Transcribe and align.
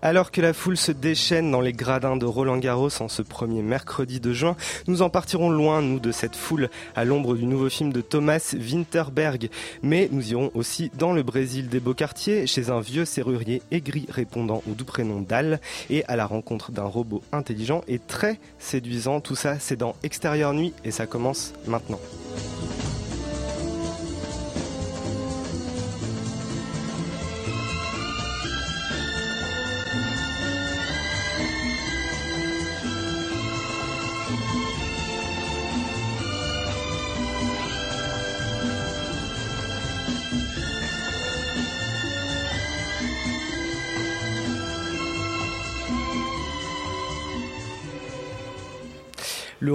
Alors 0.00 0.30
que 0.30 0.40
la 0.40 0.52
foule 0.52 0.76
se 0.76 0.92
déchaîne 0.92 1.50
dans 1.50 1.60
les 1.60 1.72
gradins 1.72 2.16
de 2.16 2.24
Roland 2.24 2.58
Garros 2.58 2.90
en 3.00 3.08
ce 3.08 3.20
premier 3.20 3.62
mercredi 3.62 4.20
de 4.20 4.32
juin, 4.32 4.56
nous 4.86 5.02
en 5.02 5.10
partirons 5.10 5.50
loin, 5.50 5.82
nous, 5.82 5.98
de 5.98 6.12
cette 6.12 6.36
foule 6.36 6.70
à 6.94 7.04
l'ombre 7.04 7.34
du 7.34 7.46
nouveau 7.46 7.68
film 7.68 7.92
de 7.92 8.00
Thomas 8.00 8.54
Winterberg. 8.54 9.50
Mais 9.82 10.08
nous 10.12 10.30
irons 10.30 10.52
aussi 10.54 10.92
dans 10.96 11.12
le 11.12 11.24
Brésil 11.24 11.68
des 11.68 11.80
beaux 11.80 11.94
quartiers, 11.94 12.46
chez 12.46 12.70
un 12.70 12.80
vieux 12.80 13.04
serrurier 13.04 13.60
aigri 13.72 14.06
répondant 14.08 14.62
au 14.70 14.74
doux 14.74 14.84
prénom 14.84 15.20
d'Al, 15.20 15.60
et 15.90 16.04
à 16.04 16.14
la 16.14 16.26
rencontre 16.26 16.70
d'un 16.70 16.84
robot 16.84 17.22
intelligent 17.32 17.82
et 17.88 17.98
très 17.98 18.38
séduisant. 18.60 19.20
Tout 19.20 19.36
ça, 19.36 19.58
c'est 19.58 19.76
dans 19.76 19.96
Extérieur 20.04 20.52
Nuit, 20.52 20.74
et 20.84 20.92
ça 20.92 21.06
commence 21.06 21.54
maintenant. 21.66 22.00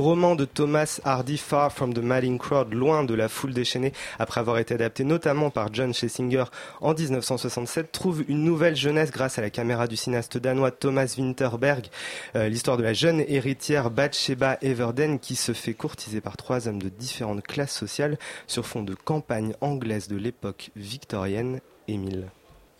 Roman 0.04 0.36
de 0.36 0.44
Thomas 0.44 1.00
Hardy, 1.06 1.38
Far 1.38 1.72
from 1.72 1.94
the 1.94 2.00
Madding 2.00 2.38
Crowd, 2.38 2.73
loin 2.73 3.06
de 3.06 3.14
la 3.14 3.30
foule 3.30 3.54
déchaînée, 3.54 3.94
après 4.20 4.42
avoir 4.42 4.58
été 4.58 4.73
adapté 4.73 5.06
notamment 5.06 5.50
par 5.50 5.73
John 5.73 5.94
Schlesinger 5.94 6.44
en 6.82 6.94
1967, 6.94 7.92
trouve 7.92 8.24
une 8.28 8.44
nouvelle 8.44 8.76
jeunesse 8.76 9.12
grâce 9.12 9.40
à 9.40 9.42
la 9.42 9.50
caméra 9.50 9.88
du 9.88 9.96
cinéaste 9.96 10.38
danois 10.38 10.72
Thomas 10.72 11.16
Winterberg. 11.18 11.88
Euh, 12.36 12.50
L'histoire 12.50 12.76
de 12.76 12.84
la 12.84 12.94
jeune 12.94 13.24
héritière 13.28 13.90
Bathsheba 13.90 14.58
Everden 14.62 15.20
qui 15.20 15.36
se 15.36 15.54
fait 15.54 15.74
courtiser 15.74 16.20
par 16.20 16.36
trois 16.36 16.68
hommes 16.68 16.81
de 16.81 16.90
différentes 16.90 17.44
classes 17.44 17.74
sociales 17.74 18.18
sur 18.46 18.66
fond 18.66 18.84
de 18.84 18.96
campagne 18.96 19.54
anglaise 19.62 20.09
de 20.09 20.18
l'époque 20.18 20.72
victorienne. 20.76 21.62
Émile. 21.88 22.28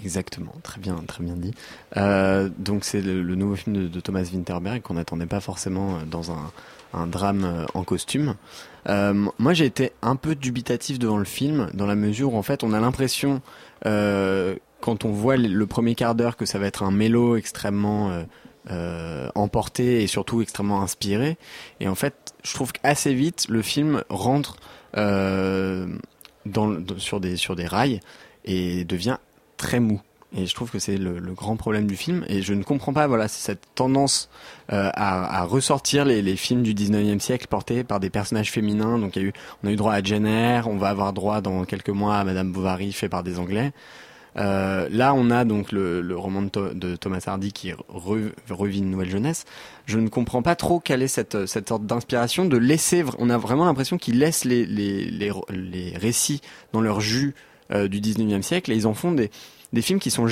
Exactement, 0.04 0.54
très 0.64 0.82
bien, 0.82 0.96
très 1.08 1.24
bien 1.24 1.36
dit. 1.38 1.54
Euh, 1.96 2.50
donc 2.58 2.84
c'est 2.84 3.02
le, 3.02 3.36
nouveau 3.36 3.56
film 3.56 3.90
de, 3.90 4.00
Thomas 4.02 4.24
Winterberg 4.34 4.82
qu'on 4.82 4.96
n'attendait 4.96 5.28
pas 5.28 5.40
forcément 5.40 5.96
euh, 5.96 6.00
dans 6.06 6.32
un, 6.32 7.08
drame 7.08 7.46
euh, 7.46 7.66
en 7.74 7.84
costume. 7.84 8.36
Moi 8.86 9.54
j'ai 9.54 9.66
été 9.66 9.94
un 10.02 10.18
peu 10.18 10.36
dubitatif 10.36 11.00
devant 11.00 11.18
le 11.18 11.24
film 11.24 11.70
dans 11.74 11.86
la 11.86 11.96
mesure 11.96 12.34
où 12.34 12.38
en 12.38 12.44
fait 12.44 12.64
on 12.64 12.74
a 12.74 12.80
l'impression 12.82 13.42
quand 13.84 15.06
on 15.06 15.12
voit 15.12 15.38
le, 15.38 15.66
premier 15.68 15.96
quart 15.96 16.16
d'heure 16.16 16.36
que 16.36 16.46
ça 16.46 16.60
va 16.60 16.68
être 16.68 16.84
un 16.84 16.92
mélo 16.92 17.38
extrêmement 17.38 18.12
emporté 19.36 20.04
et 20.04 20.08
surtout 20.08 20.42
extrêmement 20.42 20.82
inspiré. 20.82 21.38
Et 21.80 21.88
en 21.88 21.96
fait 21.96 22.34
je 22.44 22.54
trouve 22.54 22.74
qu'assez 22.74 23.14
vite 23.14 23.46
le 23.48 23.62
film 23.62 24.04
rentre 24.10 24.58
sur 26.98 27.20
des 27.56 27.66
rails 27.66 28.02
et 28.44 28.84
devient 28.84 29.18
très 29.58 29.80
mou. 29.80 30.02
Et 30.36 30.48
je 30.48 30.56
trouve 30.56 30.72
que 30.72 30.80
c'est 30.80 30.98
le, 30.98 31.20
grand 31.34 31.56
problème 31.58 31.86
du 31.86 31.96
film. 31.96 32.26
Et 32.28 32.42
je 32.42 32.54
ne 32.54 32.64
comprends 32.64 32.94
pas, 32.94 33.08
voilà, 33.08 33.28
cette 33.28 33.62
tendance 33.76 34.30
euh, 34.72 34.90
à, 34.94 35.44
ressortir 35.44 36.06
les, 36.06 36.36
films 36.36 36.64
du 36.64 36.74
19e 36.74 37.20
siècle 37.20 37.48
portés 37.48 37.84
par 37.84 38.00
des 38.00 38.10
personnages 38.10 38.52
féminins. 38.52 38.98
Donc 38.98 39.16
y 39.16 39.20
a 39.20 39.22
eu, 39.22 39.34
on 39.64 39.68
a 39.68 39.72
eu 39.72 39.76
droit 39.76 39.94
à 39.94 40.02
Jane 40.02 40.26
Eyre, 40.26 40.68
on 40.68 40.78
va 40.78 40.90
avoir 40.90 41.14
droit 41.14 41.42
dans 41.42 41.66
quelques 41.66 41.90
mois 41.90 42.18
à 42.18 42.24
Madame 42.24 42.52
Bovary 42.52 42.94
fait 42.94 43.10
par 43.10 43.24
des 43.24 43.38
Anglais. 43.38 43.74
Euh, 44.36 44.88
là, 44.90 45.14
on 45.14 45.30
a 45.30 45.46
donc 45.46 45.72
le, 45.72 46.04
roman 46.16 46.42
de, 46.42 46.50
Tho- 46.50 46.74
de 46.74 46.96
Thomas 46.96 47.22
Hardy 47.28 47.52
qui 47.54 47.72
re- 47.72 48.32
revit 48.50 48.80
une 48.80 48.90
nouvelle 48.90 49.12
jeunesse. 49.12 49.46
Je 49.86 50.00
ne 50.00 50.08
comprends 50.08 50.42
pas 50.42 50.56
trop 50.56 50.80
quelle 50.80 51.04
est 51.04 51.08
cette, 51.08 51.46
sorte 51.46 51.86
d'inspiration 51.86 52.46
de 52.46 52.58
laisser. 52.58 53.06
On 53.20 53.30
a 53.30 53.38
vraiment 53.38 53.66
l'impression 53.66 54.00
les, 54.08 54.66
les, 54.66 55.32
les 55.52 55.94
récits 55.96 56.42
dans 56.72 56.82
leur 56.82 57.00
jus 57.00 57.36
euh, 57.72 57.88
du 57.88 58.02
19e 58.02 58.42
siècle 58.42 58.72
et 58.72 58.76
ils 58.76 58.88
en 58.88 58.94
font 58.94 59.12
des, 59.12 59.30
films 59.82 60.00
qui 60.00 60.12
sont 60.12 60.28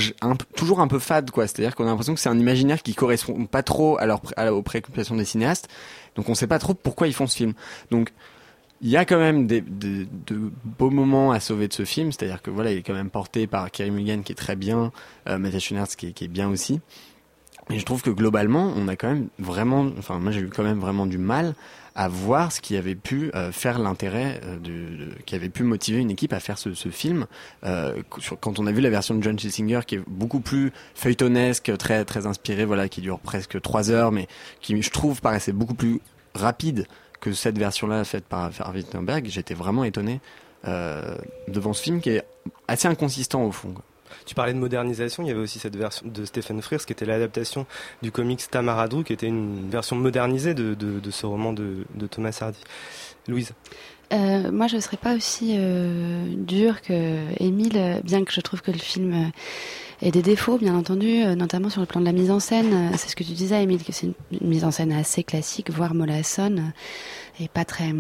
toujours 0.55 0.81
un 0.81 0.87
peu 0.87 0.99
fades, 0.99 1.31
quoi. 1.31 1.47
C'est-à-dire 1.47 1.75
qu'on 1.75 1.85
a 1.85 1.87
l'impression 1.87 2.13
que 2.13 2.19
c'est 2.19 2.29
un 2.29 2.37
imaginaire 2.37 2.83
qui 2.83 2.93
correspond 2.93 3.45
pas 3.45 3.63
trop 3.63 3.97
aux 3.99 4.61
préoccupations 4.61 5.15
des 5.15 5.25
cinéastes. 5.25 5.67
Donc 6.15 6.29
on 6.29 6.35
sait 6.35 6.47
pas 6.47 6.59
trop 6.59 6.75
pourquoi 6.75 7.07
ils 7.07 7.13
font 7.13 7.25
ce 7.25 7.37
film. 7.37 7.53
Donc 7.89 8.11
il 8.81 8.89
y 8.89 8.97
a 8.97 9.05
quand 9.05 9.19
même 9.19 9.45
des, 9.45 9.61
de 9.61 10.07
beaux 10.63 10.89
moments 10.89 11.31
à 11.31 11.39
sauver 11.39 11.67
de 11.67 11.73
ce 11.73 11.85
film, 11.85 12.11
c'est-à-dire 12.11 12.41
que 12.41 12.49
voilà, 12.49 12.71
il 12.71 12.79
est 12.79 12.83
quand 12.83 12.93
même 12.93 13.11
porté 13.11 13.45
par 13.45 13.69
Kerry 13.69 13.91
Mulligan 13.91 14.21
qui 14.23 14.31
est 14.31 14.35
très 14.35 14.55
bien, 14.55 14.91
euh, 15.29 15.59
Schoenaerts 15.59 15.95
qui 15.95 16.07
est, 16.07 16.27
bien 16.27 16.49
aussi. 16.49 16.81
Et 17.69 17.77
je 17.77 17.85
trouve 17.85 18.01
que 18.01 18.09
globalement, 18.09 18.73
on 18.75 18.87
a 18.87 18.95
quand 18.95 19.09
même 19.09 19.27
vraiment, 19.37 19.87
enfin 19.99 20.19
moi 20.19 20.31
j'ai 20.31 20.41
eu 20.41 20.49
quand 20.49 20.63
même 20.63 20.79
vraiment 20.79 21.05
du 21.05 21.19
mal 21.19 21.53
à 22.01 22.07
voir 22.07 22.51
ce 22.51 22.61
qui 22.61 22.77
avait 22.77 22.95
pu 22.95 23.29
euh, 23.35 23.51
faire 23.51 23.77
l'intérêt, 23.77 24.41
euh, 24.43 25.11
qui 25.27 25.35
avait 25.35 25.49
pu 25.49 25.61
motiver 25.61 25.99
une 25.99 26.09
équipe 26.09 26.33
à 26.33 26.39
faire 26.39 26.57
ce, 26.57 26.71
film. 26.89 27.27
Euh, 27.63 28.01
quand 28.39 28.57
on 28.57 28.65
a 28.65 28.71
vu 28.71 28.81
la 28.81 28.89
version 28.89 29.13
de 29.13 29.21
John 29.21 29.37
Schlesinger 29.37 29.81
qui 29.85 29.95
est 29.95 30.01
beaucoup 30.07 30.39
plus 30.39 30.71
feuilletonesque, 30.95 31.77
très 31.77 32.03
très 32.03 32.25
inspirée, 32.25 32.65
voilà, 32.65 32.89
qui 32.89 33.01
dure 33.01 33.19
presque 33.19 33.61
trois 33.61 33.91
heures, 33.91 34.11
mais 34.11 34.27
qui 34.61 34.81
je 34.81 34.89
trouve 34.89 35.21
paraissait 35.21 35.51
beaucoup 35.51 35.75
plus 35.75 36.01
rapide 36.33 36.87
que 37.19 37.33
cette 37.33 37.59
version-là 37.59 38.03
faite 38.03 38.25
par, 38.25 38.49
par 38.49 38.73
Wittenberg, 38.73 39.27
j'étais 39.29 39.53
vraiment 39.53 39.83
étonné 39.83 40.21
devant 41.47 41.73
ce 41.73 41.83
film 41.83 42.01
qui 42.01 42.09
est 42.09 42.23
assez 42.67 42.87
inconsistant 42.87 43.43
au 43.43 43.51
fond. 43.51 43.75
Tu 44.25 44.35
parlais 44.35 44.53
de 44.53 44.59
modernisation, 44.59 45.23
il 45.23 45.27
y 45.27 45.31
avait 45.31 45.39
aussi 45.39 45.59
cette 45.59 45.75
version 45.75 46.07
de 46.07 46.25
Stephen 46.25 46.61
Frears 46.61 46.85
qui 46.85 46.93
était 46.93 47.05
l'adaptation 47.05 47.65
du 48.01 48.11
comics 48.11 48.41
Tamaradou, 48.49 49.03
qui 49.03 49.13
était 49.13 49.27
une 49.27 49.69
version 49.69 49.95
modernisée 49.95 50.53
de, 50.53 51.11
ce 51.11 51.25
roman 51.25 51.53
de, 51.53 51.85
Thomas 52.09 52.37
Hardy. 52.41 52.59
Louise 53.27 53.53
Euh, 54.13 54.51
moi, 54.51 54.67
je 54.67 54.75
ne 54.75 54.81
serais 54.81 54.97
pas 54.97 55.15
aussi 55.15 55.55
euh, 55.57 56.25
dure 56.35 56.81
que 56.81 57.25
Émile, 57.39 58.01
bien 58.03 58.23
que 58.23 58.33
je 58.33 58.41
trouve 58.41 58.61
que 58.61 58.71
le 58.71 58.77
film 58.77 59.13
euh, 59.13 60.05
ait 60.07 60.11
des 60.11 60.21
défauts, 60.21 60.57
bien 60.57 60.75
entendu, 60.75 61.23
euh, 61.23 61.35
notamment 61.35 61.69
sur 61.69 61.81
le 61.81 61.87
plan 61.87 62.01
de 62.01 62.05
la 62.05 62.11
mise 62.11 62.31
en 62.31 62.39
scène. 62.39 62.91
C'est 62.97 63.09
ce 63.09 63.15
que 63.15 63.23
tu 63.23 63.31
disais, 63.31 63.61
Émile, 63.63 63.83
que 63.83 63.91
c'est 63.91 64.07
une, 64.07 64.47
mise 64.47 64.65
en 64.65 64.71
scène 64.71 64.91
assez 64.91 65.23
classique, 65.23 65.69
voire 65.69 65.93
mollassonne, 65.93 66.73
et 67.39 67.47
pas 67.47 67.63
très, 67.63 67.93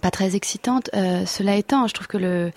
pas 0.00 0.10
très 0.10 0.36
excitante. 0.36 0.90
Cela 0.92 1.56
étant, 1.56 1.88
je 1.88 1.94
trouve 1.94 2.06
que 2.06 2.18
le, 2.18 2.52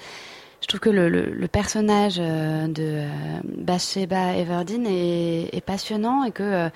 je 0.68 0.76
trouve 0.76 0.82
que 0.82 0.90
le, 0.90 1.08
le, 1.08 1.30
le 1.30 1.48
personnage 1.48 2.18
euh, 2.20 2.68
de 2.68 2.84
euh, 2.84 3.08
Bathsheba 3.46 4.36
Everdeen 4.36 4.86
est, 4.86 5.56
est 5.56 5.62
passionnant 5.62 6.26
et 6.26 6.32
que 6.32 6.44
euh, 6.44 6.70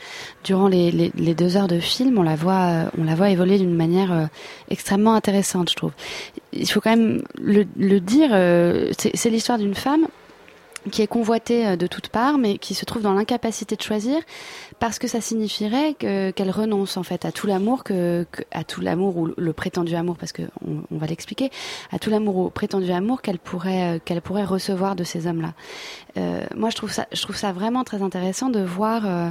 durant 0.45 0.69
les, 0.69 0.91
les, 0.91 1.11
les 1.13 1.35
deux 1.35 1.57
heures 1.57 1.67
de 1.67 1.77
film, 1.81 2.17
on 2.17 2.23
la 2.23 2.37
voit, 2.37 2.89
on 2.97 3.03
la 3.03 3.15
voit 3.15 3.31
évoluer 3.31 3.57
d'une 3.57 3.75
manière 3.75 4.29
extrêmement 4.69 5.13
intéressante, 5.13 5.71
je 5.71 5.75
trouve. 5.75 5.91
Il 6.53 6.71
faut 6.71 6.79
quand 6.79 6.91
même 6.95 7.23
le, 7.37 7.65
le 7.77 7.99
dire, 7.99 8.29
c'est 8.95 9.29
l'histoire 9.29 9.57
d'une 9.57 9.75
femme 9.75 10.07
qui 10.89 11.01
est 11.03 11.07
convoitée 11.07 11.67
euh, 11.67 11.75
de 11.75 11.85
toutes 11.85 12.09
parts, 12.09 12.37
mais 12.39 12.57
qui 12.57 12.73
se 12.73 12.85
trouve 12.85 13.03
dans 13.03 13.13
l'incapacité 13.13 13.75
de 13.75 13.81
choisir, 13.83 14.17
parce 14.79 14.97
que 14.97 15.07
ça 15.07 15.21
signifierait 15.21 15.93
que- 15.93 16.31
qu'elle 16.31 16.49
renonce 16.49 16.97
en 16.97 17.03
fait 17.03 17.23
à 17.25 17.31
tout 17.31 17.45
l'amour 17.45 17.83
que, 17.83 18.25
à 18.51 18.63
tout 18.63 18.81
l'amour 18.81 19.17
ou 19.17 19.29
le 19.37 19.53
prétendu 19.53 19.93
amour, 19.95 20.17
parce 20.17 20.31
que 20.31 20.41
on, 20.65 20.81
on 20.91 20.97
va 20.97 21.05
l'expliquer, 21.05 21.51
à 21.91 21.99
tout 21.99 22.09
l'amour 22.09 22.37
ou 22.37 22.49
prétendu 22.49 22.91
amour 22.91 23.21
qu'elle 23.21 23.37
pourrait 23.37 23.97
euh, 23.97 23.99
qu'elle 24.03 24.21
pourrait 24.21 24.43
recevoir 24.45 24.95
de 24.95 25.03
ces 25.03 25.27
hommes-là. 25.27 25.53
Euh, 26.17 26.43
moi, 26.55 26.69
je 26.71 26.75
trouve 26.77 26.91
ça, 26.91 27.05
je 27.11 27.21
trouve 27.21 27.35
ça 27.35 27.51
vraiment 27.51 27.83
très 27.83 28.01
intéressant 28.01 28.49
de 28.49 28.61
voir, 28.61 29.03
euh, 29.05 29.29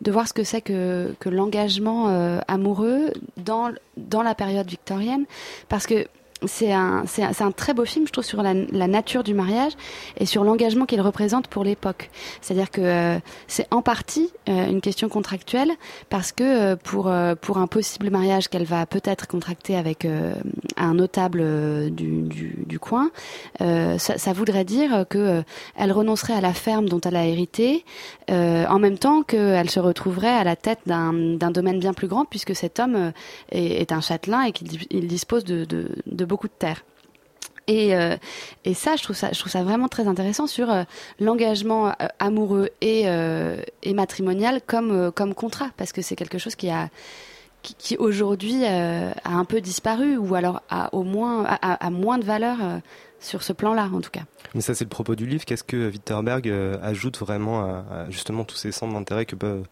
de 0.00 0.10
voir 0.10 0.26
ce 0.26 0.32
que 0.32 0.42
c'est 0.42 0.60
que, 0.62 1.14
que 1.20 1.28
l'engagement 1.28 2.08
euh, 2.08 2.40
amoureux 2.48 3.12
dans 3.36 3.70
dans 3.96 4.22
la 4.22 4.34
période 4.34 4.68
victorienne, 4.68 5.24
parce 5.68 5.86
que 5.86 6.06
c'est 6.46 6.72
un, 6.72 7.04
un, 7.40 7.50
très 7.52 7.74
beau 7.74 7.84
film, 7.84 8.06
je 8.06 8.12
trouve, 8.12 8.24
sur 8.24 8.42
la, 8.42 8.54
la 8.54 8.86
nature 8.86 9.24
du 9.24 9.34
mariage 9.34 9.72
et 10.18 10.26
sur 10.26 10.44
l'engagement 10.44 10.86
qu'il 10.86 11.00
représente 11.00 11.48
pour 11.48 11.64
l'époque. 11.64 12.10
C'est-à-dire 12.40 12.70
que 12.70 12.80
euh, 12.80 13.18
c'est 13.46 13.66
en 13.72 13.82
partie 13.82 14.30
euh, 14.48 14.68
une 14.68 14.80
question 14.80 15.08
contractuelle 15.08 15.72
parce 16.10 16.32
que 16.32 16.44
euh, 16.44 16.76
pour, 16.76 17.08
euh, 17.08 17.34
pour 17.34 17.58
un 17.58 17.66
possible 17.66 18.10
mariage 18.10 18.48
qu'elle 18.48 18.64
va 18.64 18.86
peut-être 18.86 19.26
contracter 19.26 19.76
avec 19.76 20.04
euh, 20.04 20.34
un 20.76 20.94
notable 20.94 21.40
euh, 21.42 21.90
du, 21.90 22.22
du, 22.22 22.56
du 22.66 22.78
coin, 22.78 23.10
ça, 23.60 24.18
ça 24.18 24.32
voudrait 24.32 24.64
dire 24.64 25.04
que 25.08 25.42
elle 25.76 25.92
renoncerait 25.92 26.34
à 26.34 26.40
la 26.40 26.52
ferme 26.52 26.88
dont 26.88 27.00
elle 27.00 27.16
a 27.16 27.26
hérité, 27.26 27.84
en 28.30 28.78
même 28.78 28.98
temps 28.98 29.22
qu'elle 29.22 29.70
se 29.70 29.80
retrouverait 29.80 30.28
à 30.28 30.44
la 30.44 30.56
tête 30.56 30.80
d'un 30.86 31.50
domaine 31.50 31.78
bien 31.78 31.92
plus 31.92 32.08
grand 32.08 32.24
puisque 32.24 32.54
cet 32.54 32.78
homme 32.80 33.12
est, 33.50 33.80
est 33.80 33.92
un 33.92 34.00
châtelain 34.00 34.42
et 34.42 34.52
qu'il 34.52 34.68
di- 34.68 34.86
il 34.90 35.06
dispose 35.06 35.44
de, 35.44 35.64
de, 35.64 35.88
de 36.06 36.24
beaucoup 36.28 36.48
de 36.48 36.58
terres. 36.58 36.84
Et, 37.66 37.94
euh, 37.94 38.16
et 38.64 38.72
ça, 38.72 38.96
je 38.96 39.02
trouve 39.02 39.14
ça, 39.16 39.28
je 39.32 39.38
trouve 39.38 39.52
ça 39.52 39.62
vraiment 39.62 39.88
très 39.88 40.06
intéressant 40.08 40.46
sur 40.46 40.70
euh, 40.70 40.84
l'engagement 41.20 41.88
euh, 41.88 41.92
amoureux 42.18 42.70
et, 42.80 43.02
et 43.82 43.92
matrimonial 43.94 44.60
comme, 44.66 45.12
comme 45.12 45.34
contrat, 45.34 45.68
parce 45.76 45.92
que 45.92 46.00
c'est 46.00 46.16
quelque 46.16 46.38
chose 46.38 46.54
qui 46.54 46.70
a 46.70 46.88
qui, 47.62 47.96
aujourd'hui 47.98 48.64
a 48.64 49.12
un 49.24 49.44
peu 49.44 49.60
disparu 49.60 50.16
ou 50.16 50.34
alors 50.36 50.62
a 50.70 50.94
au 50.94 51.02
moins 51.02 51.44
a, 51.44 51.86
a- 51.86 51.90
moins 51.90 52.16
de 52.18 52.24
valeur 52.24 52.56
sur 53.20 53.42
ce 53.42 53.52
plan-là 53.52 53.88
en 53.92 54.00
tout 54.00 54.10
cas. 54.10 54.22
Mais 54.54 54.60
ça, 54.60 54.74
c'est 54.74 54.84
le 54.84 54.88
propos 54.90 55.14
du 55.16 55.26
livre. 55.26 55.44
Qu'est-ce 55.44 55.64
que 55.64 55.90
Witterberg 55.90 56.48
euh, 56.48 56.78
ajoute 56.82 57.18
vraiment 57.18 57.60
à, 57.64 57.84
à 57.90 58.10
justement 58.10 58.44
tous 58.44 58.56
ces 58.56 58.70
centres 58.72 58.94
d'intérêt 58.94 59.26
que 59.26 59.34
peut, 59.36 59.62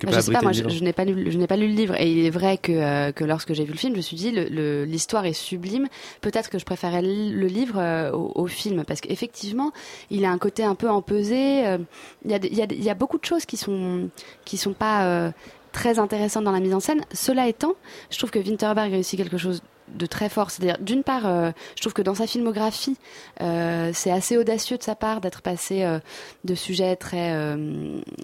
que 0.00 0.06
Bah, 0.06 0.12
peut 0.12 0.16
je 0.18 0.20
sais 0.22 0.32
pas, 0.32 0.42
moi 0.42 0.52
je, 0.52 0.62
n'ai 0.84 0.92
pas 0.92 1.04
lu, 1.04 1.30
je 1.32 1.38
n'ai 1.38 1.46
pas 1.46 1.56
lu 1.56 1.66
le 1.66 1.74
livre 1.74 1.94
et 2.00 2.10
il 2.10 2.24
est 2.26 2.30
vrai 2.30 2.58
que, 2.58 2.72
euh, 2.72 3.12
que 3.12 3.24
lorsque 3.24 3.52
j'ai 3.54 3.64
vu 3.64 3.72
le 3.72 3.78
film, 3.78 3.92
je 3.94 3.96
me 3.98 4.02
suis 4.02 4.16
dit 4.16 4.30
l'histoire 4.30 5.24
est 5.26 5.32
sublime. 5.32 5.88
Peut-être 6.20 6.50
que 6.50 6.58
je 6.58 6.64
préférais 6.64 7.02
le 7.02 7.46
livre 7.46 7.78
euh, 7.78 8.12
au, 8.12 8.32
au 8.42 8.46
film 8.46 8.84
parce 8.84 9.00
qu'effectivement, 9.00 9.72
il 10.10 10.24
a 10.24 10.30
un 10.30 10.38
côté 10.38 10.62
un 10.64 10.74
peu 10.74 10.88
empesé. 10.90 11.66
euh, 11.66 11.78
Il 12.24 12.30
y, 12.30 12.34
a, 12.34 12.38
des- 12.38 12.48
il 12.48 12.56
y, 12.56 12.62
a, 12.62 12.66
des- 12.66 12.76
il 12.76 12.84
y 12.84 12.90
a 12.90 12.94
beaucoup 12.94 13.18
de 13.18 13.24
choses 13.24 13.46
qui 13.46 13.56
sont 13.56 14.10
qui 14.44 14.56
sont 14.58 14.74
pas 14.74 15.32
très 15.72 15.98
intéressantes 16.00 16.44
dans 16.44 16.50
la 16.52 16.60
mise 16.60 16.74
en 16.74 16.80
scène. 16.80 17.00
Cela 17.12 17.46
étant, 17.48 17.74
je 18.10 18.18
trouve 18.18 18.30
que 18.30 18.38
Winterberg 18.40 18.90
réussit 18.90 19.16
quelque 19.18 19.38
chose 19.38 19.62
de 19.94 20.06
très 20.06 20.28
fort. 20.28 20.50
C'est-à-dire, 20.50 20.78
d'une 20.80 21.02
part, 21.02 21.26
euh, 21.26 21.50
je 21.76 21.80
trouve 21.80 21.92
que 21.92 22.02
dans 22.02 22.14
sa 22.14 22.26
filmographie, 22.26 22.96
euh, 23.40 23.90
c'est 23.94 24.10
assez 24.10 24.36
audacieux 24.36 24.76
de 24.76 24.82
sa 24.82 24.94
part 24.94 25.20
d'être 25.20 25.42
passé 25.42 25.82
euh, 25.82 25.98
de 26.44 26.54
sujets 26.54 26.96
très 26.96 27.30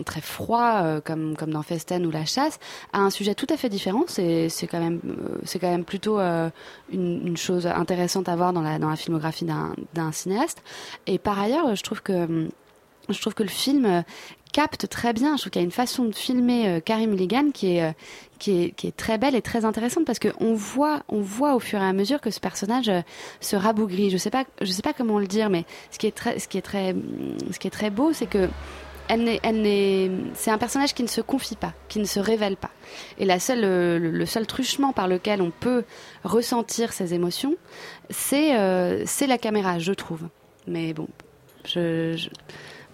très 0.04 0.20
froids 0.20 1.00
comme 1.04 1.36
comme 1.36 1.50
dans 1.50 1.62
Festen 1.62 2.04
ou 2.06 2.10
La 2.10 2.24
Chasse 2.24 2.58
à 2.92 3.00
un 3.00 3.10
sujet 3.10 3.34
tout 3.34 3.46
à 3.50 3.56
fait 3.56 3.68
différent. 3.68 4.04
C'est 4.06 4.48
c'est 4.48 4.66
quand 4.66 4.80
même 4.80 5.00
quand 5.60 5.70
même 5.70 5.84
plutôt 5.84 6.18
une, 6.18 6.50
une 7.26 7.36
chose 7.36 7.66
intéressante 7.66 8.28
à 8.28 8.36
voir 8.36 8.52
dans 8.52 8.62
la 8.62 8.78
dans 8.78 8.90
la 8.90 8.96
filmographie 8.96 9.46
d'un 9.94 10.12
cinéaste. 10.12 10.62
Et 11.06 11.18
par 11.18 11.38
ailleurs, 11.38 11.74
je 11.74 11.82
trouve 11.82 12.02
que 12.02 12.48
je 13.08 13.20
trouve 13.20 13.34
que 13.34 13.42
le 13.42 13.48
film 13.48 14.04
capte 14.56 14.88
très 14.88 15.12
bien. 15.12 15.36
Je 15.36 15.42
trouve 15.42 15.50
qu'il 15.50 15.60
y 15.60 15.64
a 15.64 15.66
une 15.66 15.70
façon 15.70 16.04
de 16.06 16.14
filmer 16.14 16.66
euh, 16.66 16.80
Carrie 16.80 17.06
Mulligan 17.06 17.50
qui 17.52 17.76
est, 17.76 17.82
euh, 17.82 17.92
qui 18.38 18.62
est 18.62 18.70
qui 18.70 18.86
est 18.86 18.96
très 18.96 19.18
belle 19.18 19.34
et 19.34 19.42
très 19.42 19.66
intéressante 19.66 20.06
parce 20.06 20.18
que 20.18 20.28
on 20.40 20.54
voit 20.54 21.02
on 21.08 21.20
voit 21.20 21.54
au 21.54 21.60
fur 21.60 21.78
et 21.78 21.84
à 21.84 21.92
mesure 21.92 22.22
que 22.22 22.30
ce 22.30 22.40
personnage 22.40 22.88
euh, 22.88 23.02
se 23.42 23.54
rabougrit. 23.54 24.08
Je 24.08 24.16
sais 24.16 24.30
sais 24.64 24.82
pas 24.82 24.94
comment 24.94 25.18
le 25.18 25.26
dire, 25.26 25.50
mais 25.50 25.66
ce 25.90 25.98
qui 25.98 26.06
est 26.06 26.16
très 26.16 26.38
ce 26.38 26.48
qui 26.48 26.56
est 26.56 26.62
très 26.62 26.92
hum, 26.92 27.02
ce 27.52 27.58
qui 27.58 27.66
est 27.66 27.70
très 27.70 27.90
beau, 27.90 28.14
c'est 28.14 28.24
que 28.26 28.48
c'est 29.08 30.50
un 30.50 30.58
personnage 30.58 30.94
qui 30.94 31.02
ne 31.02 31.08
se 31.08 31.20
confie 31.20 31.54
pas, 31.54 31.74
qui 31.88 32.00
ne 32.00 32.06
se 32.06 32.18
révèle 32.18 32.56
pas. 32.56 32.70
Et 33.18 33.24
la 33.26 33.38
seule, 33.38 33.62
euh, 33.62 33.98
le, 34.00 34.26
seul 34.26 34.46
truchement 34.48 34.92
par 34.92 35.06
lequel 35.06 35.42
on 35.42 35.52
peut 35.52 35.84
ressentir 36.24 36.92
ses 36.92 37.14
émotions, 37.14 37.54
c'est, 38.10 38.56
c'est 39.06 39.28
la 39.28 39.38
caméra, 39.38 39.78
je 39.78 39.92
trouve. 39.92 40.22
Mais 40.66 40.92
bon, 40.92 41.06
je- 41.64 42.28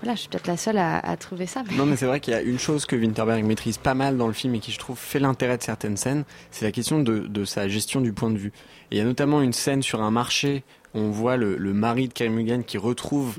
voilà, 0.03 0.15
je 0.15 0.21
suis 0.21 0.29
peut-être 0.29 0.47
la 0.49 0.57
seule 0.57 0.79
à, 0.79 0.99
à 0.99 1.17
trouver 1.17 1.47
ça. 1.47 1.63
mais- 1.71 1.77
Non, 1.77 1.87
mais 1.87 1.97
c'est 1.97 2.07
vrai 2.07 2.21
qu'il 2.21 2.35
y 2.35 2.37
a 2.37 2.43
une 2.43 2.59
chose 2.59 2.87
que 2.87 2.97
Winterberg 2.97 3.45
maîtrise 3.45 3.79
pas 3.79 3.95
mal 3.95 4.17
dans 4.17 4.27
le 4.27 4.33
film 4.33 4.55
et 4.57 4.59
qui, 4.59 4.73
je 4.73 4.79
trouve, 4.79 4.99
fait 4.99 5.19
l'intérêt 5.21 5.57
de 5.59 5.63
certaines 5.63 5.97
scènes, 5.97 6.25
c'est 6.51 6.65
la 6.65 6.73
question 6.73 7.01
de, 7.01 7.21
de 7.21 7.45
sa 7.45 7.69
gestion 7.69 8.01
du 8.01 8.13
point 8.13 8.31
de 8.31 8.39
vue. 8.39 8.53
Et 8.91 8.97
il 8.97 8.99
y 8.99 9.01
a 9.01 9.05
notamment 9.05 9.41
une 9.41 9.53
scène 9.53 9.83
sur 9.83 10.03
un 10.03 10.11
marché 10.11 10.65
où 10.95 10.99
on 10.99 11.11
voit 11.11 11.37
le, 11.37 11.57
le 11.57 11.73
mari 11.73 12.09
de 12.09 12.13
Carey 12.13 12.31
Mulligan 12.31 12.63
qui 12.63 12.77
retrouve 12.79 13.35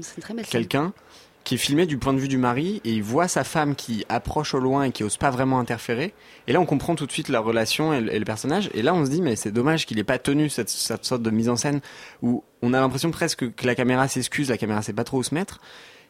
quelqu'un 0.51 0.93
qui 1.43 1.55
est 1.55 1.57
filmé 1.57 1.85
du 1.85 1.97
point 1.97 2.13
de 2.13 2.19
vue 2.19 2.29
du 2.29 2.37
mari 2.37 2.79
et 2.85 2.93
il 2.93 3.03
voit 3.03 3.27
sa 3.27 3.43
femme 3.43 3.75
qui 3.75 4.05
approche 4.07 4.53
au 4.53 4.59
loin 4.59 4.83
et 4.83 4.91
qui 4.93 5.03
ose 5.03 5.17
pas 5.17 5.29
vraiment 5.29 5.59
interférer. 5.59 6.13
Et 6.47 6.53
là, 6.53 6.61
on 6.61 6.65
comprend 6.65 6.95
tout 6.95 7.05
de 7.05 7.11
suite 7.11 7.27
la 7.27 7.41
relation 7.41 7.91
et 7.93 7.99
le, 7.99 8.15
et 8.15 8.17
le 8.17 8.23
personnage. 8.23 8.69
Et 8.73 8.81
là, 8.81 8.93
on 8.93 9.03
se 9.05 9.09
dit, 9.11 9.21
mais 9.21 9.35
c'est 9.35 9.51
dommage 9.51 9.85
qu'il 9.85 9.99
ait 9.99 10.05
pas 10.05 10.17
tenu 10.19 10.49
cette, 10.49 10.69
cette 10.69 11.03
sorte 11.03 11.21
de 11.21 11.29
mise 11.29 11.49
en 11.49 11.57
scène 11.57 11.81
où 12.21 12.45
on 12.61 12.73
a 12.73 12.79
l'impression 12.79 13.11
presque 13.11 13.53
que 13.53 13.67
la 13.67 13.75
caméra 13.75 14.07
s'excuse, 14.07 14.49
la 14.49 14.57
caméra 14.57 14.81
sait 14.81 14.93
pas 14.93 15.03
trop 15.03 15.17
où 15.17 15.23
se 15.23 15.35
mettre. 15.35 15.59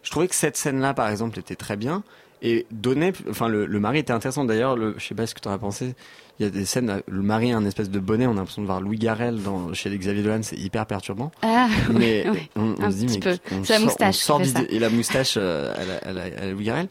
Je 0.03 0.11
trouvais 0.11 0.27
que 0.27 0.35
cette 0.35 0.57
scène-là, 0.57 0.93
par 0.93 1.09
exemple, 1.09 1.39
était 1.39 1.55
très 1.55 1.75
bien 1.77 2.03
et 2.41 2.65
donnait, 2.71 3.13
enfin, 3.29 3.47
le, 3.47 3.65
le 3.65 3.79
mari 3.79 3.99
était 3.99 4.11
intéressant. 4.13 4.43
D'ailleurs, 4.45 4.75
le, 4.75 4.95
je 4.97 5.05
sais 5.07 5.15
pas 5.15 5.25
ce 5.25 5.33
que 5.33 5.39
tu 5.39 5.47
en 5.47 5.51
as 5.53 5.57
pensé. 5.57 5.95
Il 6.39 6.43
y 6.43 6.45
a 6.45 6.49
des 6.49 6.65
scènes, 6.65 7.01
le 7.07 7.21
mari 7.21 7.53
a 7.53 7.57
un 7.57 7.65
espèce 7.65 7.89
de 7.89 7.99
bonnet, 7.99 8.25
on 8.27 8.31
a 8.31 8.35
l'impression 8.35 8.63
de 8.63 8.67
voir 8.67 8.81
Louis 8.81 8.97
Garrel 8.97 9.41
dans, 9.43 9.71
chez 9.73 9.95
Xavier 9.95 10.23
Dolan, 10.23 10.39
c'est 10.41 10.57
hyper 10.57 10.85
perturbant. 10.87 11.31
Ah, 11.43 11.69
Mais 11.93 12.25
oui, 12.29 12.49
on, 12.55 12.75
on 12.79 12.83
un 12.83 12.91
se 12.91 12.97
dit, 12.97 13.05
petit 13.05 13.19
mais 13.23 13.37
peu. 13.37 13.55
on 13.55 13.61
la 13.69 13.79
moustache 13.79 14.15
on 14.29 14.43
sort 14.43 14.65
et 14.69 14.79
la 14.79 14.89
moustache 14.89 15.35
euh, 15.37 15.73
à, 15.75 15.85
la, 15.85 15.97
à, 15.97 16.11
la, 16.11 16.23
à 16.23 16.45
la 16.45 16.51
Louis 16.51 16.65
Garrel. 16.65 16.87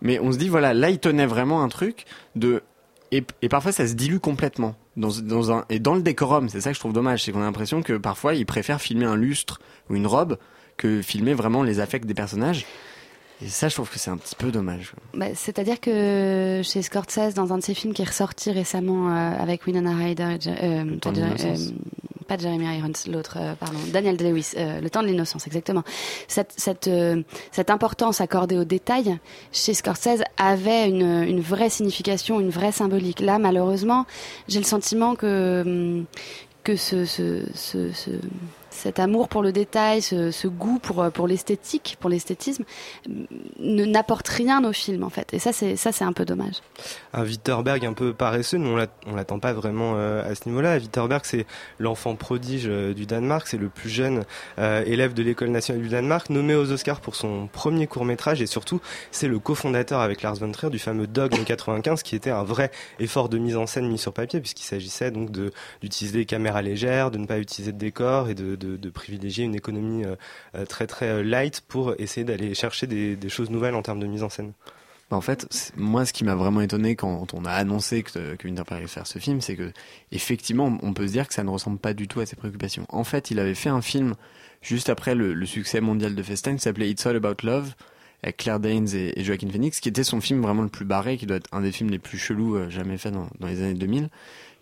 Mais 0.00 0.18
on 0.18 0.32
se 0.32 0.38
dit, 0.38 0.48
voilà, 0.48 0.72
là, 0.74 0.90
il 0.90 0.98
tenait 0.98 1.26
vraiment 1.26 1.62
un 1.62 1.68
truc 1.68 2.04
de. 2.34 2.62
Et, 3.12 3.22
et 3.42 3.48
parfois, 3.48 3.70
ça 3.70 3.86
se 3.86 3.94
dilue 3.94 4.18
complètement. 4.18 4.74
Dans, 4.96 5.10
dans 5.22 5.52
un, 5.52 5.66
et 5.68 5.78
dans 5.78 5.94
le 5.94 6.02
décorum, 6.02 6.48
c'est 6.48 6.62
ça 6.62 6.70
que 6.70 6.74
je 6.74 6.80
trouve 6.80 6.94
dommage, 6.94 7.22
c'est 7.22 7.30
qu'on 7.32 7.42
a 7.42 7.44
l'impression 7.44 7.82
que 7.82 7.92
parfois, 7.92 8.34
il 8.34 8.46
préfère 8.46 8.80
filmer 8.80 9.04
un 9.04 9.14
lustre 9.16 9.60
ou 9.90 9.94
une 9.94 10.06
robe 10.06 10.38
que 10.76 11.02
filmer 11.02 11.34
vraiment 11.34 11.62
les 11.62 11.80
affects 11.80 12.04
des 12.06 12.14
personnages. 12.14 12.66
Et 13.42 13.48
ça, 13.48 13.68
je 13.68 13.74
trouve 13.74 13.90
que 13.90 13.98
c'est 13.98 14.10
un 14.10 14.16
petit 14.16 14.34
peu 14.34 14.50
dommage. 14.50 14.92
Bah, 15.12 15.26
C'est-à-dire 15.34 15.78
que 15.78 16.62
chez 16.64 16.80
Scorsese, 16.80 17.34
dans 17.34 17.52
un 17.52 17.58
de 17.58 17.62
ses 17.62 17.74
films 17.74 17.92
qui 17.92 18.00
est 18.00 18.06
ressorti 18.08 18.50
récemment 18.50 19.10
euh, 19.10 19.32
avec 19.38 19.66
Winona 19.66 19.94
Ryder, 19.94 20.36
euh, 20.46 20.96
temps 20.96 21.12
pas, 21.12 21.20
euh, 21.20 21.56
pas 22.26 22.38
Jeremy 22.38 22.64
Irons, 22.78 22.92
l'autre, 23.12 23.36
euh, 23.38 23.52
pardon, 23.54 23.78
Daniel 23.92 24.16
euh, 24.22 24.80
Le 24.80 24.88
temps 24.88 25.02
de 25.02 25.08
l'innocence, 25.08 25.46
exactement. 25.46 25.82
Cette, 26.28 26.54
cette, 26.56 26.88
euh, 26.88 27.22
cette 27.52 27.68
importance 27.68 28.22
accordée 28.22 28.56
aux 28.56 28.64
détails 28.64 29.18
chez 29.52 29.74
Scorsese 29.74 30.22
avait 30.38 30.88
une, 30.88 31.22
une 31.24 31.40
vraie 31.40 31.68
signification, 31.68 32.40
une 32.40 32.48
vraie 32.50 32.72
symbolique. 32.72 33.20
Là, 33.20 33.38
malheureusement, 33.38 34.06
j'ai 34.48 34.60
le 34.60 34.64
sentiment 34.64 35.14
que 35.14 35.62
hum, 35.66 36.04
que 36.64 36.74
ce, 36.74 37.04
ce, 37.04 37.42
ce, 37.54 37.92
ce- 37.92 38.10
cet 38.76 38.98
amour 39.00 39.28
pour 39.28 39.42
le 39.42 39.52
détail, 39.52 40.02
ce, 40.02 40.46
goût 40.46 40.78
pour, 40.78 41.02
euh, 41.02 41.10
pour 41.10 41.26
l'esthétique, 41.26 41.96
pour 42.00 42.10
l'esthétisme, 42.10 42.64
n'apporte 43.58 44.28
rien 44.28 44.62
au 44.64 44.72
film 44.72 45.02
en 45.02 45.10
fait. 45.10 45.32
Et 45.34 45.38
ça, 45.38 45.52
c'est 45.52 46.02
un 46.04 46.12
peu 46.12 46.24
dommage. 46.24 46.56
un 47.12 47.24
Witterberg 47.24 47.84
un 47.84 47.92
peu 47.92 48.12
paresseux, 48.12 48.58
nous 48.58 48.70
on 48.70 48.76
l'att- 48.76 48.90
on 49.06 49.14
l'attend 49.14 49.38
pas 49.38 49.52
vraiment 49.52 49.94
euh, 49.96 50.28
à 50.30 50.34
ce 50.34 50.48
niveau-là. 50.48 50.76
Witterberg 50.76 51.22
c'est 51.24 51.46
l'enfant 51.78 52.14
prodige 52.16 52.66
euh, 52.66 52.94
du 52.94 53.06
Danemark, 53.06 53.46
c'est 53.46 53.56
le 53.56 53.68
plus 53.68 53.90
jeune 53.90 54.24
élève 54.58 55.14
de 55.14 55.22
l'école 55.22 55.48
nationale 55.50 55.82
du 55.82 55.88
Danemark, 55.88 56.30
nommé 56.30 56.54
aux 56.54 56.70
Oscars 56.70 57.00
pour 57.00 57.14
son 57.16 57.46
premier 57.46 57.86
court 57.86 58.04
métrage 58.04 58.42
et 58.42 58.46
surtout 58.46 58.80
c'est 59.10 59.28
le 59.28 59.38
cofondateur 59.38 60.00
avec 60.00 60.22
Lars 60.22 60.34
von 60.36 60.50
Trier 60.52 60.70
du 60.70 60.78
fameux 60.78 61.06
Dogme 61.06 61.44
95 61.44 62.02
qui 62.02 62.14
était 62.16 62.30
un 62.30 62.42
vrai 62.44 62.70
effort 62.98 63.28
de 63.28 63.38
mise 63.38 63.56
en 63.56 63.66
scène 63.66 63.88
mis 63.88 63.98
sur 63.98 64.12
papier 64.12 64.40
puisqu'il 64.40 64.64
s'agissait 64.64 65.10
donc 65.10 65.30
d'utiliser 65.82 66.18
des 66.18 66.24
caméras 66.26 66.62
légères, 66.62 67.10
de 67.10 67.18
ne 67.18 67.26
pas 67.26 67.38
utiliser 67.38 67.72
de 67.72 67.78
décors 67.78 68.28
et 68.28 68.34
de, 68.34 68.56
de 68.66 68.90
privilégier 68.90 69.44
une 69.44 69.54
économie 69.54 70.04
euh, 70.04 70.16
euh, 70.54 70.66
très 70.66 70.86
très 70.86 71.08
euh, 71.08 71.22
light 71.22 71.62
pour 71.66 71.94
essayer 71.98 72.24
d'aller 72.24 72.54
chercher 72.54 72.86
des, 72.86 73.28
choses 73.28 73.50
nouvelles 73.50 73.74
en 73.74 73.82
termes 73.82 74.00
de 74.00 74.06
mise 74.06 74.22
en 74.22 74.28
scène. 74.28 74.52
Bah, 75.10 75.16
en 75.16 75.20
fait, 75.20 75.72
moi, 75.76 76.04
ce 76.04 76.12
qui 76.12 76.24
m'a 76.24 76.34
vraiment 76.34 76.60
étonné 76.60 76.96
quand 76.96 77.32
on 77.34 77.44
a 77.44 77.52
annoncé 77.52 78.02
que, 78.02 78.34
que 78.34 78.48
Winterberg 78.48 78.80
allait 78.80 78.88
faire 78.88 79.06
ce 79.06 79.18
film, 79.18 79.40
c'est 79.40 79.56
que, 79.56 79.72
effectivement, 80.12 80.78
on 80.82 80.92
peut 80.92 81.06
se 81.06 81.12
dire 81.12 81.28
que 81.28 81.34
ça 81.34 81.44
ne 81.44 81.50
ressemble 81.50 81.78
pas 81.78 81.94
du 81.94 82.08
tout 82.08 82.20
à 82.20 82.26
ses 82.26 82.36
préoccupations. 82.36 82.86
En 82.88 83.04
fait, 83.04 83.30
il 83.30 83.38
avait 83.38 83.54
fait 83.54 83.68
un 83.68 83.82
film 83.82 84.14
juste 84.62 84.88
après 84.88 85.14
le, 85.14 85.46
succès 85.46 85.80
mondial 85.80 86.14
de 86.14 86.22
Festen 86.22 86.56
qui 86.56 86.62
s'appelait 86.62 86.90
It's 86.90 87.06
All 87.06 87.16
About 87.16 87.36
Love 87.44 87.74
avec 88.22 88.38
Claire 88.38 88.58
Danes 88.58 88.88
et, 88.94 89.22
Joaquin 89.22 89.48
Phoenix, 89.50 89.78
qui 89.78 89.88
était 89.88 90.02
son 90.02 90.20
film 90.20 90.40
vraiment 90.40 90.62
le 90.62 90.68
plus 90.68 90.86
barré, 90.86 91.16
qui 91.18 91.26
doit 91.26 91.36
être 91.36 91.48
un 91.52 91.60
des 91.60 91.70
films 91.70 91.90
les 91.90 91.98
plus 91.98 92.18
chelous 92.18 92.70
jamais 92.70 92.96
fait 92.96 93.10
dans, 93.10 93.28
dans 93.38 93.46
les 93.46 93.62
années 93.62 93.74
2000, 93.74 94.08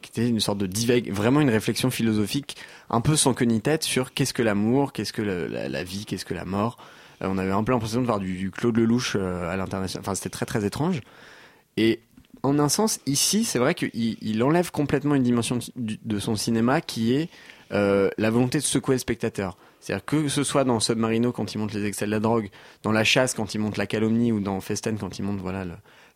qui 0.05 0.21
était 0.21 0.29
une 0.29 0.41
sorte 0.41 0.59
de 0.59 0.67
divague, 0.67 1.11
vraiment 1.11 1.41
une 1.41 1.51
réflexion 1.51 1.91
philosophique 1.91 2.57
un 2.91 3.01
peu 3.01 3.17
sans 3.17 3.33
queue 3.33 3.47
ni 3.47 3.61
tête 3.61 3.83
sur 3.83 4.13
qu'est-ce 4.13 4.35
que 4.35 4.43
l'amour, 4.43 4.93
qu'est-ce 4.93 5.13
que 5.13 5.23
la, 5.23 5.85
vie, 5.85 6.05
qu'est-ce 6.05 6.27
que 6.27 6.35
la 6.35 6.45
mort. 6.45 6.77
Euh, 7.23 7.29
on 7.31 7.39
avait 7.39 7.53
un 7.53 7.65
peu 7.65 7.73
l'impression 7.73 8.01
de 8.01 8.07
voir 8.07 8.21
du, 8.21 8.51
Claude 8.51 8.77
Lelouch 8.77 9.17
euh, 9.17 9.51
à 9.51 9.57
l'international. 9.57 10.03
Enfin, 10.03 10.15
c'était 10.15 10.31
très 10.31 10.47
très 10.47 10.67
étrange. 10.67 11.01
Et 11.79 12.01
en 12.43 12.59
un 12.59 12.69
sens, 12.69 13.01
ici, 13.07 13.45
c'est 13.45 13.59
vrai 13.59 13.75
qu'il 13.75 13.91
il 13.95 14.43
enlève 14.43 14.71
complètement 14.71 15.15
une 15.15 15.23
dimension 15.23 15.59
de, 15.77 16.19
son 16.19 16.37
cinéma 16.37 16.83
qui 16.83 17.15
est 17.15 17.31
euh, 17.73 18.11
la 18.19 18.31
volonté 18.31 18.59
de 18.59 18.65
secouer 18.65 18.97
le 18.97 18.99
spectateur. 18.99 19.57
C'est-à-dire 19.81 20.05
que 20.05 20.29
ce 20.29 20.45
soit 20.45 20.65
dans 20.65 20.81
Submarino 20.81 21.33
quand 21.33 21.55
il 21.55 21.59
montre 21.59 21.75
les 21.75 21.87
excès 21.87 22.05
de 22.05 22.11
la 22.11 22.21
drogue, 22.21 22.51
dans 22.83 22.93
La 22.93 23.05
Chasse 23.05 23.33
quand 23.35 23.55
il 23.55 23.59
montre 23.59 23.79
la 23.79 23.87
calomnie 23.87 24.33
ou 24.33 24.41
dans 24.41 24.61
Festen 24.61 24.99
quand 24.99 25.19
il 25.19 25.23
montre 25.23 25.43
voilà 25.43 25.65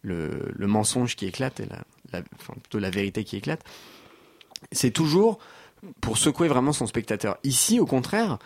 le, 0.03 0.67
mensonge 0.67 1.17
qui 1.17 1.27
éclate 1.27 1.61
la, 2.13 2.21
enfin, 2.35 2.55
plutôt 2.55 2.79
la 2.79 2.91
vérité 2.91 3.25
qui 3.25 3.37
éclate, 3.37 3.63
c'est 4.73 4.91
toujours 4.91 5.39
pour 6.01 6.19
secouer 6.19 6.49
vraiment 6.49 6.73
son 6.73 6.87
spectateur. 6.87 7.39
Ici, 7.45 7.79
au 7.79 7.87
contraire, 7.87 8.39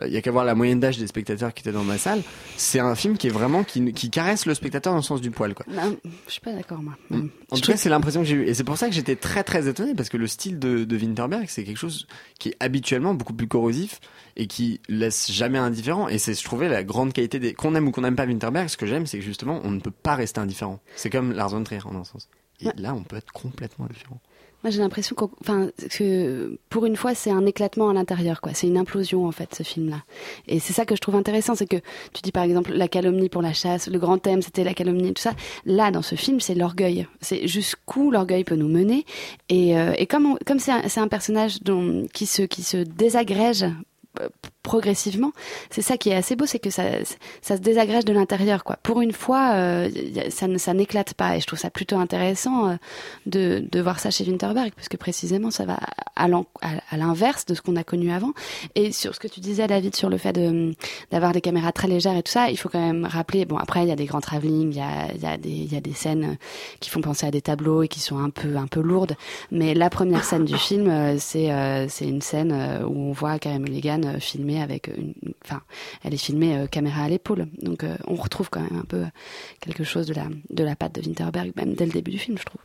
euh, 0.00 0.06
il 0.06 0.12
y 0.12 0.16
a 0.16 0.22
qu'à 0.22 0.30
voir 0.30 0.44
la 0.44 0.54
moyenne 0.54 0.80
d'âge 0.80 0.98
des 0.98 1.06
spectateurs 1.06 1.52
qui 1.52 1.62
étaient 1.62 1.72
dans 1.72 1.84
ma 1.84 1.98
salle. 1.98 2.22
C'est 2.56 2.78
un 2.78 2.94
film 2.94 3.16
qui 3.18 3.26
est 3.26 3.30
vraiment 3.30 3.64
qui, 3.64 3.92
qui 3.92 4.10
caresse 4.10 4.46
le 4.46 4.54
spectateur 4.54 4.92
dans 4.92 4.98
le 4.98 5.02
sens 5.02 5.20
du 5.20 5.30
poil, 5.30 5.54
quoi. 5.54 5.66
Non, 5.68 5.96
je 6.26 6.32
suis 6.32 6.40
pas 6.40 6.52
d'accord, 6.52 6.78
moi. 6.78 6.96
En 7.10 7.56
Je 7.56 7.60
tout 7.60 7.70
cas, 7.70 7.76
c'est 7.76 7.88
l'impression 7.88 8.20
que 8.20 8.26
j'ai 8.26 8.36
eue. 8.36 8.46
Et 8.46 8.54
c'est 8.54 8.64
pour 8.64 8.78
ça 8.78 8.88
que 8.88 8.94
j'étais 8.94 9.16
très 9.16 9.44
très 9.44 9.68
étonné 9.68 9.94
parce 9.94 10.08
que 10.08 10.16
le 10.16 10.26
style 10.26 10.58
de, 10.58 10.84
de 10.84 10.96
Winterberg, 10.96 11.46
c'est 11.48 11.64
quelque 11.64 11.78
chose 11.78 12.06
qui 12.38 12.50
est 12.50 12.56
habituellement 12.60 13.14
beaucoup 13.14 13.34
plus 13.34 13.48
corrosif 13.48 14.00
et 14.36 14.46
qui 14.46 14.80
laisse 14.88 15.30
jamais 15.32 15.58
indifférent. 15.58 16.08
Et 16.08 16.18
c'est, 16.18 16.34
je 16.34 16.44
trouvais, 16.44 16.68
la 16.68 16.84
grande 16.84 17.12
qualité 17.12 17.38
des. 17.38 17.54
Qu'on 17.54 17.74
aime 17.74 17.88
ou 17.88 17.90
qu'on 17.90 18.02
n'aime 18.02 18.16
pas 18.16 18.26
Winterberg, 18.26 18.68
ce 18.68 18.76
que 18.76 18.86
j'aime, 18.86 19.06
c'est 19.06 19.18
que 19.18 19.24
justement, 19.24 19.60
on 19.64 19.70
ne 19.70 19.80
peut 19.80 19.90
pas 19.90 20.14
rester 20.14 20.40
indifférent. 20.40 20.80
C'est 20.96 21.10
comme 21.10 21.32
Lars 21.32 21.50
von 21.50 21.64
Trier 21.64 21.80
en 21.84 21.96
un 21.96 22.04
sens. 22.04 22.28
Et 22.60 22.66
Ouais. 22.66 22.72
là, 22.76 22.94
on 22.94 23.02
peut 23.02 23.16
être 23.16 23.32
complètement 23.32 23.84
indifférent. 23.86 24.20
Moi, 24.64 24.72
j'ai 24.72 24.80
l'impression 24.80 25.14
qu'au- 25.14 25.30
enfin, 25.40 25.68
que 25.96 26.58
pour 26.68 26.84
une 26.84 26.96
fois, 26.96 27.14
c'est 27.14 27.30
un 27.30 27.46
éclatement 27.46 27.90
à 27.90 27.92
l'intérieur, 27.92 28.40
quoi. 28.40 28.54
C'est 28.54 28.66
une 28.66 28.76
implosion, 28.76 29.24
en 29.24 29.30
fait, 29.30 29.54
ce 29.54 29.62
film-là. 29.62 30.02
Et 30.48 30.58
c'est 30.58 30.72
ça 30.72 30.84
que 30.84 30.96
je 30.96 31.00
trouve 31.00 31.14
intéressant, 31.14 31.54
c'est 31.54 31.66
que 31.68 31.76
tu 32.12 32.22
dis 32.24 32.32
par 32.32 32.42
exemple 32.42 32.72
la 32.72 32.88
calomnie 32.88 33.28
pour 33.28 33.40
la 33.40 33.52
chasse, 33.52 33.86
le 33.86 34.00
grand 34.00 34.18
thème, 34.18 34.42
c'était 34.42 34.64
la 34.64 34.74
calomnie, 34.74 35.14
tout 35.14 35.22
ça. 35.22 35.34
Là, 35.64 35.92
dans 35.92 36.02
ce 36.02 36.16
film, 36.16 36.40
c'est 36.40 36.56
l'orgueil. 36.56 37.06
C'est 37.20 37.46
jusqu'où 37.46 38.10
l'orgueil 38.10 38.42
peut 38.42 38.56
nous 38.56 38.66
mener. 38.66 39.06
Et, 39.48 39.78
euh, 39.78 39.92
et 39.96 40.06
comme 40.08 40.36
c'est 40.58 40.72
un, 41.00 41.08
personnage 41.08 41.62
dont, 41.62 42.08
qui 42.12 42.26
se 42.26 42.42
qui 42.42 42.64
se 42.64 42.78
désagrège 42.78 43.64
progressivement, 44.62 45.32
c'est 45.70 45.82
ça 45.82 45.96
qui 45.96 46.10
est 46.10 46.14
assez 46.14 46.36
beau, 46.36 46.46
c'est 46.46 46.58
que 46.58 46.70
ça, 46.70 46.84
ça 47.40 47.56
se 47.56 47.62
désagrège 47.62 48.04
de 48.04 48.12
l'intérieur, 48.12 48.64
quoi. 48.64 48.76
Pour 48.82 49.00
une 49.00 49.12
fois, 49.12 49.52
euh, 49.54 49.88
ça, 50.30 50.46
ça 50.58 50.74
n'éclate 50.74 51.14
pas, 51.14 51.36
et 51.36 51.40
je 51.40 51.46
trouve 51.46 51.58
ça 51.58 51.70
plutôt 51.70 51.96
intéressant 51.96 52.68
euh, 52.68 52.76
de, 53.26 53.80
voir 53.80 53.98
ça 53.98 54.10
chez 54.10 54.24
Winterberg, 54.24 54.72
parce 54.74 54.88
que 54.88 54.96
précisément, 54.96 55.50
ça 55.50 55.64
va 55.64 55.78
à 56.16 56.96
l'inverse 56.96 57.46
de 57.46 57.54
ce 57.54 57.62
qu'on 57.62 57.76
a 57.76 57.84
connu 57.84 58.12
avant. 58.12 58.32
Et 58.74 58.92
sur 58.92 59.14
ce 59.14 59.20
que 59.20 59.28
tu 59.28 59.40
disais, 59.40 59.66
David, 59.66 59.94
sur 59.94 60.10
le 60.10 60.18
fait 60.18 60.38
d'avoir 61.10 61.32
des 61.32 61.40
caméras 61.40 61.72
très 61.72 61.88
légères 61.88 62.16
et 62.16 62.22
tout 62.22 62.32
ça, 62.32 62.50
il 62.50 62.56
faut 62.56 62.68
quand 62.68 62.84
même 62.84 63.04
rappeler. 63.04 63.44
Bon, 63.44 63.56
après, 63.56 63.82
il 63.82 63.88
y 63.88 63.92
a 63.92 63.96
des 63.96 64.06
grands 64.06 64.20
travelling, 64.20 64.72
il 64.72 64.76
y 64.76 65.26
a, 65.26 65.36
des 65.36 65.48
y 65.50 65.76
a 65.76 65.80
des 65.80 65.94
scènes 65.94 66.36
qui 66.80 66.90
font 66.90 67.00
penser 67.00 67.26
à 67.26 67.30
des 67.30 67.40
tableaux 67.40 67.82
et 67.82 67.88
qui 67.88 68.00
sont 68.00 68.18
un 68.18 68.30
peu 68.30 68.56
un 68.56 68.66
peu 68.66 68.80
lourdes. 68.80 69.16
Mais 69.50 69.74
la 69.74 69.90
première 69.90 70.24
scène 70.24 70.44
du 70.44 70.56
film, 70.56 70.88
euh, 70.88 71.16
c'est 71.18 71.50
euh, 71.52 71.86
c'est 71.88 72.08
une 72.08 72.22
scène 72.22 72.52
euh, 72.52 72.84
où 72.84 73.10
on 73.10 73.12
voit 73.12 73.38
Carey 73.38 73.58
Mulligan 73.58 74.00
euh, 74.14 74.20
filmée 74.20 74.60
avec 74.62 74.88
une, 74.88 75.14
enfin, 75.44 75.62
elle 76.04 76.14
est 76.14 76.18
filmée 76.18 76.56
euh, 76.56 76.66
caméra 76.66 77.02
à 77.02 77.08
l'épaule. 77.08 77.46
Donc, 77.62 77.84
euh, 77.84 77.96
on 78.06 78.14
retrouve 78.14 78.50
quand 78.50 78.60
même 78.60 78.80
un 78.80 78.84
peu 78.84 79.04
quelque 79.60 79.84
chose 79.84 80.06
de 80.06 80.14
la 80.14 80.26
de 80.50 80.64
la 80.64 80.76
patte 80.76 80.94
de 80.94 81.00
Winterberg, 81.00 81.52
même 81.56 81.74
dès 81.74 81.86
le 81.86 81.92
début 81.92 82.10
du 82.10 82.18
film, 82.18 82.38
je 82.38 82.44
trouve. 82.44 82.60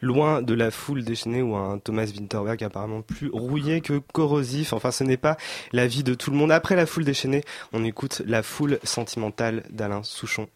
Loin 0.00 0.42
de 0.42 0.54
la 0.54 0.70
foule 0.70 1.04
déchaînée 1.04 1.42
ou 1.42 1.56
un 1.56 1.78
Thomas 1.78 2.06
Winterberg 2.06 2.62
apparemment 2.62 3.02
plus 3.02 3.30
rouillé 3.32 3.80
que 3.80 3.98
corrosif. 3.98 4.72
Enfin, 4.72 4.90
ce 4.90 5.04
n'est 5.04 5.16
pas 5.16 5.36
la 5.72 5.86
vie 5.86 6.02
de 6.02 6.14
tout 6.14 6.30
le 6.30 6.36
monde. 6.36 6.52
Après 6.52 6.76
la 6.76 6.86
foule 6.86 7.04
déchaînée, 7.04 7.42
on 7.72 7.84
écoute 7.84 8.22
la 8.26 8.42
foule 8.42 8.78
sentimentale 8.84 9.64
d'Alain 9.70 10.02
Souchon. 10.02 10.48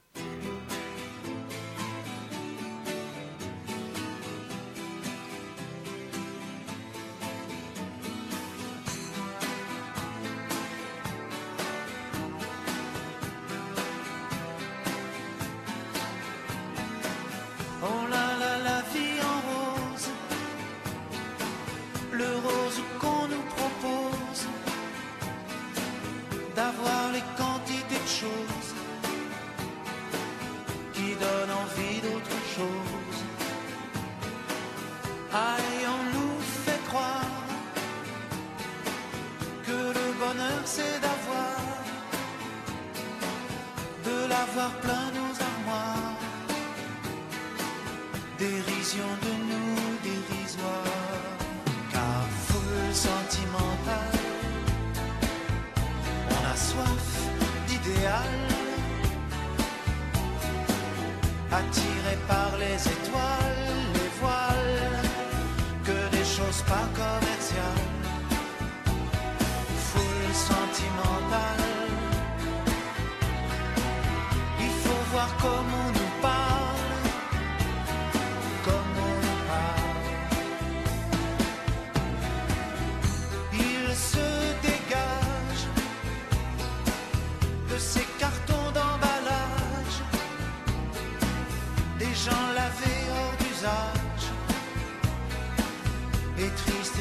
Dérision 48.44 49.10
de 49.24 49.32
nous 49.48 49.98
dérisoire, 50.02 50.93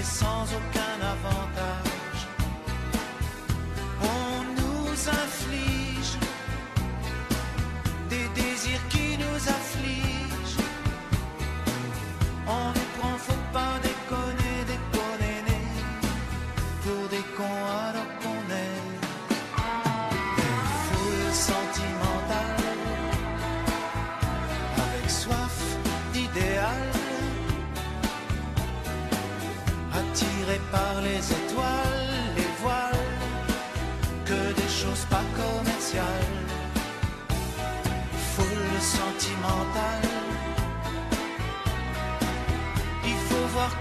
sans 0.04 0.44
aucun 0.44 1.02
avantage. 1.02 1.43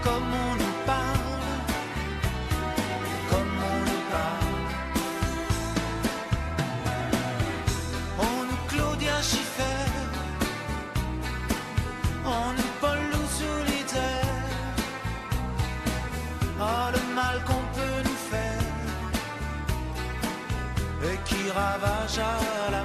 Comme 0.03 0.33
on 0.45 0.55
nous 0.61 0.75
parle, 0.85 1.47
comme 3.29 3.55
on 3.73 3.79
nous 3.89 4.03
parle. 4.15 4.65
On 8.19 8.37
nous 8.49 8.61
Claudia 8.67 9.17
Schiffer, 9.21 9.91
on 12.25 12.47
nous 12.57 12.73
Paul 12.81 12.99
Solitaire. 13.39 14.41
Oh, 16.59 16.87
le 16.95 17.01
mal 17.15 17.37
qu'on 17.47 17.65
peut 17.77 18.01
nous 18.07 18.21
faire, 18.31 18.73
et 21.09 21.17
qui 21.27 21.49
ravage 21.49 22.19
à 22.19 22.71
la 22.71 22.82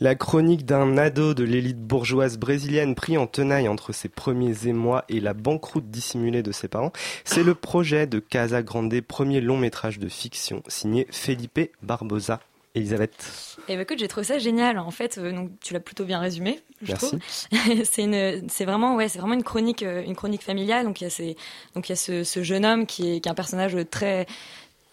La 0.00 0.14
chronique 0.14 0.64
d'un 0.64 0.96
ado 0.96 1.34
de 1.34 1.42
l'élite 1.42 1.80
bourgeoise 1.80 2.38
brésilienne 2.38 2.94
pris 2.94 3.18
en 3.18 3.26
tenaille 3.26 3.66
entre 3.66 3.92
ses 3.92 4.08
premiers 4.08 4.68
émois 4.68 5.04
et 5.08 5.18
la 5.18 5.34
banqueroute 5.34 5.90
dissimulée 5.90 6.44
de 6.44 6.52
ses 6.52 6.68
parents, 6.68 6.92
c'est 7.24 7.42
le 7.42 7.56
projet 7.56 8.06
de 8.06 8.20
Casa 8.20 8.62
Grande, 8.62 8.94
premier 9.00 9.40
long 9.40 9.56
métrage 9.56 9.98
de 9.98 10.08
fiction 10.08 10.62
signé 10.68 11.08
Felipe 11.10 11.72
Barbosa. 11.82 12.40
Elisabeth. 12.74 13.56
Et 13.66 13.76
bah 13.76 13.82
écoute, 13.82 13.98
j'ai 13.98 14.08
trouvé 14.08 14.24
ça 14.24 14.38
génial. 14.38 14.78
En 14.78 14.90
fait, 14.90 15.18
euh, 15.18 15.32
donc 15.32 15.50
tu 15.60 15.72
l'as 15.72 15.80
plutôt 15.80 16.04
bien 16.04 16.20
résumé, 16.20 16.60
je 16.82 16.92
Merci. 16.92 17.06
trouve. 17.08 17.20
c'est 17.84 18.02
une, 18.02 18.48
c'est 18.48 18.64
vraiment, 18.66 18.94
ouais, 18.94 19.08
c'est 19.08 19.18
vraiment 19.18 19.34
une 19.34 19.42
chronique, 19.42 19.82
euh, 19.82 20.04
une 20.04 20.14
chronique 20.14 20.42
familiale. 20.42 20.84
Donc 20.84 21.00
il 21.00 21.04
y 21.04 21.06
a 21.06 21.10
ces, 21.10 21.36
donc 21.74 21.88
il 21.88 21.92
y 21.92 21.94
a 21.94 21.96
ce, 21.96 22.24
ce 22.24 22.42
jeune 22.42 22.64
homme 22.64 22.86
qui 22.86 23.16
est, 23.16 23.20
qui 23.20 23.28
est 23.28 23.32
un 23.32 23.34
personnage 23.34 23.76
très, 23.90 24.26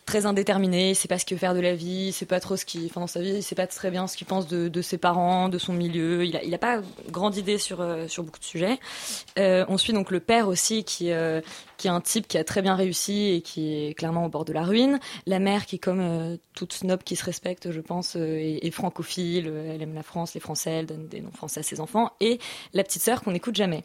très 0.06 0.26
indéterminé. 0.26 0.92
Il 0.92 0.96
sait 0.96 1.08
pas 1.08 1.20
ce 1.20 1.26
qu'il 1.26 1.36
veut 1.36 1.40
faire 1.40 1.56
de 1.56 1.60
la 1.60 1.76
vie. 1.76 2.08
Il 2.08 2.14
sait 2.14 2.26
pas 2.26 2.40
trop 2.40 2.56
ce 2.56 2.66
qu'il, 2.66 2.90
dans 2.92 3.08
sa 3.08 3.22
vie, 3.22 3.40
il 3.40 3.56
pas 3.56 3.68
très 3.68 3.92
bien 3.92 4.08
ce 4.08 4.18
qu'il 4.18 4.28
pense 4.28 4.48
de, 4.48 4.82
ses 4.82 4.98
parents, 4.98 5.50
de 5.50 5.58
son 5.58 5.74
milieu. 5.74 6.26
Il 6.26 6.54
a, 6.54 6.58
pas 6.58 6.82
grande 7.10 7.36
idée 7.38 7.58
sur, 7.58 7.82
euh, 7.82 8.08
sur 8.08 8.24
beaucoup 8.24 8.40
de 8.40 8.46
sujets. 8.46 8.80
Euh, 9.40 9.66
on 9.68 9.78
suit 9.78 9.94
donc 9.94 10.12
le 10.12 10.20
père 10.20 10.48
aussi 10.48 10.84
qui, 10.84 11.12
euh, 11.12 11.42
qui 11.78 11.88
est 11.88 11.92
un 11.92 12.02
type 12.02 12.28
qui 12.28 12.38
a 12.38 12.44
très 12.44 12.62
bien 12.62 12.76
réussi 12.76 13.34
et 13.34 13.42
qui 13.42 13.74
est 13.74 13.94
clairement 13.94 14.26
au 14.26 14.30
bord 14.30 14.46
de 14.46 14.54
la 14.54 14.64
ruine. 14.64 15.00
La 15.26 15.40
mère 15.40 15.66
qui 15.66 15.80
comme 15.80 16.38
toute 16.54 16.74
snob 16.74 17.04
qui 17.04 17.16
se 17.16 17.26
respecte, 17.26 17.72
je 17.72 17.82
pense, 17.82 18.16
est, 18.16 18.60
est 18.62 18.72
francophile. 18.72 19.52
Elle 19.70 19.82
aime 19.82 19.96
la 19.96 20.04
France, 20.04 20.34
les 20.34 20.40
Français, 20.40 20.72
elle 20.72 20.86
donne 20.86 21.08
des 21.08 21.22
noms 21.22 21.32
français 21.32 21.62
à 21.62 21.64
ses 21.64 21.80
enfants. 21.80 22.12
Et 22.20 22.40
la 22.74 22.84
petite 22.84 23.02
sœur 23.02 23.22
qu'on 23.22 23.32
n'écoute 23.32 23.56
jamais. 23.56 23.84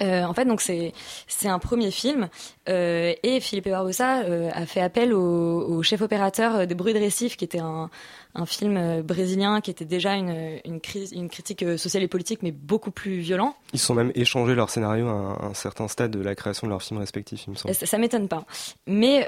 Euh, 0.00 0.24
en 0.24 0.34
fait, 0.34 0.44
donc 0.44 0.60
c'est 0.60 0.92
c'est 1.26 1.48
un 1.48 1.58
premier 1.58 1.90
film 1.90 2.28
euh, 2.68 3.14
et 3.22 3.40
Philippe 3.40 3.68
Barbosa 3.68 4.20
euh, 4.20 4.50
a 4.52 4.66
fait 4.66 4.80
appel 4.80 5.12
au, 5.12 5.66
au 5.66 5.82
chef 5.82 6.00
opérateur 6.00 6.66
des 6.66 6.74
Bruits 6.74 6.94
de 6.94 6.98
Récif, 6.98 7.36
qui 7.36 7.44
était 7.44 7.60
un, 7.60 7.90
un 8.34 8.46
film 8.46 9.02
brésilien 9.02 9.60
qui 9.60 9.70
était 9.70 9.84
déjà 9.84 10.14
une, 10.14 10.60
une, 10.64 10.80
crise, 10.80 11.12
une 11.12 11.28
critique 11.28 11.64
sociale 11.78 12.02
et 12.02 12.08
politique, 12.08 12.42
mais 12.42 12.52
beaucoup 12.52 12.90
plus 12.90 13.18
violent. 13.18 13.54
Ils 13.72 13.78
sont 13.78 13.94
même 13.94 14.12
échangé 14.14 14.54
leur 14.54 14.70
scénario 14.70 15.08
à 15.08 15.12
un, 15.12 15.32
à 15.34 15.44
un 15.46 15.54
certain 15.54 15.88
stade 15.88 16.10
de 16.10 16.20
la 16.20 16.34
création 16.34 16.66
de 16.66 16.72
leurs 16.72 16.82
films 16.82 17.00
respectifs, 17.00 17.44
il 17.46 17.50
me 17.50 17.56
semble. 17.56 17.74
Ça, 17.74 17.86
ça 17.86 17.98
m'étonne 17.98 18.28
pas. 18.28 18.44
Mais 18.86 19.24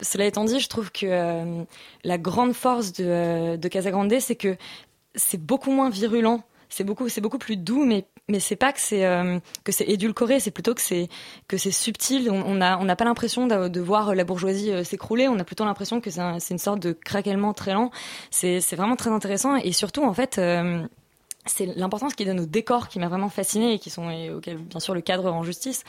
cela 0.00 0.26
étant 0.26 0.44
dit, 0.44 0.60
je 0.60 0.68
trouve 0.68 0.92
que 0.92 1.64
la 2.04 2.18
grande 2.18 2.52
force 2.52 2.92
de, 2.92 3.56
de 3.56 3.68
Casagrande, 3.68 4.12
c'est 4.20 4.36
que 4.36 4.56
c'est 5.14 5.40
beaucoup 5.40 5.70
moins 5.70 5.90
virulent. 5.90 6.42
C'est 6.68 6.84
beaucoup, 6.84 7.10
c'est 7.10 7.20
beaucoup 7.20 7.38
plus 7.38 7.58
doux, 7.58 7.84
mais 7.84 8.06
mais 8.28 8.40
c'est 8.40 8.56
pas 8.56 8.72
que 8.72 8.80
c'est 8.80 9.04
euh, 9.04 9.38
que 9.64 9.72
c'est 9.72 9.84
édulcoré, 9.88 10.40
c'est 10.40 10.50
plutôt 10.52 10.74
que 10.74 10.80
c'est 10.80 11.08
que 11.48 11.56
c'est 11.58 11.70
subtil. 11.72 12.30
On 12.30 12.42
on 12.46 12.60
a 12.60 12.78
on 12.78 12.84
n'a 12.84 12.96
pas 12.96 13.04
l'impression 13.04 13.46
de, 13.46 13.80
voir 13.80 14.14
la 14.14 14.24
bourgeoisie 14.24 14.70
euh, 14.70 14.84
s'écrouler. 14.84 15.28
On 15.28 15.38
a 15.38 15.44
plutôt 15.44 15.64
l'impression 15.64 16.00
que 16.00 16.10
c'est 16.10 16.20
un- 16.20 16.38
une 16.38 16.58
sorte 16.58 16.80
de 16.80 16.92
craquellement 16.92 17.52
très 17.52 17.72
lent. 17.74 17.90
C'est 18.30 18.60
c'est 18.60 18.76
vraiment 18.76 18.96
très 18.96 19.10
intéressant 19.10 19.56
et 19.56 19.72
surtout 19.72 20.04
en 20.04 20.14
fait. 20.14 20.38
euh, 20.38 20.82
c'est 21.44 21.66
l'importance 21.66 22.14
qu'il 22.14 22.26
donne 22.26 22.38
aux 22.38 22.46
décors 22.46 22.86
qui 22.86 23.00
m'a 23.00 23.08
vraiment 23.08 23.28
fasciné 23.28 23.72
et 23.74 23.78
qui 23.80 23.90
sont 23.90 24.08
et 24.10 24.30
auxquels 24.30 24.58
bien 24.58 24.78
sûr 24.78 24.94
le 24.94 25.00
cadre 25.00 25.28
rend 25.28 25.42
justice. 25.42 25.82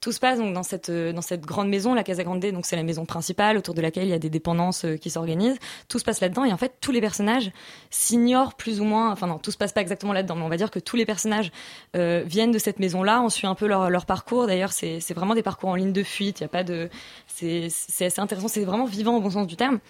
Tout 0.00 0.12
se 0.12 0.20
passe 0.20 0.38
donc 0.38 0.54
dans 0.54 0.62
cette 0.62 0.90
euh, 0.90 1.12
dans 1.12 1.22
cette 1.22 1.42
grande 1.42 1.68
maison, 1.68 1.94
la 1.94 2.04
Casa 2.04 2.24
Grande. 2.24 2.40
Donc 2.40 2.66
c'est 2.66 2.76
la 2.76 2.82
maison 2.82 3.04
principale 3.06 3.56
autour 3.56 3.74
de 3.74 3.80
laquelle 3.80 4.04
il 4.04 4.10
y 4.10 4.14
a 4.14 4.18
des 4.18 4.30
dépendances 4.30 4.84
euh, 4.84 4.96
qui 4.96 5.10
s'organisent. 5.10 5.58
Tout 5.88 5.98
se 5.98 6.04
passe 6.04 6.20
là-dedans 6.20 6.44
et 6.44 6.52
en 6.52 6.56
fait 6.56 6.74
tous 6.80 6.92
les 6.92 7.00
personnages 7.00 7.52
s'ignorent 7.90 8.54
plus 8.54 8.80
ou 8.80 8.84
moins. 8.84 9.10
Enfin 9.10 9.26
non, 9.26 9.38
tout 9.38 9.50
se 9.50 9.56
passe 9.56 9.72
pas 9.72 9.80
exactement 9.80 10.12
là-dedans, 10.12 10.36
mais 10.36 10.44
on 10.44 10.48
va 10.48 10.56
dire 10.56 10.70
que 10.70 10.78
tous 10.78 10.96
les 10.96 11.06
personnages 11.06 11.52
euh, 11.96 12.22
viennent 12.26 12.52
de 12.52 12.58
cette 12.58 12.78
maison-là. 12.78 13.22
On 13.22 13.28
suit 13.28 13.46
un 13.46 13.54
peu 13.54 13.66
leur 13.66 13.90
leur 13.90 14.06
parcours. 14.06 14.46
D'ailleurs 14.46 14.72
c'est 14.72 15.00
c'est 15.00 15.14
vraiment 15.14 15.34
des 15.34 15.42
parcours 15.42 15.70
en 15.70 15.74
ligne 15.74 15.92
de 15.92 16.02
fuite. 16.02 16.40
Il 16.40 16.42
y 16.42 16.46
a 16.46 16.48
pas 16.48 16.64
de 16.64 16.88
c'est 17.26 17.68
c'est 17.70 18.06
assez 18.06 18.20
intéressant. 18.20 18.48
C'est 18.48 18.64
vraiment 18.64 18.86
vivant 18.86 19.16
au 19.16 19.20
bon 19.20 19.30
sens 19.30 19.46
du 19.46 19.56
terme. 19.56 19.80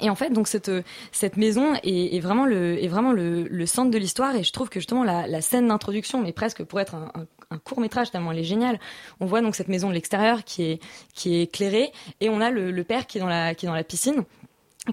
Et 0.00 0.08
en 0.08 0.14
fait, 0.14 0.30
donc 0.30 0.48
cette 0.48 0.70
cette 1.12 1.36
maison 1.36 1.74
est, 1.82 2.20
vraiment 2.20 2.46
le 2.46 2.82
est 2.82 2.88
vraiment 2.88 3.12
le, 3.12 3.44
le 3.44 3.66
centre 3.66 3.90
de 3.90 3.98
l'histoire. 3.98 4.34
Et 4.34 4.42
je 4.42 4.52
trouve 4.52 4.68
que 4.68 4.80
justement 4.80 5.04
la, 5.04 5.26
la 5.26 5.40
scène 5.42 5.68
d'introduction, 5.68 6.22
mais 6.22 6.32
presque 6.32 6.64
pour 6.64 6.80
être 6.80 6.94
un, 6.94 7.10
un, 7.14 7.26
un 7.50 7.58
court 7.58 7.80
métrage 7.80 8.10
tellement 8.10 8.32
elle 8.32 8.38
est 8.38 8.44
géniale. 8.44 8.78
On 9.20 9.26
voit 9.26 9.40
donc 9.40 9.54
cette 9.54 9.68
maison 9.68 9.88
de 9.88 9.94
l'extérieur 9.94 10.44
qui 10.44 10.62
est 10.64 10.82
qui 11.14 11.34
est 11.34 11.42
éclairée 11.42 11.92
et 12.20 12.28
on 12.28 12.40
a 12.40 12.50
le, 12.50 12.70
le 12.70 12.84
père 12.84 13.06
qui 13.06 13.18
est 13.18 13.20
dans 13.20 13.26
la 13.26 13.54
qui 13.54 13.66
est 13.66 13.68
dans 13.68 13.74
la 13.74 13.84
piscine 13.84 14.24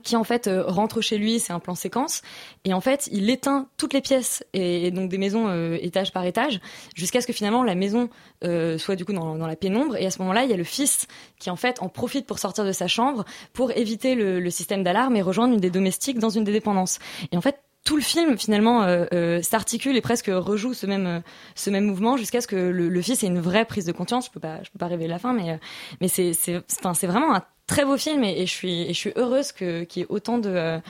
qui 0.03 0.15
en 0.15 0.23
fait 0.23 0.47
euh, 0.47 0.63
rentre 0.65 1.01
chez 1.01 1.17
lui, 1.17 1.39
c'est 1.39 1.53
un 1.53 1.59
plan 1.59 1.75
séquence, 1.75 2.21
et 2.65 2.73
en 2.73 2.81
fait 2.81 3.07
il 3.11 3.29
éteint 3.29 3.69
toutes 3.77 3.93
les 3.93 4.01
pièces 4.01 4.43
et, 4.53 4.91
donc 4.91 5.09
des 5.09 5.17
maisons 5.17 5.47
euh, 5.47 5.77
étage 5.81 6.11
par 6.11 6.25
étage, 6.25 6.59
jusqu'à 6.95 7.21
ce 7.21 7.27
que 7.27 7.33
finalement 7.33 7.63
la 7.63 7.75
maison 7.75 8.09
euh, 8.43 8.77
soit 8.77 8.95
du 8.95 9.05
coup 9.05 9.13
dans, 9.13 9.37
dans 9.37 9.47
la 9.47 9.55
pénombre. 9.55 9.95
Et 9.95 10.05
à 10.05 10.11
ce 10.11 10.19
moment-là, 10.19 10.43
il 10.43 10.49
y 10.49 10.53
a 10.53 10.57
le 10.57 10.63
fils 10.63 11.07
qui 11.39 11.49
en 11.49 11.55
fait 11.55 11.81
en 11.81 11.89
profite 11.89 12.25
pour 12.25 12.39
sortir 12.39 12.65
de 12.65 12.71
sa 12.73 12.87
chambre 12.87 13.23
pour 13.53 13.71
éviter 13.71 14.15
le, 14.15 14.39
le 14.39 14.49
système 14.49 14.83
d'alarme 14.83 15.15
et 15.15 15.21
rejoindre 15.21 15.53
une 15.53 15.59
des 15.59 15.71
domestiques 15.71 16.19
dans 16.19 16.29
une 16.29 16.43
des 16.43 16.51
dépendances. 16.51 16.99
Et 17.31 17.37
en 17.37 17.41
fait 17.41 17.61
tout 17.87 17.95
le 17.95 18.01
film 18.01 18.37
finalement 18.37 18.83
euh, 18.83 19.05
euh, 19.13 19.41
s'articule 19.41 19.95
et 19.95 20.01
presque 20.01 20.27
rejoue 20.27 20.73
ce 20.73 20.85
même 20.85 21.07
euh, 21.07 21.19
ce 21.55 21.69
même 21.69 21.85
mouvement 21.85 22.17
jusqu'à 22.17 22.41
ce 22.41 22.47
que 22.47 22.57
le, 22.57 22.89
le 22.89 23.01
fils 23.01 23.23
ait 23.23 23.27
une 23.27 23.39
vraie 23.39 23.63
prise 23.63 23.85
de 23.85 23.93
conscience. 23.93 24.25
Je 24.25 24.31
peux 24.31 24.41
pas 24.41 24.61
je 24.61 24.69
peux 24.71 24.77
pas 24.77 24.87
révéler 24.87 25.07
la 25.07 25.19
fin, 25.19 25.31
mais 25.31 25.57
mais 26.01 26.09
c'est 26.09 26.33
c'est 26.33 26.61
enfin 26.79 26.93
c'est 26.93 27.07
vraiment 27.07 27.33
un 27.33 27.43
très 27.65 27.85
beau 27.85 27.95
film 27.95 28.25
et, 28.25 28.45
je 28.45 28.51
suis 28.51 28.81
et 28.81 28.89
je 28.89 28.99
suis 28.99 29.13
heureuse 29.15 29.53
que 29.53 29.85
qu'il 29.85 30.01
y 30.01 30.03
ait 30.03 30.07
autant 30.09 30.37
de 30.37 30.81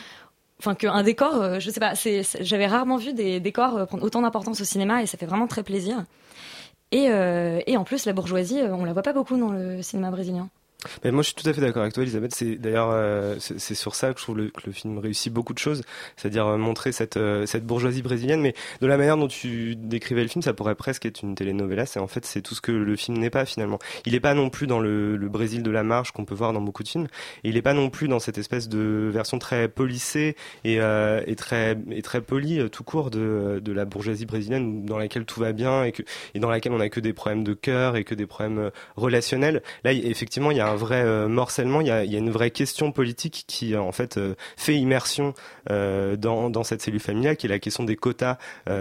enfin 0.59 0.73
qu'un 0.73 1.03
décor, 1.03 1.59
je 1.59 1.69
sais 1.69 1.79
pas, 1.79 1.93
c'est, 1.93 2.23
j'avais 2.41 2.65
rarement 2.65 2.97
vu 2.97 3.13
des 3.13 3.39
décors 3.39 3.85
prendre 3.85 4.03
autant 4.03 4.23
d'importance 4.23 4.59
au 4.59 4.65
cinéma 4.65 5.03
et 5.03 5.05
ça 5.05 5.19
fait 5.19 5.27
vraiment 5.27 5.45
très 5.45 5.61
plaisir. 5.61 6.03
Et, 6.91 7.09
et 7.67 7.77
en 7.77 7.83
plus, 7.83 8.05
la 8.05 8.13
bourgeoisie, 8.13 8.61
on 8.71 8.85
la 8.85 8.93
voit 8.93 9.03
pas 9.03 9.13
beaucoup 9.13 9.37
dans 9.37 9.51
le 9.51 9.83
cinéma 9.83 10.09
brésilien. 10.09 10.49
Mais 11.03 11.11
moi, 11.11 11.23
je 11.23 11.27
suis 11.27 11.35
tout 11.35 11.49
à 11.49 11.53
fait 11.53 11.61
d'accord 11.61 11.81
avec 11.81 11.93
toi, 11.93 12.03
Elisabeth. 12.03 12.35
C'est 12.35 12.55
d'ailleurs 12.55 12.89
euh, 12.91 13.35
c'est 13.39 13.75
sur 13.75 13.95
ça 13.95 14.13
que 14.13 14.19
je 14.19 14.23
trouve 14.23 14.37
que 14.51 14.61
le 14.65 14.71
film 14.71 14.99
réussit 14.99 15.33
beaucoup 15.33 15.53
de 15.53 15.59
choses, 15.59 15.81
c'est-à-dire 16.15 16.45
euh, 16.45 16.57
montrer 16.57 16.91
cette 16.91 17.17
euh, 17.17 17.47
cette 17.47 17.65
bourgeoisie 17.65 18.03
brésilienne, 18.03 18.41
mais 18.41 18.53
de 18.81 18.87
la 18.87 18.97
manière 18.97 19.17
dont 19.17 19.27
tu 19.27 19.75
décrivais 19.75 20.21
le 20.21 20.27
film, 20.27 20.43
ça 20.43 20.53
pourrait 20.53 20.75
presque 20.75 21.05
être 21.07 21.23
une 21.23 21.33
telenovela. 21.33 21.87
C'est 21.87 21.99
en 21.99 22.07
fait 22.07 22.25
c'est 22.25 22.41
tout 22.41 22.53
ce 22.53 22.61
que 22.61 22.71
le 22.71 22.95
film 22.95 23.17
n'est 23.17 23.31
pas 23.31 23.45
finalement. 23.45 23.79
Il 24.05 24.13
n'est 24.13 24.19
pas 24.19 24.35
non 24.35 24.49
plus 24.51 24.67
dans 24.67 24.79
le, 24.79 25.17
le 25.17 25.29
Brésil 25.29 25.63
de 25.63 25.71
la 25.71 25.81
marge 25.81 26.11
qu'on 26.11 26.25
peut 26.25 26.35
voir 26.35 26.53
dans 26.53 26.61
beaucoup 26.61 26.83
de 26.83 26.89
films. 26.89 27.07
Et 27.43 27.49
il 27.49 27.55
n'est 27.55 27.61
pas 27.63 27.73
non 27.73 27.89
plus 27.89 28.07
dans 28.07 28.19
cette 28.19 28.37
espèce 28.37 28.69
de 28.69 29.09
version 29.11 29.39
très 29.39 29.67
polissée 29.69 30.35
et, 30.63 30.75
et 30.75 31.35
très 31.35 31.77
et 31.89 32.01
très 32.03 32.21
polie 32.21 32.69
tout 32.69 32.83
court 32.83 33.09
de 33.09 33.59
de 33.63 33.71
la 33.71 33.85
bourgeoisie 33.85 34.25
brésilienne 34.27 34.85
dans 34.85 34.97
laquelle 34.99 35.25
tout 35.25 35.39
va 35.39 35.53
bien 35.53 35.83
et 35.83 35.91
que 35.91 36.03
et 36.35 36.39
dans 36.39 36.49
laquelle 36.51 36.71
on 36.73 36.79
a 36.79 36.89
que 36.89 36.99
des 36.99 37.13
problèmes 37.13 37.43
de 37.43 37.53
cœur 37.53 37.95
et 37.95 38.03
que 38.03 38.13
des 38.13 38.27
problèmes 38.27 38.71
relationnels. 38.95 39.63
Là, 39.83 39.91
effectivement, 39.91 40.51
il 40.51 40.57
y 40.57 40.61
a 40.61 40.66
un 40.67 40.75
vrai 40.75 41.03
euh, 41.03 41.27
morcellement, 41.27 41.81
il 41.81 41.87
y 41.87 41.91
a, 41.91 42.03
une 42.03 42.29
vraie 42.29 42.51
question 42.51 42.91
politique 42.91 43.45
qui, 43.47 43.75
en 43.75 43.91
fait, 43.91 44.17
euh, 44.17 44.35
fait 44.55 44.75
immersion 44.75 45.33
euh, 45.69 46.15
dans, 46.15 46.63
cette 46.63 46.81
cellule 46.81 46.99
familiale, 46.99 47.37
qui 47.37 47.47
est 47.47 47.49
la 47.49 47.59
question 47.59 47.83
des 47.83 47.95
quotas, 47.95 48.37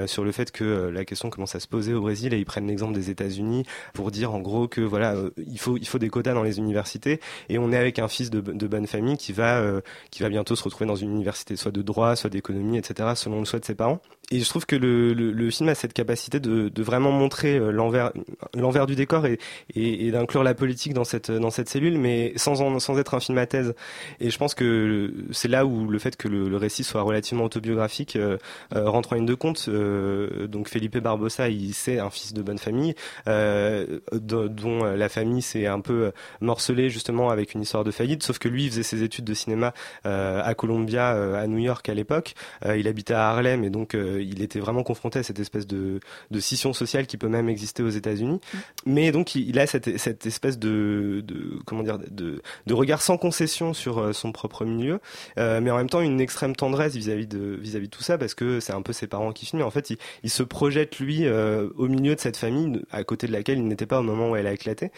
sur 0.07 0.25
le 0.25 0.33
fait 0.33 0.51
que 0.51 0.91
la 0.93 1.05
question 1.05 1.31
commence 1.31 1.55
à 1.55 1.61
se 1.61 1.69
poser 1.69 1.95
au 1.95 2.01
Brésil, 2.01 2.35
et 2.35 2.39
ils 2.39 2.45
prennent 2.45 2.67
l'exemple 2.67 2.95
des 2.95 3.11
États-Unis 3.11 3.65
pour 3.93 4.11
dire, 4.11 4.35
en 4.35 4.41
gros, 4.41 4.67
que 4.67 4.81
voilà, 4.81 5.15
il 5.37 5.59
faut, 5.59 5.77
il 5.77 5.87
faut 5.87 5.99
des 5.99 6.09
quotas 6.09 6.35
dans 6.35 6.43
les 6.43 6.59
universités, 6.59 7.21
et 7.49 7.59
on 7.59 7.71
est 7.71 7.77
avec 7.77 7.99
un 7.99 8.09
fils 8.09 8.31
de, 8.31 8.41
de 8.41 8.67
bonne 8.67 8.87
famille 8.87 9.17
qui 9.17 9.33
va, 9.33 9.63
qui 10.11 10.23
va 10.23 10.29
bientôt 10.29 10.57
se 10.57 10.65
retrouver 10.65 10.87
dans 10.87 10.97
une 10.97 11.11
université, 11.11 11.57
soit 11.57 11.73
de 11.73 11.83
droit, 11.83 12.17
soit 12.17 12.31
d'économie, 12.31 12.79
etc., 12.79 13.11
selon 13.15 13.41
le 13.41 13.45
souhait 13.45 13.61
de 13.61 13.65
ses 13.65 13.75
parents. 13.75 14.01
Et 14.33 14.41
je 14.41 14.49
trouve 14.49 14.67
que 14.67 14.75
le, 14.75 15.15
le, 15.15 15.31
le 15.31 15.51
film 15.51 15.69
a 15.69 15.77
cette 15.77 15.93
capacité 15.93 16.41
de, 16.41 16.69
de 16.69 16.83
vraiment 16.83 17.13
montrer 17.13 17.59
euh, 17.59 17.71
l'envers, 17.71 18.11
l'envers 18.57 18.87
du 18.87 18.97
décor 18.97 19.25
et, 19.25 19.39
et, 19.77 20.09
et 20.09 20.11
d'inclure 20.11 20.43
la 20.43 20.53
politique 20.55 20.95
dans 20.95 21.05
cette, 21.05 21.31
dans 21.31 21.51
cette 21.51 21.69
cellule, 21.69 21.97
mais 21.97 22.33
sans, 22.35 22.61
en- 22.61 22.81
sans 22.81 22.99
être 22.99 23.15
un 23.15 23.21
film 23.21 23.39
à 23.39 23.47
thèse. 23.47 23.75
Et 24.19 24.31
je 24.31 24.37
pense 24.39 24.55
que 24.57 25.15
c'est 25.31 25.47
là 25.47 25.65
où 25.65 25.87
le 25.89 25.99
fait 26.01 26.17
que 26.17 26.27
le, 26.27 26.49
le 26.49 26.57
récit 26.57 26.83
soit 26.83 27.03
relativement 27.03 27.45
autobiographique 27.45 28.17
euh, 28.17 28.37
euh, 28.75 28.89
rentre 28.91 29.13
en 29.13 29.17
ligne 29.17 29.27
de 29.27 29.35
compte. 29.35 29.67
Euh, 29.69 30.49
donc 30.49 30.69
Felipe 30.69 30.99
Barbosa, 30.99 31.49
il 31.49 31.73
c'est 31.73 32.01
un 32.01 32.11
fils 32.11 32.33
de 32.33 32.43
bonne 32.43 32.59
famille, 32.59 32.95
euh, 33.29 34.01
do- 34.13 34.49
dont 34.49 34.83
la 34.85 35.09
famille 35.09 35.43
s'est 35.43 35.67
un 35.67 35.79
peu 35.81 36.11
morcelée 36.41 36.91
justement 36.91 37.31
avec 37.31 37.55
une 37.55 37.63
histoire 37.63 37.85
de 37.85 37.93
faillite, 37.93 38.25
sauf 38.25 38.39
que 38.41 38.49
lui, 38.49 38.65
il 38.65 38.71
faisait 38.71 38.83
ses 38.83 39.05
études 39.05 39.25
de 39.25 39.35
cinéma 39.35 39.73
euh, 40.05 40.41
à 40.45 40.55
Columbia, 40.55 41.11
à 41.39 41.47
New 41.47 41.59
York 41.59 41.89
à 41.89 41.95
l'époque. 41.95 42.35
Il 42.77 42.89
habitait 42.89 43.15
à 43.15 43.29
Harlem 43.29 43.63
et 43.63 43.71
donc 43.71 43.95
euh, 44.17 44.23
il 44.23 44.43
était 44.43 44.59
vraiment 44.59 44.83
confronté 44.83 45.19
à 45.19 45.23
cette 45.23 45.39
espèce 45.39 45.67
de, 45.67 46.01
de 46.31 46.41
scission 46.41 46.73
sociale 46.73 47.07
qui 47.07 47.17
peut 47.17 47.29
même 47.29 47.49
exister 47.49 47.83
aux 47.83 47.89
États-Unis. 47.91 48.41
Mais 48.85 49.13
donc 49.13 49.35
il, 49.35 49.59
a 49.59 49.67
cette, 49.67 49.99
cette 49.99 50.27
espèce 50.27 50.59
de, 50.59 51.23
de 51.27 51.59
comment 51.65 51.83
dire 51.83 51.99
de, 51.99 52.41
de 52.67 52.75
regard 52.75 53.03
sans 53.03 53.17
concession 53.19 53.73
sur 53.75 53.99
euh, 53.99 54.13
son 54.13 54.33
propre 54.33 54.65
milieu, 54.65 55.01
euh, 55.39 55.61
mais 55.61 55.71
en 55.71 55.77
même 55.77 55.89
temps 55.91 56.01
une 56.01 56.21
extrême 56.21 56.57
tendresse 56.57 56.95
vis-à-vis 56.97 57.27
de 57.27 57.59
vis-à-vis 57.61 57.87
de 57.87 57.91
tout 57.97 58.03
ça 58.03 58.19
parce 58.19 58.35
que 58.35 58.61
c'est 58.61 58.73
un 58.73 58.83
peu 58.83 58.93
ses 58.93 59.07
parents 59.07 59.33
qui 59.33 59.47
filment. 59.47 59.63
En 59.63 59.71
fait, 59.71 59.91
il, 59.91 59.99
il 60.23 60.31
se 60.31 60.43
projette 60.43 60.99
lui 60.99 61.27
euh, 61.27 61.69
au 61.77 61.89
milieu 61.89 62.15
de 62.15 62.21
cette 62.21 62.37
famille 62.37 62.81
à 62.91 63.05
côté 63.05 63.27
de 63.27 63.33
laquelle 63.33 63.59
il 63.59 63.67
n'était 63.67 63.87
pas 63.87 64.01
au 64.01 64.03
moment 64.03 64.31
où 64.31 64.37
elle 64.37 64.47
a 64.47 64.53
éclaté. 64.53 64.91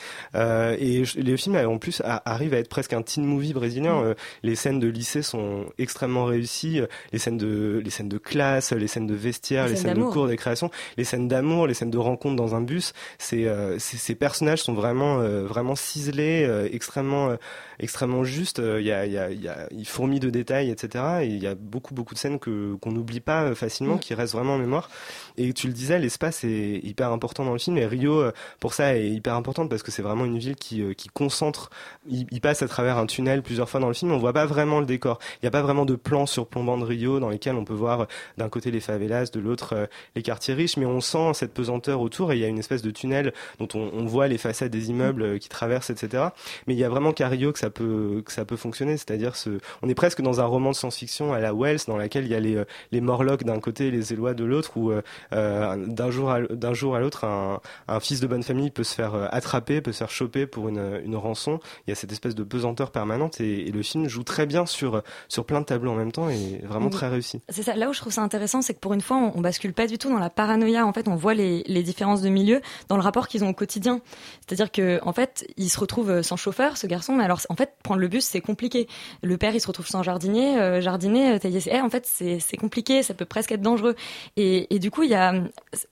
Et 0.80 1.02
le 1.16 1.36
film 1.36 1.56
en 1.56 1.78
plus 1.78 2.00
a- 2.04 2.22
arrive 2.24 2.54
à 2.54 2.58
être 2.58 2.68
presque 2.68 2.92
un 2.92 3.02
teen 3.02 3.24
movie 3.24 3.52
brésilien. 3.52 4.02
Euh, 4.02 4.14
les 4.42 4.54
scènes 4.54 4.78
de 4.78 4.86
lycée 4.86 5.22
sont 5.22 5.66
extrêmement 5.78 6.24
réussies. 6.24 6.80
Les 7.12 7.18
scènes 7.18 7.38
de 7.38 7.80
les 7.84 7.90
scènes 7.90 8.08
de 8.08 8.18
classe, 8.18 8.72
les 8.72 8.86
scènes 8.86 9.06
de 9.08 9.14
vestiaire, 9.14 9.64
Les 9.64 9.70
les, 9.70 9.76
scènes 9.76 9.94
scènes 9.94 10.06
de 10.06 10.12
cours, 10.12 10.28
des 10.28 10.36
créations, 10.36 10.70
les 10.96 11.04
scènes 11.04 11.26
d'amour, 11.26 11.66
les 11.66 11.74
scènes 11.74 11.90
de 11.90 11.98
rencontres 11.98 12.36
dans 12.36 12.54
un 12.54 12.60
bus. 12.60 12.92
C'est 13.18 13.46
euh, 13.46 13.78
ces 13.78 13.96
ces 13.96 14.14
personnages 14.14 14.62
sont 14.62 14.74
vraiment 14.74 15.20
euh, 15.20 15.44
vraiment 15.44 15.74
ciselés, 15.74 16.44
euh, 16.46 16.68
extrêmement 16.72 17.30
euh, 17.30 17.36
extrêmement 17.80 18.24
justes. 18.24 18.58
Euh, 18.58 18.80
Il 18.80 18.86
y 18.86 18.92
a 18.92 19.06
il 19.06 19.12
y 19.12 19.18
a 19.18 19.30
il 19.30 19.40
y 19.42 19.48
a 19.48 19.66
il 19.70 19.86
fourmille 19.86 20.20
de 20.20 20.30
détails, 20.30 20.70
etc. 20.70 21.04
Et 21.22 21.26
il 21.26 21.42
y 21.42 21.46
a 21.46 21.54
beaucoup 21.54 21.94
beaucoup 21.94 22.14
de 22.14 22.18
scènes 22.18 22.38
que 22.38 22.74
qu'on 22.80 22.92
n'oublie 22.92 23.20
pas 23.20 23.42
euh, 23.44 23.54
facilement, 23.54 23.96
Mm. 23.96 24.00
qui 24.00 24.14
restent 24.14 24.34
vraiment 24.34 24.54
en 24.54 24.58
mémoire. 24.58 24.90
Et 25.36 25.52
tu 25.52 25.66
le 25.68 25.72
disais, 25.72 25.98
l'espace 25.98 26.44
est 26.44 26.80
hyper 26.82 27.12
important 27.12 27.44
dans 27.44 27.52
le 27.52 27.58
film. 27.58 27.78
Et 27.78 27.86
Rio, 27.86 28.20
euh, 28.20 28.32
pour 28.60 28.74
ça, 28.74 28.96
est 28.96 29.08
hyper 29.08 29.34
importante 29.34 29.68
parce 29.70 29.82
que 29.82 29.90
c'est 29.90 30.02
vraiment 30.02 30.24
une 30.24 30.38
ville 30.38 30.56
qui 30.56 30.82
qui 30.96 31.08
concentre. 31.08 31.70
Il, 32.08 32.26
il 32.30 32.40
passe 32.40 32.62
à 32.62 32.68
travers 32.68 32.98
un 32.98 33.06
tunnel 33.06 33.42
plusieurs 33.42 33.68
fois 33.68 33.80
dans 33.80 33.88
le 33.88 33.94
film. 33.94 34.12
On 34.12 34.18
voit 34.18 34.32
pas 34.32 34.46
vraiment 34.46 34.80
le 34.80 34.86
décor. 34.86 35.18
Il 35.34 35.44
n'y 35.44 35.48
a 35.48 35.52
pas 35.52 35.62
vraiment 35.62 35.84
de 35.84 35.94
plans 35.96 36.26
surplombant 36.26 36.78
de 36.78 36.84
Rio 36.84 37.20
dans 37.20 37.28
lesquels 37.30 37.54
on 37.56 37.64
peut 37.64 37.74
voir 37.74 38.06
d'un 38.36 38.48
côté 38.48 38.70
les 38.70 38.80
favelas, 38.80 39.30
de 39.32 39.40
l'autre 39.40 39.88
les 40.16 40.22
quartiers 40.22 40.54
riches, 40.54 40.76
mais 40.76 40.86
on 40.86 41.00
sent 41.00 41.34
cette 41.34 41.52
pesanteur 41.54 42.00
autour 42.00 42.32
et 42.32 42.36
il 42.36 42.40
y 42.40 42.44
a 42.44 42.48
une 42.48 42.58
espèce 42.58 42.82
de 42.82 42.90
tunnel 42.90 43.32
dont 43.58 43.68
on, 43.74 43.90
on 43.92 44.06
voit 44.06 44.28
les 44.28 44.38
façades 44.38 44.70
des 44.70 44.90
immeubles 44.90 45.22
euh, 45.22 45.38
qui 45.38 45.48
traversent, 45.48 45.90
etc. 45.90 46.28
Mais 46.66 46.74
il 46.74 46.78
y 46.80 46.84
a 46.84 46.88
vraiment 46.88 47.12
qu'à 47.12 47.28
Rio 47.28 47.52
que 47.52 47.58
ça 47.58 47.67
peut 47.70 48.22
que 48.24 48.32
ça 48.32 48.44
peut 48.44 48.56
fonctionner, 48.56 48.96
c'est-à-dire 48.96 49.36
ce, 49.36 49.58
on 49.82 49.88
est 49.88 49.94
presque 49.94 50.20
dans 50.22 50.40
un 50.40 50.44
roman 50.44 50.70
de 50.70 50.76
science-fiction 50.76 51.32
à 51.32 51.40
la 51.40 51.52
Wells 51.54 51.80
dans 51.86 51.96
laquelle 51.96 52.24
il 52.24 52.30
y 52.30 52.34
a 52.34 52.40
les 52.40 52.56
euh, 52.56 52.64
les 52.92 53.00
Morlocks 53.00 53.44
d'un 53.44 53.60
côté 53.60 53.88
et 53.88 53.90
les 53.90 54.12
Élois 54.12 54.34
de 54.34 54.44
l'autre, 54.44 54.76
où 54.76 54.90
euh, 54.90 55.02
euh, 55.32 55.76
d'un 55.86 56.10
jour 56.10 56.30
à, 56.30 56.40
d'un 56.42 56.74
jour 56.74 56.96
à 56.96 57.00
l'autre 57.00 57.24
un, 57.24 57.60
un 57.88 58.00
fils 58.00 58.20
de 58.20 58.26
bonne 58.26 58.42
famille 58.42 58.70
peut 58.70 58.84
se 58.84 58.94
faire 58.94 59.14
attraper, 59.32 59.80
peut 59.80 59.92
se 59.92 59.98
faire 59.98 60.10
choper 60.10 60.46
pour 60.46 60.68
une, 60.68 61.00
une 61.04 61.16
rançon. 61.16 61.60
Il 61.86 61.90
y 61.90 61.92
a 61.92 61.94
cette 61.96 62.12
espèce 62.12 62.34
de 62.34 62.42
pesanteur 62.44 62.90
permanente 62.90 63.40
et, 63.40 63.68
et 63.68 63.72
le 63.72 63.82
film 63.82 64.08
joue 64.08 64.22
très 64.24 64.46
bien 64.46 64.66
sur 64.66 65.02
sur 65.28 65.44
plein 65.44 65.60
de 65.60 65.66
tableaux 65.66 65.92
en 65.92 65.96
même 65.96 66.12
temps 66.12 66.28
et 66.28 66.60
vraiment 66.64 66.86
Oui. 66.86 66.92
très 66.92 67.08
réussi. 67.08 67.40
C'est 67.48 67.62
ça. 67.62 67.74
Là 67.74 67.88
où 67.88 67.92
je 67.92 68.00
trouve 68.00 68.12
ça 68.12 68.22
intéressant, 68.22 68.62
c'est 68.62 68.74
que 68.74 68.80
pour 68.80 68.94
une 68.94 69.00
fois, 69.00 69.16
on, 69.16 69.38
on 69.38 69.40
bascule 69.40 69.72
pas 69.72 69.86
du 69.86 69.98
tout 69.98 70.08
dans 70.10 70.18
la 70.18 70.30
paranoïa. 70.30 70.86
En 70.86 70.92
fait, 70.92 71.08
on 71.08 71.16
voit 71.16 71.34
les, 71.34 71.62
les 71.66 71.82
différences 71.82 72.22
de 72.22 72.28
milieu 72.28 72.60
dans 72.88 72.96
le 72.96 73.02
rapport 73.02 73.28
qu'ils 73.28 73.44
ont 73.44 73.48
au 73.48 73.54
quotidien. 73.54 74.00
C'est-à-dire 74.46 74.70
que, 74.72 74.98
en 75.02 75.12
fait, 75.12 75.46
il 75.56 75.68
se 75.68 75.78
retrouve 75.78 76.22
sans 76.22 76.36
chauffeur, 76.36 76.76
ce 76.76 76.86
garçon. 76.86 77.14
Mais 77.14 77.24
alors, 77.24 77.40
en 77.48 77.54
fait, 77.58 77.76
prendre 77.82 78.00
le 78.00 78.08
bus, 78.08 78.24
c'est 78.24 78.40
compliqué. 78.40 78.88
Le 79.22 79.36
père, 79.36 79.54
il 79.54 79.60
se 79.60 79.66
retrouve 79.66 79.86
sans 79.86 80.02
jardinier, 80.02 80.56
euh, 80.58 80.80
jardinier, 80.80 81.32
euh, 81.32 81.38
tailler 81.38 81.60
ses 81.60 81.70
haies. 81.70 81.80
En 81.80 81.90
fait, 81.90 82.06
c'est 82.06 82.56
compliqué. 82.56 83.02
Ça 83.02 83.14
peut 83.14 83.26
presque 83.26 83.52
être 83.52 83.60
dangereux. 83.60 83.94
Et, 84.36 84.78
du 84.78 84.90
coup, 84.90 85.02
il 85.02 85.10
y 85.10 85.14
a 85.14 85.34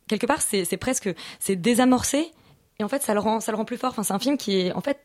quelque 0.09 0.26
part, 0.26 0.40
c'est 0.40 0.76
presque, 0.76 1.11
c'est 1.38 1.57
désamorcé. 1.57 2.33
Et 2.79 2.85
en 2.85 2.88
fait, 2.88 3.02
ça 3.02 3.14
le 3.14 3.20
rend, 3.20 3.40
ça 3.40 3.52
le 3.52 3.57
rend 3.57 3.64
plus 3.64 3.79
fort. 3.79 3.90
Enfin, 3.90 4.02
c'est 4.02 4.12
un 4.12 4.18
film 4.18 4.37
qui 4.37 4.61
est, 4.61 4.72
en 4.72 4.83
fait, 4.83 4.98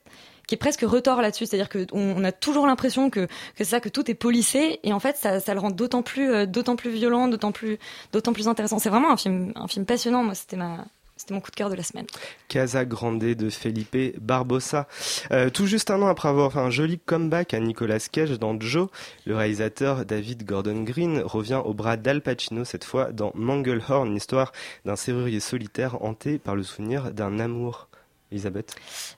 qui 0.48 0.56
est 0.56 0.58
presque 0.58 0.82
retort 0.82 1.22
là-dessus. 1.22 1.46
C'est-à-dire 1.46 1.70
que 1.70 1.88
on, 1.94 2.16
on 2.18 2.24
a 2.24 2.32
toujours 2.34 2.68
l'impression 2.68 3.10
que, 3.10 3.26
que 3.26 3.30
c'est 3.58 3.66
ça, 3.66 3.80
que 3.80 3.90
tout 3.90 4.12
est 4.12 4.16
polissé. 4.16 4.80
Et 4.84 4.92
en 4.94 5.00
fait, 5.00 5.16
ça, 5.16 5.40
ça 5.40 5.54
le 5.54 5.60
rend 5.62 5.72
d'autant 5.72 6.02
plus, 6.04 6.32
euh, 6.32 6.46
d'autant 6.46 6.76
plus 6.76 6.92
violent, 6.92 7.28
d'autant 7.28 7.52
plus, 7.52 7.80
d'autant 8.12 8.34
plus 8.34 8.48
intéressant. 8.48 8.80
C'est 8.80 8.90
vraiment 8.90 9.12
un 9.12 9.18
film, 9.18 9.54
un 9.56 9.68
film 9.68 9.86
passionnant. 9.86 10.24
Moi, 10.24 10.36
c'était 10.36 10.58
ma, 10.58 10.86
c'était 11.22 11.36
mon 11.36 11.40
coup 11.40 11.52
de 11.52 11.56
cœur 11.56 11.70
de 11.70 11.76
la 11.76 11.84
semaine. 11.84 12.08
Casa 12.48 12.84
Grande 12.84 13.20
de 13.20 13.50
Felipe 13.52 14.20
Barbosa. 14.20 14.88
Euh, 15.32 15.50
tout 15.52 15.68
juste 15.68 15.92
un 15.92 16.02
an 16.02 16.08
après 16.08 16.30
avoir 16.30 16.52
fait 16.52 16.60
un 16.60 16.72
joli 16.72 16.98
comeback 16.98 17.54
à 17.54 17.60
Nicolas 17.60 18.00
Cage 18.12 18.32
dans 18.40 18.60
Joe, 18.60 18.88
le 19.26 19.36
réalisateur 19.36 20.04
David 20.06 20.46
Gordon 20.46 20.82
Green 20.82 21.22
revient 21.24 21.62
au 21.64 21.76
bras 21.76 21.96
d'Al 21.96 22.22
Pacino 22.22 22.66
cette 22.66 22.84
fois 22.84 23.12
dans 23.12 23.32
Manglehorn, 23.36 24.12
l'histoire 24.12 24.52
d'un 24.86 24.96
serrurier 24.96 25.40
solitaire 25.40 26.04
hanté 26.04 26.40
par 26.40 26.56
le 26.56 26.64
souvenir 26.64 27.12
d'un 27.12 27.40
amour. 27.40 27.88
Elisabeth? 28.32 28.76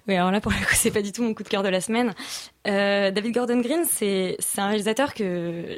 Oui, 0.07 0.15
alors 0.15 0.31
là, 0.31 0.41
pour 0.41 0.51
le 0.51 0.57
coup, 0.57 0.73
c'est 0.73 0.89
pas 0.89 1.03
du 1.03 1.11
tout 1.11 1.21
mon 1.21 1.35
coup 1.35 1.43
de 1.43 1.47
cœur 1.47 1.61
de 1.61 1.69
la 1.69 1.81
semaine. 1.81 2.15
Euh, 2.67 3.11
David 3.11 3.33
Gordon 3.33 3.61
Green, 3.61 3.83
c'est, 3.87 4.35
c'est 4.39 4.59
un 4.59 4.67
réalisateur 4.67 5.13
que 5.13 5.77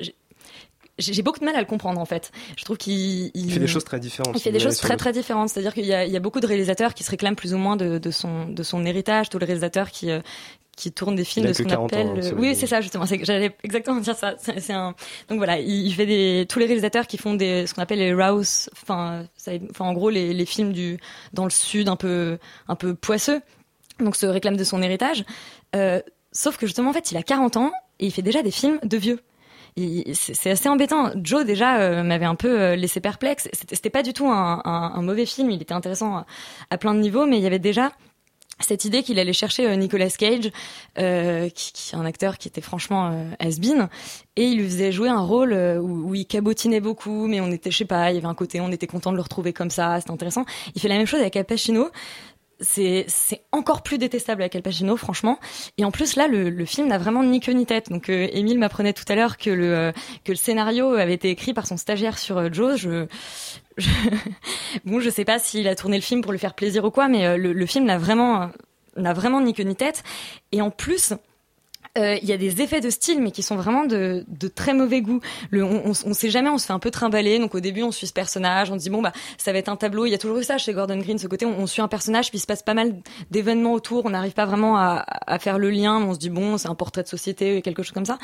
j'ai- 0.97 1.21
beaucoup 1.21 1.39
de 1.39 1.45
mal 1.45 1.55
à 1.55 1.59
le 1.59 1.65
comprendre 1.65 1.99
en 1.99 2.05
fait. 2.05 2.31
Je 2.57 2.63
trouve 2.63 2.77
qu'il 2.77 3.31
Il 3.33 3.51
fait 3.51 3.59
des 3.59 3.67
choses 3.67 3.83
très 3.83 3.99
différentes. 3.99 4.35
Il 4.37 4.41
fait 4.41 4.51
des 4.51 4.59
choses 4.59 4.77
très 4.77 4.97
très 4.97 5.11
différentes. 5.11 5.49
C'est-à-dire 5.49 5.73
qu'il 5.73 5.85
y 5.85 5.93
a, 5.93 6.05
il 6.05 6.11
y 6.11 6.17
a 6.17 6.19
beaucoup 6.19 6.39
de 6.39 6.47
réalisateurs 6.47 6.93
qui 6.93 7.03
se 7.03 7.11
réclament 7.11 7.35
plus 7.35 7.53
ou 7.53 7.57
moins 7.57 7.75
de, 7.75 7.97
de 7.97 8.11
son 8.11 8.47
de 8.47 8.63
son 8.63 8.85
héritage. 8.85 9.29
Tous 9.29 9.39
les 9.39 9.45
réalisateurs 9.45 9.91
qui 9.91 10.09
euh, 10.11 10.21
qui 10.77 10.91
tournent 10.91 11.15
des 11.15 11.23
films 11.23 11.45
de 11.47 11.53
ce 11.53 11.63
qu'on 11.63 11.69
40 11.69 11.93
ans, 11.93 11.97
appelle. 11.97 12.07
hein, 12.25 12.27
euh, 12.33 12.35
oui, 12.37 12.53
c'est 12.53 12.67
ça 12.67 12.81
justement. 12.81 13.05
J'allais 13.05 13.55
exactement 13.63 13.99
dire 14.01 14.15
ça. 14.15 14.35
C'est 14.37 14.59
c'est 14.59 14.73
un. 14.73 14.93
Donc 15.29 15.37
voilà, 15.37 15.57
il, 15.59 15.69
il 15.87 15.93
fait 15.93 16.05
des 16.05 16.45
tous 16.49 16.59
les 16.59 16.65
réalisateurs 16.65 17.07
qui 17.07 17.17
font 17.17 17.33
des 17.33 17.65
ce 17.65 17.73
qu'on 17.73 17.81
appelle 17.81 17.99
les 17.99 18.13
Rouse. 18.13 18.69
Enfin, 18.81 19.25
ça- 19.37 19.51
enfin 19.71 19.85
en 19.85 19.93
gros 19.93 20.09
les, 20.09 20.33
les 20.33 20.45
films 20.45 20.73
du 20.73 20.97
dans 21.33 21.45
le 21.45 21.49
sud 21.51 21.87
un 21.89 21.95
peu 21.95 22.37
un 22.67 22.75
peu 22.75 22.93
poisseux. 22.93 23.41
Donc 23.99 24.15
se 24.17 24.25
réclame 24.25 24.57
de 24.57 24.63
son 24.65 24.81
héritage. 24.81 25.23
Euh, 25.75 26.01
sauf 26.33 26.57
que 26.57 26.67
justement 26.67 26.89
en 26.89 26.93
fait 26.93 27.11
il 27.11 27.17
a 27.17 27.23
40 27.23 27.55
ans 27.55 27.71
et 27.99 28.07
il 28.07 28.11
fait 28.11 28.21
déjà 28.21 28.43
des 28.43 28.51
films 28.51 28.79
de 28.83 28.97
vieux. 28.97 29.19
C'est 30.13 30.51
assez 30.51 30.69
embêtant. 30.69 31.11
Joe 31.21 31.45
déjà 31.45 31.79
euh, 31.79 32.01
m'avait 32.01 32.25
un 32.25 32.35
peu 32.35 32.61
euh, 32.61 32.75
laissé 32.77 33.01
perplexe. 33.01 33.49
C'était 33.51 33.89
pas 33.89 34.03
du 34.03 34.13
tout 34.13 34.27
un, 34.27 35.01
mauvais 35.01 35.25
film. 35.25 35.49
Il 35.51 35.61
était 35.61 35.73
intéressant 35.73 36.23
à, 36.69 36.77
plein 36.77 36.93
de 36.93 36.99
niveaux, 36.99 37.25
mais 37.25 37.37
il 37.37 37.43
y 37.43 37.47
avait 37.47 37.59
déjà 37.59 37.91
cette 38.61 38.85
idée 38.85 39.03
qu'il 39.03 39.19
allait 39.19 39.33
chercher 39.33 39.67
euh, 39.67 39.75
Nicolas 39.75 40.09
Cage, 40.09 40.49
qui, 40.93 41.01
est 41.01 41.95
un 41.95 42.05
acteur 42.05 42.37
qui 42.37 42.47
était 42.47 42.61
franchement 42.61 43.11
euh, 43.11 43.31
has-been, 43.39 43.89
et 44.37 44.45
il 44.45 44.59
lui 44.59 44.65
faisait 44.65 44.93
jouer 44.93 45.09
un 45.09 45.19
rôle 45.19 45.53
où, 45.53 46.09
où 46.09 46.15
il 46.15 46.25
cabotinait 46.25 46.79
beaucoup, 46.79 47.27
mais 47.27 47.41
on 47.41 47.51
était, 47.51 47.69
je 47.69 47.79
sais 47.79 47.83
pas, 47.83 48.11
il 48.11 48.15
y 48.15 48.17
avait 48.17 48.27
un 48.27 48.33
côté, 48.33 48.61
on 48.61 48.71
était 48.71 48.87
content 48.87 49.11
de 49.11 49.17
le 49.17 49.23
retrouver 49.23 49.51
comme 49.51 49.71
ça, 49.71 49.99
c'était 49.99 50.11
intéressant. 50.11 50.45
Il 50.73 50.81
fait 50.81 50.87
la 50.87 50.95
même 50.95 51.05
chose 51.05 51.19
avec 51.19 51.35
Al 51.35 51.43
Pacino. 51.43 51.89
C'est 52.59 53.05
encore 53.51 53.83
plus 53.83 53.97
détestable 53.97 54.41
avec 54.41 54.55
Al 54.55 54.61
Pacino 54.61 54.95
franchement. 54.97 55.39
Et 55.77 55.85
en 55.85 55.91
plus 55.91 56.15
là 56.15 56.27
le, 56.27 56.49
le 56.49 56.65
film 56.65 56.87
n'a 56.87 56.97
vraiment 56.97 57.23
ni 57.23 57.39
queue 57.39 57.51
ni 57.51 57.65
tête. 57.65 57.89
Donc 57.89 58.09
euh, 58.09 58.27
Émile 58.31 58.59
m'apprenait 58.59 58.93
tout 58.93 59.03
à 59.07 59.15
l'heure 59.15 59.37
que 59.37 59.49
le 59.49 59.75
euh, 59.75 59.91
que 60.23 60.31
le 60.31 60.37
scénario 60.37 60.93
avait 60.93 61.13
été 61.13 61.29
écrit 61.29 61.53
par 61.53 61.67
son 61.67 61.77
stagiaire 61.77 62.17
sur 62.17 62.37
euh, 62.37 62.49
Jaws. 62.51 62.77
Je, 62.77 63.07
je 63.77 63.89
bon 64.85 64.99
je 64.99 65.09
sais 65.09 65.25
pas 65.25 65.39
s'il 65.39 65.67
a 65.67 65.75
tourné 65.75 65.97
le 65.97 66.03
film 66.03 66.21
pour 66.21 66.31
lui 66.31 66.39
faire 66.39 66.53
plaisir 66.53 66.85
ou 66.85 66.91
quoi 66.91 67.07
mais 67.07 67.25
euh, 67.25 67.37
le, 67.37 67.53
le 67.53 67.65
film 67.65 67.85
n'a 67.85 67.97
vraiment 67.97 68.49
n'a 68.95 69.13
vraiment 69.13 69.41
ni 69.41 69.53
queue 69.53 69.63
ni 69.63 69.75
tête. 69.75 70.03
Et 70.51 70.61
en 70.61 70.71
plus 70.71 71.13
euh, 71.97 72.17
il 72.21 72.27
y 72.27 72.33
a 72.33 72.37
des 72.37 72.61
effets 72.61 72.81
de 72.81 72.89
style, 72.89 73.21
mais 73.21 73.31
qui 73.31 73.43
sont 73.43 73.55
vraiment 73.55 73.85
de, 73.85 74.25
de 74.27 74.47
très 74.47 74.73
mauvais 74.73 75.01
goût. 75.01 75.19
Le, 75.49 75.63
on, 75.63 75.87
on, 75.87 75.91
on 75.91 76.13
sait 76.13 76.29
jamais, 76.29 76.49
on 76.49 76.57
se 76.57 76.65
fait 76.65 76.73
un 76.73 76.79
peu 76.79 76.91
trimballer. 76.91 77.39
Donc 77.39 77.55
au 77.55 77.59
début, 77.59 77.83
on 77.83 77.91
suit 77.91 78.07
ce 78.07 78.13
personnage, 78.13 78.71
on 78.71 78.75
dit 78.75 78.89
bon 78.89 79.01
bah 79.01 79.13
ça 79.37 79.51
va 79.51 79.59
être 79.59 79.69
un 79.69 79.75
tableau. 79.75 80.05
Il 80.05 80.11
y 80.11 80.13
a 80.13 80.17
toujours 80.17 80.37
eu 80.37 80.43
ça 80.43 80.57
chez 80.57 80.73
Gordon 80.73 80.97
Green, 80.97 81.17
ce 81.17 81.27
côté 81.27 81.45
on, 81.45 81.59
on 81.59 81.67
suit 81.67 81.81
un 81.81 81.87
personnage, 81.87 82.29
puis 82.29 82.37
il 82.37 82.41
se 82.41 82.47
passe 82.47 82.63
pas 82.63 82.73
mal 82.73 82.95
d'événements 83.31 83.73
autour. 83.73 84.05
On 84.05 84.09
n'arrive 84.09 84.33
pas 84.33 84.45
vraiment 84.45 84.77
à, 84.77 85.05
à 85.27 85.39
faire 85.39 85.57
le 85.57 85.69
lien. 85.69 85.97
On 85.97 86.13
se 86.13 86.19
dit 86.19 86.29
bon, 86.29 86.57
c'est 86.57 86.67
un 86.67 86.75
portrait 86.75 87.03
de 87.03 87.07
société, 87.07 87.61
quelque 87.61 87.83
chose 87.83 87.93
comme 87.93 88.05
ça. 88.05 88.17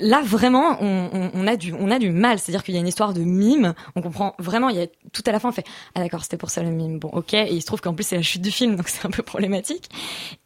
Là 0.00 0.20
vraiment, 0.24 0.76
on, 0.80 1.46
a 1.46 1.56
du 1.56 1.74
on 1.78 1.90
a 1.90 1.98
du 1.98 2.10
mal. 2.10 2.38
C'est-à-dire 2.38 2.62
qu'il 2.62 2.74
y 2.74 2.78
a 2.78 2.80
une 2.80 2.88
histoire 2.88 3.12
de 3.12 3.22
mime. 3.22 3.74
On 3.96 4.02
comprend 4.02 4.34
vraiment. 4.38 4.68
Il 4.68 4.76
y 4.76 4.82
a 4.82 4.86
tout 5.12 5.22
à 5.26 5.32
la 5.32 5.40
fin, 5.40 5.48
on 5.48 5.52
fait 5.52 5.66
ah 5.94 6.00
d'accord, 6.00 6.22
c'était 6.22 6.36
pour 6.36 6.50
ça 6.50 6.62
le 6.62 6.70
mime. 6.70 6.98
Bon 6.98 7.08
ok. 7.08 7.34
Et 7.34 7.54
il 7.54 7.60
se 7.60 7.66
trouve 7.66 7.80
qu'en 7.80 7.94
plus 7.94 8.04
c'est 8.04 8.16
la 8.16 8.22
chute 8.22 8.42
du 8.42 8.50
film, 8.50 8.76
donc 8.76 8.88
c'est 8.88 9.06
un 9.06 9.10
peu 9.10 9.22
problématique. 9.22 9.88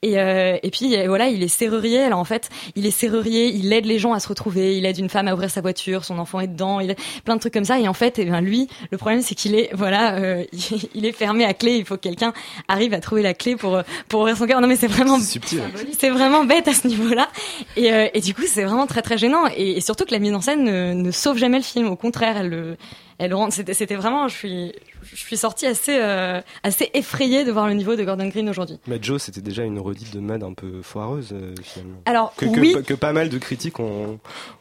Et, 0.02 0.18
euh, 0.18 0.58
et 0.62 0.70
puis 0.70 0.96
voilà, 1.06 1.28
il 1.28 1.42
est 1.42 1.48
serrurier. 1.48 2.02
Alors 2.02 2.18
en 2.18 2.24
fait, 2.24 2.50
il 2.76 2.86
est 2.86 2.90
serrurier, 2.90 3.48
il 3.48 3.72
aide 3.72 3.86
les 3.86 3.98
gens 3.98 4.12
à 4.12 4.20
se 4.20 4.28
retrouver, 4.28 4.76
il 4.76 4.86
aide 4.86 4.98
une 4.98 5.08
femme 5.08 5.28
à 5.28 5.34
ouvrir 5.34 5.50
sa 5.50 5.60
voiture, 5.60 6.04
son 6.04 6.18
enfant 6.18 6.40
est 6.40 6.48
dedans, 6.48 6.80
il 6.80 6.94
plein 7.24 7.36
de 7.36 7.40
trucs 7.40 7.54
comme 7.54 7.64
ça. 7.64 7.78
Et 7.78 7.88
en 7.88 7.94
fait, 7.94 8.18
eh 8.18 8.24
ben 8.24 8.40
lui, 8.40 8.68
le 8.90 8.98
problème 8.98 9.22
c'est 9.22 9.34
qu'il 9.34 9.54
est 9.54 9.70
voilà, 9.72 10.16
euh, 10.16 10.44
il 10.94 11.06
est 11.06 11.12
fermé 11.12 11.44
à 11.44 11.54
clé. 11.54 11.76
Il 11.76 11.84
faut 11.84 11.96
que 11.96 12.00
quelqu'un 12.00 12.32
arrive 12.68 12.94
à 12.94 13.00
trouver 13.00 13.22
la 13.22 13.34
clé 13.34 13.56
pour 13.56 13.82
pour 14.08 14.20
ouvrir 14.20 14.36
son 14.36 14.46
cœur. 14.46 14.60
Non 14.60 14.68
mais 14.68 14.76
c'est 14.76 14.86
vraiment 14.86 15.18
c'est 15.18 16.10
vraiment 16.10 16.44
bête 16.44 16.68
à 16.68 16.74
ce 16.74 16.86
niveau-là. 16.86 17.28
Et, 17.76 17.92
euh, 17.92 18.08
et 18.14 18.20
du 18.20 18.34
coup, 18.34 18.42
c'est 18.46 18.64
vraiment 18.64 18.86
très 18.86 19.02
très 19.02 19.18
gênant. 19.18 19.44
Et, 19.56 19.76
et 19.76 19.80
surtout 19.80 20.04
que 20.04 20.12
la 20.12 20.18
mise 20.18 20.34
en 20.34 20.40
scène 20.40 20.64
ne, 20.64 20.92
ne 20.94 21.10
sauve 21.10 21.38
jamais 21.38 21.58
le 21.58 21.64
film. 21.64 21.88
Au 21.88 21.96
contraire, 21.96 22.36
elle 22.36 22.48
le 22.48 22.76
elle 23.24 23.30
le 23.30 23.36
rend. 23.36 23.50
C'était 23.50 23.94
vraiment, 23.94 24.26
je 24.28 24.34
suis 24.36 24.72
je 25.04 25.16
suis 25.16 25.36
sortie 25.36 25.66
assez 25.66 25.96
euh, 26.00 26.40
assez 26.62 26.90
effrayée 26.94 27.44
de 27.44 27.52
voir 27.52 27.68
le 27.68 27.74
niveau 27.74 27.94
de 27.96 28.02
Gordon 28.04 28.26
Green 28.28 28.48
aujourd'hui. 28.48 28.78
Mais 28.86 28.98
Joe, 29.00 29.22
c'était 29.22 29.40
déjà 29.40 29.62
une 29.62 29.78
redite 29.78 30.12
de 30.12 30.20
mode 30.20 30.42
un 30.42 30.52
peu 30.54 30.82
foireuse 30.82 31.30
euh, 31.32 31.54
finalement. 31.62 31.98
Alors 32.06 32.34
que, 32.36 32.46
oui. 32.46 32.74
que 32.86 32.94
pas 32.94 33.12
mal 33.12 33.28
de 33.28 33.38
critiques 33.38 33.78
ont, 33.80 34.18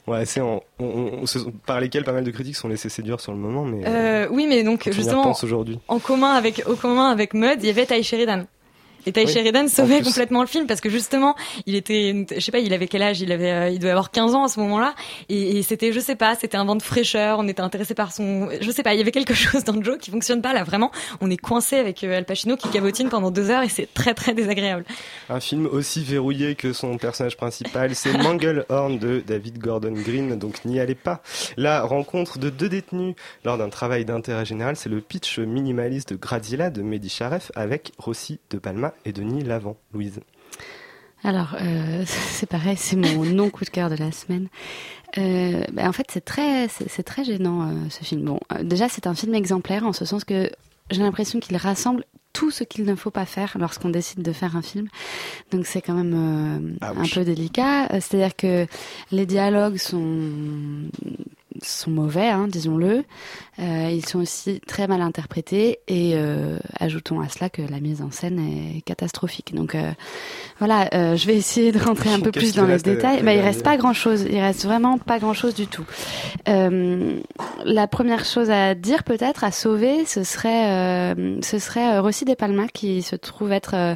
ont 0.07 0.13
assez, 0.13 0.41
en- 0.41 0.61
ont- 0.79 1.23
par 1.65 1.79
lesquels 1.79 2.03
pas 2.03 2.11
mal 2.11 2.23
de 2.23 2.31
critiques 2.31 2.55
sont 2.55 2.67
laissés 2.67 2.89
séduire 2.89 3.19
sur 3.19 3.31
le 3.31 3.37
moment, 3.39 3.65
mais 3.65 3.81
Euh, 3.85 4.27
oui, 4.29 4.45
mais 4.47 4.63
donc 4.63 4.87
justement, 4.91 5.31
aujourd'hui. 5.41 5.79
en 5.87 5.97
commun 5.99 6.33
avec 6.33 6.63
au 6.67 6.75
commun 6.75 7.09
avec 7.09 7.33
Mud, 7.33 7.57
il 7.61 7.65
y 7.65 7.69
avait 7.69 7.85
Ty 7.87 8.03
Sheridan. 8.03 8.45
Et 9.05 9.11
Ty 9.11 9.21
Oui, 9.25 9.31
Sheridan 9.31 9.67
sauvait 9.67 10.01
complètement 10.01 10.41
le 10.41 10.47
film 10.47 10.67
parce 10.67 10.81
que 10.81 10.89
justement, 10.89 11.35
il 11.65 11.75
était, 11.75 12.25
je 12.33 12.39
sais 12.39 12.51
pas, 12.51 12.59
il 12.59 12.73
avait 12.73 12.87
quel 12.87 13.01
âge? 13.01 13.21
Il 13.21 13.31
avait, 13.31 13.51
euh, 13.51 13.69
il 13.69 13.79
devait 13.79 13.91
avoir 13.91 14.11
15 14.11 14.35
ans 14.35 14.43
à 14.43 14.47
ce 14.47 14.59
moment-là. 14.59 14.93
Et, 15.29 15.57
et 15.57 15.63
c'était, 15.63 15.91
je 15.91 15.99
sais 15.99 16.15
pas, 16.15 16.35
c'était 16.35 16.57
un 16.57 16.65
vent 16.65 16.75
de 16.75 16.83
fraîcheur. 16.83 17.39
On 17.39 17.47
était 17.47 17.61
intéressé 17.61 17.93
par 17.93 18.13
son, 18.13 18.49
je 18.59 18.71
sais 18.71 18.83
pas, 18.83 18.93
il 18.93 18.97
y 18.97 19.01
avait 19.01 19.11
quelque 19.11 19.33
chose 19.33 19.63
dans 19.63 19.81
Joe 19.81 19.97
qui 19.97 20.11
fonctionne 20.11 20.41
pas 20.41 20.53
là. 20.53 20.63
Vraiment, 20.63 20.91
on 21.19 21.29
est 21.29 21.37
coincé 21.37 21.77
avec 21.77 22.03
euh, 22.03 22.17
Al 22.17 22.25
Pacino 22.25 22.55
qui 22.55 22.69
cabotine 22.69 23.09
pendant 23.09 23.31
deux 23.31 23.49
heures 23.49 23.63
et 23.63 23.69
c'est 23.69 23.91
très 23.93 24.13
très 24.13 24.33
désagréable. 24.33 24.85
Un 25.29 25.39
film 25.39 25.65
aussi 25.65 26.03
verrouillé 26.03 26.55
que 26.55 26.73
son 26.73 26.97
personnage 26.97 27.37
principal, 27.37 27.95
c'est 27.95 28.17
Manglehorn 28.17 28.99
de 28.99 29.23
David 29.25 29.57
Gordon 29.57 29.93
Green, 29.93 30.37
donc 30.37 30.65
n'y 30.65 30.79
allez 30.79 30.95
pas. 30.95 31.21
La 31.57 31.81
rencontre 31.81 32.39
de 32.39 32.49
deux 32.49 32.69
détenus 32.69 33.15
lors 33.43 33.57
d'un 33.57 33.69
travail 33.69 34.05
d'intérêt 34.05 34.45
général, 34.45 34.75
c'est 34.75 34.89
le 34.89 35.01
pitch 35.01 35.39
minimaliste 35.39 36.13
de 36.13 36.15
Gradzilla 36.15 36.69
de 36.69 36.81
Mehdi 36.81 37.09
Charef 37.09 37.51
avec 37.55 37.91
Rossi 37.97 38.39
de 38.49 38.57
Palma 38.57 38.90
et 39.05 39.13
Denis 39.13 39.43
Lavant. 39.43 39.77
Louise. 39.93 40.21
Alors, 41.23 41.55
euh, 41.61 42.03
c'est 42.05 42.47
pareil, 42.47 42.77
c'est 42.77 42.95
mon 42.95 43.25
non 43.25 43.49
coup 43.49 43.65
de 43.65 43.69
cœur 43.69 43.89
de 43.89 43.95
la 43.95 44.11
semaine. 44.11 44.47
Euh, 45.17 45.63
bah, 45.73 45.87
en 45.87 45.91
fait, 45.91 46.07
c'est 46.09 46.23
très, 46.23 46.67
c'est 46.67 47.03
très 47.03 47.23
gênant 47.23 47.63
euh, 47.63 47.73
ce 47.89 48.03
film. 48.03 48.23
Bon, 48.23 48.39
déjà, 48.61 48.87
c'est 48.89 49.07
un 49.07 49.13
film 49.13 49.35
exemplaire 49.35 49.85
en 49.85 49.93
ce 49.93 50.05
sens 50.05 50.23
que 50.23 50.49
j'ai 50.89 51.01
l'impression 51.01 51.39
qu'il 51.39 51.57
rassemble 51.57 52.05
tout 52.33 52.49
ce 52.49 52.63
qu'il 52.63 52.85
ne 52.85 52.95
faut 52.95 53.11
pas 53.11 53.25
faire 53.25 53.57
lorsqu'on 53.59 53.89
décide 53.89 54.21
de 54.21 54.31
faire 54.31 54.55
un 54.55 54.61
film. 54.61 54.87
Donc 55.51 55.65
c'est 55.65 55.81
quand 55.81 55.93
même 55.93 56.77
Ah 56.79 56.93
un 56.95 57.05
peu 57.05 57.25
délicat. 57.25 57.89
C'est-à-dire 57.99 58.35
que 58.37 58.65
les 59.11 59.25
dialogues 59.25 59.75
sont 59.75 60.31
sont 61.61 61.91
mauvais, 61.91 62.27
hein, 62.29 62.47
disons-le. 62.47 63.03
Euh, 63.59 63.89
ils 63.91 64.05
sont 64.05 64.19
aussi 64.19 64.59
très 64.67 64.87
mal 64.87 65.01
interprétés 65.01 65.79
et 65.87 66.13
euh, 66.15 66.57
ajoutons 66.79 67.19
à 67.21 67.29
cela 67.29 67.49
que 67.49 67.61
la 67.61 67.79
mise 67.79 68.01
en 68.01 68.09
scène 68.11 68.39
est 68.39 68.81
catastrophique. 68.81 69.53
Donc 69.53 69.75
euh, 69.75 69.91
voilà, 70.59 70.89
euh, 70.93 71.15
je 71.15 71.27
vais 71.27 71.35
essayer 71.35 71.71
de 71.71 71.79
rentrer 71.79 72.11
un 72.11 72.19
peu 72.19 72.31
plus 72.31 72.53
dans 72.55 72.65
les 72.65 72.73
à- 72.73 72.77
détails. 72.79 73.19
à 73.19 73.23
Bah, 73.23 73.33
il 73.33 73.41
reste 73.41 73.63
pas 73.63 73.77
grand-chose. 73.77 74.25
Il 74.29 74.39
reste 74.39 74.65
vraiment 74.65 74.97
pas 74.97 75.19
grand-chose 75.19 75.53
du 75.53 75.67
tout. 75.67 75.85
Euh, 76.47 77.19
la 77.65 77.87
première 77.87 78.25
chose 78.25 78.49
à 78.49 78.73
dire 78.75 79.03
peut-être 79.03 79.43
à 79.43 79.51
sauver, 79.51 80.05
ce 80.05 80.23
serait 80.23 81.13
euh, 81.13 81.39
ce 81.41 81.59
serait 81.59 81.95
euh, 81.95 82.01
Rossi 82.01 82.25
De 82.25 82.33
Palma 82.33 82.67
qui 82.67 83.01
se 83.03 83.15
trouve 83.15 83.51
être 83.51 83.75
euh, 83.75 83.95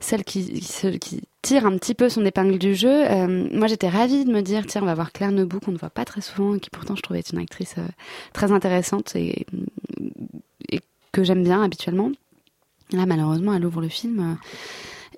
celle 0.00 0.24
qui, 0.24 0.60
qui 1.00 1.22
tire 1.42 1.66
un 1.66 1.76
petit 1.78 1.94
peu 1.94 2.08
son 2.08 2.24
épingle 2.24 2.58
du 2.58 2.74
jeu. 2.74 3.10
Euh, 3.10 3.48
moi, 3.52 3.66
j'étais 3.66 3.88
ravie 3.88 4.24
de 4.24 4.32
me 4.32 4.42
dire, 4.42 4.66
tiens, 4.66 4.82
on 4.82 4.86
va 4.86 4.94
voir 4.94 5.12
Claire 5.12 5.32
Nebou, 5.32 5.60
qu'on 5.60 5.72
ne 5.72 5.78
voit 5.78 5.90
pas 5.90 6.04
très 6.04 6.20
souvent, 6.20 6.54
et 6.54 6.60
qui 6.60 6.70
pourtant, 6.70 6.96
je 6.96 7.02
trouvais 7.02 7.20
être 7.20 7.32
une 7.32 7.38
actrice 7.38 7.74
euh, 7.78 7.86
très 8.32 8.52
intéressante 8.52 9.16
et, 9.16 9.46
que 11.12 11.24
j'aime 11.24 11.42
bien 11.42 11.60
habituellement. 11.60 12.12
Là, 12.92 13.04
malheureusement, 13.04 13.52
elle 13.52 13.66
ouvre 13.66 13.80
le 13.80 13.88
film. 13.88 14.20
euh, 14.20 14.34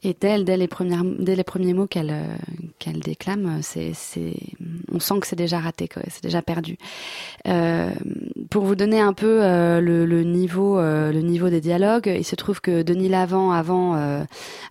et 0.02 0.16
dès, 0.20 0.42
dès, 0.42 0.56
les, 0.56 0.68
premières, 0.68 1.04
dès 1.04 1.36
les 1.36 1.44
premiers 1.44 1.74
mots 1.74 1.86
qu'elle 1.86 2.10
euh, 2.10 2.36
qu'elle 2.82 2.98
déclame, 2.98 3.46
euh, 3.46 3.58
c'est, 3.62 3.92
c'est, 3.94 4.34
on 4.92 4.98
sent 4.98 5.20
que 5.20 5.26
c'est 5.26 5.36
déjà 5.36 5.60
raté, 5.60 5.88
c'est 6.08 6.22
déjà 6.22 6.42
perdu. 6.42 6.76
Euh, 7.46 7.90
pour 8.50 8.64
vous 8.64 8.74
donner 8.74 9.00
un 9.00 9.12
peu 9.12 9.42
euh, 9.42 9.80
le, 9.80 10.04
le 10.04 10.24
niveau, 10.24 10.78
euh, 10.78 11.12
le 11.12 11.20
niveau 11.20 11.48
des 11.48 11.60
dialogues, 11.60 12.12
il 12.14 12.24
se 12.24 12.34
trouve 12.34 12.60
que 12.60 12.82
Denis 12.82 13.08
Lavant, 13.08 13.52
avant, 13.52 13.96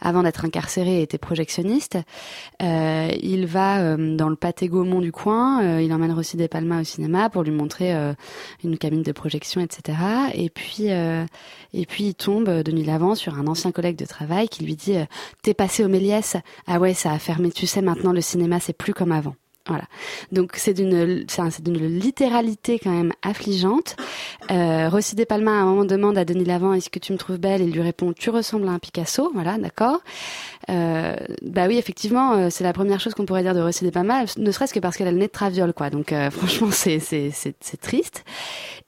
avant 0.01 0.23
d'être 0.23 0.45
incarcéré, 0.45 1.01
était 1.01 1.17
projectionniste. 1.17 1.97
Il 2.59 3.45
va 3.45 3.95
dans 3.97 4.29
le 4.29 4.35
pâté 4.35 4.67
Gaumont 4.67 4.99
du 4.99 5.11
coin, 5.11 5.79
il 5.79 5.91
emmène 5.93 6.11
Rossi 6.11 6.37
Des 6.37 6.47
Palma 6.47 6.81
au 6.81 6.83
cinéma 6.83 7.29
pour 7.29 7.43
lui 7.43 7.51
montrer 7.51 7.93
une 8.63 8.77
cabine 8.77 9.03
de 9.03 9.11
projection, 9.11 9.61
etc. 9.61 9.97
Et 10.33 10.49
puis, 10.49 10.87
et 10.87 11.85
puis 11.85 12.03
il 12.05 12.13
tombe, 12.13 12.49
Denis 12.49 12.83
Lavant, 12.83 13.15
sur 13.15 13.35
un 13.35 13.47
ancien 13.47 13.71
collègue 13.71 13.97
de 13.97 14.05
travail 14.05 14.47
qui 14.47 14.63
lui 14.65 14.75
dit 14.75 14.95
T'es 15.43 15.53
passé 15.53 15.83
au 15.83 15.87
Méliès 15.87 16.37
Ah 16.67 16.79
ouais, 16.79 16.93
ça 16.93 17.11
a 17.11 17.19
fermé. 17.19 17.51
Tu 17.51 17.67
sais, 17.67 17.81
maintenant, 17.81 18.13
le 18.13 18.21
cinéma, 18.21 18.59
c'est 18.59 18.73
plus 18.73 18.93
comme 18.93 19.11
avant. 19.11 19.35
Voilà. 19.67 19.83
Donc 20.31 20.53
c'est 20.55 20.73
d'une 20.73 21.23
c'est 21.29 21.39
un- 21.43 21.51
c'est 21.51 21.63
d'une 21.63 21.77
littéralité 21.77 22.79
quand 22.79 22.89
même 22.89 23.13
affligeante. 23.21 23.95
Euh, 24.49 24.89
Rossi 24.89 25.15
De 25.15 25.23
Palma 25.23 25.51
à 25.51 25.53
un 25.61 25.65
moment 25.65 25.85
demande 25.85 26.17
à 26.17 26.25
Denis 26.25 26.45
Lavant 26.45 26.73
est-ce 26.73 26.89
que 26.89 26.97
tu 26.97 27.13
me 27.13 27.17
trouves 27.19 27.37
belle? 27.37 27.61
Il 27.61 27.71
lui 27.71 27.81
répond 27.81 28.11
tu 28.11 28.31
ressembles 28.31 28.67
à 28.67 28.71
un 28.71 28.79
Picasso. 28.79 29.29
Voilà, 29.35 29.59
d'accord. 29.59 29.99
Euh, 30.69 31.15
bah 31.43 31.65
oui, 31.67 31.77
effectivement, 31.77 32.33
euh, 32.33 32.47
c'est 32.49 32.63
la 32.63 32.73
première 32.73 32.99
chose 32.99 33.13
qu'on 33.13 33.25
pourrait 33.25 33.43
dire 33.43 33.53
de 33.53 33.61
Rossi 33.61 33.85
De 33.85 33.91
Palma, 33.91 34.23
ne 34.35 34.51
serait-ce 34.51 34.73
que 34.73 34.79
parce 34.79 34.97
qu'elle 34.97 35.07
a 35.07 35.11
le 35.11 35.17
nez 35.19 35.27
de 35.27 35.31
traviole, 35.31 35.73
quoi. 35.73 35.91
Donc 35.91 36.11
euh, 36.11 36.31
franchement, 36.31 36.69
c'est 36.71 36.99
c'est 36.99 37.81
triste. 37.81 38.23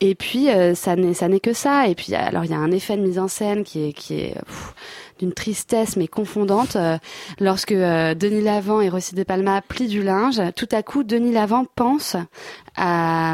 Et 0.01 0.15
puis 0.15 0.49
euh, 0.49 0.73
ça 0.73 0.95
n'est 0.95 1.13
ça 1.13 1.27
n'est 1.27 1.39
que 1.39 1.53
ça. 1.53 1.87
Et 1.87 1.93
puis 1.93 2.15
alors 2.15 2.45
il 2.45 2.51
y 2.51 2.55
a 2.55 2.59
un 2.59 2.71
effet 2.71 2.97
de 2.97 3.03
mise 3.03 3.19
en 3.19 3.27
scène 3.27 3.63
qui 3.63 3.89
est 3.89 3.93
qui 3.93 4.15
est 4.15 4.33
pff, 4.33 4.73
d'une 5.19 5.33
tristesse 5.33 5.97
mais 5.97 6.07
confondante. 6.07 6.75
Euh, 6.75 6.97
lorsque 7.39 7.71
euh, 7.71 8.13
Denis 8.15 8.41
Lavant 8.41 8.81
et 8.81 8.89
Rossi 8.89 9.15
De 9.15 9.23
Palma 9.23 9.61
plient 9.61 9.87
du 9.87 10.03
linge, 10.03 10.41
tout 10.55 10.69
à 10.71 10.83
coup 10.83 11.03
Denis 11.03 11.31
Lavant 11.33 11.65
pense 11.75 12.15
à, 12.75 13.31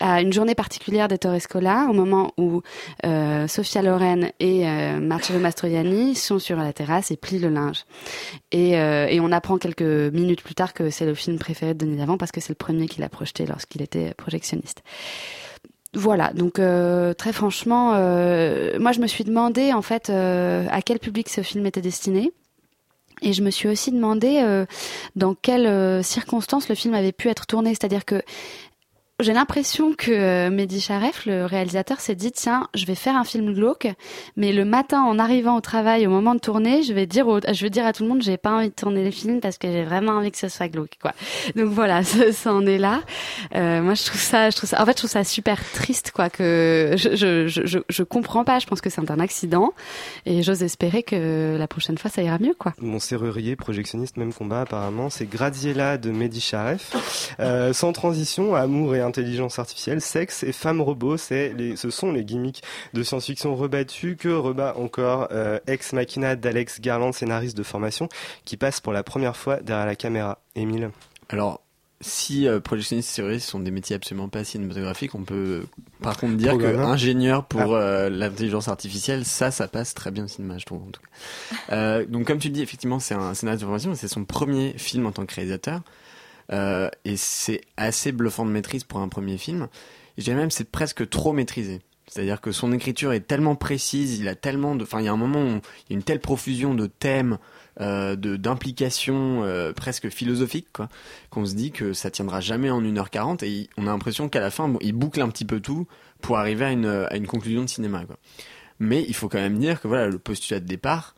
à 0.00 0.20
une 0.20 0.32
journée 0.32 0.54
particulière 0.54 1.08
des 1.08 1.18
Torres 1.18 1.40
Scola, 1.40 1.86
au 1.90 1.92
moment 1.92 2.32
où 2.36 2.62
euh, 3.04 3.48
Sofia 3.48 3.82
Loren 3.82 4.30
et 4.40 4.68
euh, 4.68 5.00
Marcello 5.00 5.40
Mastroianni 5.40 6.14
sont 6.14 6.38
sur 6.38 6.56
la 6.56 6.72
terrasse 6.72 7.10
et 7.10 7.16
plient 7.16 7.38
le 7.38 7.48
linge. 7.48 7.84
Et, 8.52 8.78
euh, 8.78 9.06
et 9.08 9.20
on 9.20 9.32
apprend 9.32 9.58
quelques 9.58 9.82
minutes 9.82 10.42
plus 10.42 10.54
tard 10.54 10.72
que 10.72 10.90
c'est 10.90 11.06
le 11.06 11.14
film 11.14 11.38
préféré 11.38 11.74
de 11.74 11.84
Denis 11.84 11.96
Lavant 11.96 12.18
parce 12.18 12.32
que 12.32 12.40
c'est 12.40 12.50
le 12.50 12.56
premier 12.56 12.86
qu'il 12.86 13.02
a 13.02 13.08
projeté 13.08 13.46
lorsqu'il 13.46 13.82
était 13.82 14.14
projectionniste. 14.14 14.82
Voilà, 15.94 16.32
donc 16.32 16.58
euh, 16.58 17.14
très 17.14 17.32
franchement, 17.32 17.92
euh, 17.94 18.78
moi 18.80 18.90
je 18.90 19.00
me 19.00 19.06
suis 19.06 19.22
demandé 19.22 19.72
en 19.72 19.82
fait 19.82 20.10
euh, 20.10 20.66
à 20.70 20.82
quel 20.82 20.98
public 20.98 21.28
ce 21.28 21.42
film 21.42 21.64
était 21.66 21.80
destiné. 21.80 22.32
Et 23.22 23.32
je 23.32 23.42
me 23.42 23.50
suis 23.50 23.68
aussi 23.68 23.90
demandé 23.92 24.42
dans 25.16 25.34
quelles 25.34 26.04
circonstances 26.04 26.68
le 26.68 26.74
film 26.74 26.92
avait 26.92 27.12
pu 27.12 27.28
être 27.28 27.46
tourné. 27.46 27.70
C'est-à-dire 27.70 28.04
que 28.04 28.20
j'ai 29.24 29.32
l'impression 29.32 29.94
que 29.94 30.10
euh, 30.10 30.50
Mehdi 30.50 30.80
Charef, 30.80 31.26
le 31.26 31.46
réalisateur, 31.46 32.00
s'est 32.00 32.14
dit 32.14 32.30
tiens, 32.30 32.68
je 32.74 32.84
vais 32.84 32.94
faire 32.94 33.16
un 33.16 33.24
film 33.24 33.54
glauque, 33.54 33.88
mais 34.36 34.52
le 34.52 34.64
matin 34.64 35.00
en 35.02 35.18
arrivant 35.18 35.56
au 35.56 35.60
travail, 35.60 36.06
au 36.06 36.10
moment 36.10 36.34
de 36.34 36.40
tourner, 36.40 36.82
je 36.82 36.92
vais 36.92 37.06
dire, 37.06 37.26
à 37.26 37.92
tout 37.92 38.02
le 38.02 38.08
monde, 38.08 38.22
j'ai 38.22 38.36
pas 38.36 38.52
envie 38.52 38.68
de 38.68 38.74
tourner 38.74 39.02
le 39.02 39.10
film 39.10 39.40
parce 39.40 39.58
que 39.58 39.66
j'ai 39.66 39.84
vraiment 39.84 40.12
envie 40.12 40.30
que 40.30 40.38
ce 40.38 40.48
soit 40.48 40.68
glauque, 40.68 40.98
quoi. 41.00 41.12
Donc 41.56 41.70
voilà, 41.70 42.02
ça, 42.32 42.52
en 42.52 42.66
est 42.66 42.78
là. 42.78 43.00
Euh, 43.54 43.80
moi, 43.80 43.94
je 43.94 44.04
trouve 44.04 44.20
ça, 44.20 44.50
je 44.50 44.56
trouve 44.56 44.68
ça, 44.68 44.80
en 44.80 44.84
fait, 44.84 44.92
je 44.92 44.98
trouve 44.98 45.10
ça 45.10 45.24
super 45.24 45.58
triste, 45.72 46.12
quoi. 46.12 46.28
Que 46.28 46.94
je, 46.96 47.16
je, 47.16 47.46
je, 47.48 47.78
je, 47.88 48.02
comprends 48.02 48.44
pas. 48.44 48.58
Je 48.58 48.66
pense 48.66 48.80
que 48.80 48.90
c'est 48.90 49.10
un 49.10 49.20
accident, 49.20 49.72
et 50.26 50.42
j'ose 50.42 50.62
espérer 50.62 51.02
que 51.02 51.56
la 51.58 51.66
prochaine 51.66 51.96
fois, 51.96 52.10
ça 52.10 52.22
ira 52.22 52.38
mieux, 52.38 52.54
quoi. 52.58 52.74
Mon 52.78 52.98
serrurier, 52.98 53.56
projectionniste, 53.56 54.18
même 54.18 54.32
combat 54.32 54.62
apparemment, 54.62 55.08
c'est 55.08 55.26
Graziella 55.26 55.96
de 55.96 56.10
Mehdi 56.10 56.40
Charef. 56.40 56.92
Euh, 57.40 57.72
sans 57.72 57.92
transition, 57.92 58.54
amour 58.54 58.94
et 58.94 59.00
intelligence 59.18 59.58
artificielle, 59.58 60.00
sexe 60.00 60.42
et 60.42 60.52
femme 60.52 60.80
robot, 60.80 61.16
c'est 61.16 61.52
les, 61.52 61.76
ce 61.76 61.90
sont 61.90 62.12
les 62.12 62.24
gimmicks 62.24 62.62
de 62.92 63.02
science-fiction 63.02 63.54
rebattus 63.54 64.16
que 64.18 64.28
rebat 64.28 64.76
encore 64.76 65.28
euh, 65.30 65.58
Ex 65.66 65.92
Machina 65.92 66.34
d'Alex 66.36 66.80
Garland, 66.80 67.12
scénariste 67.12 67.56
de 67.56 67.62
formation, 67.62 68.08
qui 68.44 68.56
passe 68.56 68.80
pour 68.80 68.92
la 68.92 69.02
première 69.02 69.36
fois 69.36 69.60
derrière 69.60 69.86
la 69.86 69.96
caméra. 69.96 70.38
Émile 70.56 70.90
Alors, 71.28 71.60
si 72.00 72.46
euh, 72.48 72.60
projectionniste 72.60 73.10
et 73.10 73.12
serrurier 73.14 73.38
sont 73.38 73.60
des 73.60 73.70
métiers 73.70 73.96
absolument 73.96 74.28
pas 74.28 74.44
cinématographiques, 74.44 75.14
on 75.14 75.22
peut 75.22 75.64
par 76.02 76.16
contre 76.18 76.34
dire 76.34 76.58
que 76.58 76.76
ingénieur 76.76 77.44
pour 77.46 77.74
Ah. 77.74 77.80
euh, 77.80 78.10
l'intelligence 78.10 78.68
artificielle, 78.68 79.24
ça, 79.24 79.50
ça 79.50 79.68
passe 79.68 79.94
très 79.94 80.10
bien 80.10 80.24
au 80.24 80.28
cinéma, 80.28 80.58
je 80.58 80.66
trouve. 80.66 80.82
En 80.82 80.90
tout 80.90 81.00
cas. 81.00 81.74
Euh, 81.74 82.04
donc, 82.06 82.26
comme 82.26 82.38
tu 82.38 82.48
le 82.48 82.54
dis, 82.54 82.62
effectivement, 82.62 82.98
c'est 82.98 83.14
un 83.14 83.32
scénariste 83.34 83.60
de 83.62 83.66
formation, 83.66 83.94
c'est 83.94 84.08
son 84.08 84.24
premier 84.24 84.74
film 84.76 85.06
en 85.06 85.12
tant 85.12 85.24
que 85.24 85.34
réalisateur, 85.34 85.80
Euh, 86.52 86.88
et 87.04 87.16
c'est 87.16 87.62
assez 87.76 88.12
bluffant 88.12 88.44
de 88.44 88.50
maîtrise 88.50 88.84
pour 88.84 89.00
un 89.00 89.08
premier 89.08 89.38
film. 89.38 89.68
Je 90.18 90.24
dirais 90.24 90.36
même, 90.36 90.50
c'est 90.50 90.70
presque 90.70 91.08
trop 91.08 91.32
maîtrisé. 91.32 91.80
C'est-à-dire 92.06 92.40
que 92.40 92.52
son 92.52 92.72
écriture 92.72 93.12
est 93.12 93.26
tellement 93.26 93.56
précise, 93.56 94.18
il 94.18 94.28
a 94.28 94.34
tellement 94.34 94.76
de, 94.76 94.82
enfin, 94.82 95.00
il 95.00 95.06
y 95.06 95.08
a 95.08 95.12
un 95.12 95.16
moment 95.16 95.42
où 95.42 95.48
il 95.48 95.90
y 95.90 95.92
a 95.92 95.96
une 95.96 96.02
telle 96.02 96.20
profusion 96.20 96.74
de 96.74 96.86
thèmes, 96.86 97.38
euh, 97.80 98.14
de 98.14 98.36
d'implications 98.36 99.42
euh, 99.42 99.72
presque 99.72 100.10
philosophiques, 100.10 100.68
qu'on 101.30 101.46
se 101.46 101.54
dit 101.54 101.72
que 101.72 101.94
ça 101.94 102.10
tiendra 102.10 102.40
jamais 102.40 102.70
en 102.70 102.82
1h40 102.82 103.44
et 103.44 103.70
on 103.78 103.86
a 103.86 103.90
l'impression 103.90 104.28
qu'à 104.28 104.40
la 104.40 104.50
fin, 104.50 104.72
il 104.82 104.92
boucle 104.92 105.20
un 105.22 105.28
petit 105.28 105.46
peu 105.46 105.60
tout 105.60 105.86
pour 106.20 106.36
arriver 106.36 106.66
à 106.66 106.72
une, 106.72 106.86
à 106.86 107.16
une 107.16 107.26
conclusion 107.26 107.62
de 107.62 107.68
cinéma, 107.68 108.04
quoi. 108.04 108.16
Mais 108.80 109.04
il 109.06 109.14
faut 109.14 109.28
quand 109.28 109.38
même 109.38 109.58
dire 109.58 109.80
que 109.80 109.88
voilà, 109.88 110.08
le 110.08 110.18
postulat 110.18 110.60
de 110.60 110.66
départ, 110.66 111.14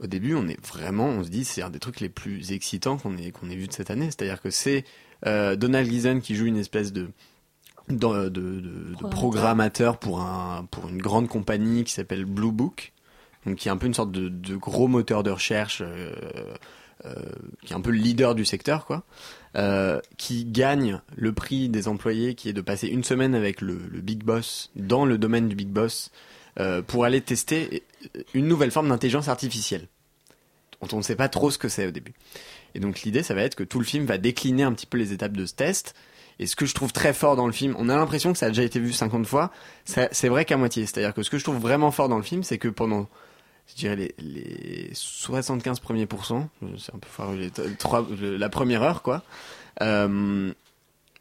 au 0.00 0.06
début, 0.06 0.34
on 0.34 0.46
est 0.48 0.64
vraiment, 0.66 1.06
on 1.06 1.24
se 1.24 1.28
dit, 1.28 1.44
c'est 1.44 1.62
un 1.62 1.70
des 1.70 1.78
trucs 1.80 2.00
les 2.00 2.08
plus 2.08 2.52
excitants 2.52 2.96
qu'on 2.98 3.16
ait, 3.16 3.30
qu'on 3.32 3.50
ait 3.50 3.56
vu 3.56 3.66
de 3.66 3.72
cette 3.72 3.90
année. 3.90 4.06
C'est-à-dire 4.06 4.40
que 4.40 4.50
c'est 4.50 4.84
euh, 5.26 5.56
Donald 5.56 5.88
Gleason 5.88 6.20
qui 6.20 6.34
joue 6.36 6.46
une 6.46 6.56
espèce 6.56 6.92
de, 6.92 7.08
de, 7.88 7.96
de- 7.96 8.28
de- 8.28 8.60
de 8.60 9.06
programmateur 9.10 9.98
pour, 9.98 10.20
un, 10.20 10.66
pour 10.70 10.88
une 10.88 10.98
grande 11.02 11.28
compagnie 11.28 11.84
qui 11.84 11.92
s'appelle 11.92 12.24
Blue 12.24 12.52
Book, 12.52 12.92
donc 13.46 13.56
qui 13.56 13.68
est 13.68 13.70
un 13.70 13.76
peu 13.76 13.86
une 13.86 13.94
sorte 13.94 14.12
de, 14.12 14.28
de 14.28 14.56
gros 14.56 14.86
moteur 14.88 15.22
de 15.22 15.30
recherche, 15.30 15.82
euh, 15.84 16.12
euh, 17.04 17.14
qui 17.64 17.72
est 17.72 17.76
un 17.76 17.80
peu 17.80 17.90
le 17.90 17.96
leader 17.98 18.34
du 18.34 18.44
secteur, 18.44 18.84
quoi, 18.84 19.04
qui 20.16 20.44
gagne 20.44 21.00
le 21.16 21.32
prix 21.32 21.68
des 21.68 21.88
employés, 21.88 22.34
qui 22.34 22.48
est 22.48 22.52
de 22.52 22.60
passer 22.60 22.86
une 22.88 23.02
semaine 23.04 23.34
avec 23.34 23.60
le, 23.60 23.78
le 23.90 24.00
big 24.00 24.22
boss 24.22 24.70
dans 24.76 25.04
le 25.04 25.18
domaine 25.18 25.48
du 25.48 25.56
big 25.56 25.68
boss 25.68 26.10
euh, 26.58 26.82
pour 26.82 27.04
aller 27.04 27.20
tester 27.20 27.82
une 28.34 28.46
nouvelle 28.48 28.70
forme 28.70 28.88
d'intelligence 28.88 29.28
artificielle 29.28 29.86
dont 30.80 30.88
on 30.92 30.98
ne 30.98 31.02
sait 31.02 31.16
pas 31.16 31.28
trop 31.28 31.50
ce 31.50 31.58
que 31.58 31.68
c'est 31.68 31.86
au 31.86 31.90
début. 31.90 32.12
Et 32.74 32.80
donc 32.80 33.02
l'idée, 33.02 33.22
ça 33.22 33.34
va 33.34 33.42
être 33.42 33.54
que 33.56 33.64
tout 33.64 33.78
le 33.80 33.84
film 33.84 34.04
va 34.04 34.16
décliner 34.18 34.62
un 34.62 34.72
petit 34.72 34.86
peu 34.86 34.96
les 34.98 35.12
étapes 35.12 35.32
de 35.36 35.44
ce 35.46 35.54
test. 35.54 35.94
Et 36.38 36.46
ce 36.46 36.54
que 36.54 36.66
je 36.66 36.74
trouve 36.74 36.92
très 36.92 37.12
fort 37.12 37.34
dans 37.34 37.46
le 37.48 37.52
film, 37.52 37.74
on 37.78 37.88
a 37.88 37.96
l'impression 37.96 38.32
que 38.32 38.38
ça 38.38 38.46
a 38.46 38.50
déjà 38.50 38.62
été 38.62 38.78
vu 38.78 38.92
50 38.92 39.26
fois, 39.26 39.50
c'est 39.84 40.28
vrai 40.28 40.44
qu'à 40.44 40.56
moitié. 40.56 40.86
C'est-à-dire 40.86 41.12
que 41.12 41.24
ce 41.24 41.30
que 41.30 41.38
je 41.38 41.42
trouve 41.42 41.58
vraiment 41.58 41.90
fort 41.90 42.08
dans 42.08 42.16
le 42.16 42.22
film, 42.22 42.44
c'est 42.44 42.58
que 42.58 42.68
pendant, 42.68 43.08
je 43.66 43.74
dirais, 43.74 43.96
les, 43.96 44.14
les 44.18 44.90
75 44.92 45.80
premiers 45.80 46.06
pourcents, 46.06 46.48
c'est 46.78 46.94
un 46.94 46.98
peu 46.98 47.08
foireux, 47.10 47.34
les 47.36 47.50
trois- 47.76 48.06
la 48.20 48.48
première 48.48 48.82
heure, 48.84 49.02
quoi, 49.02 49.24
euh, 49.82 50.52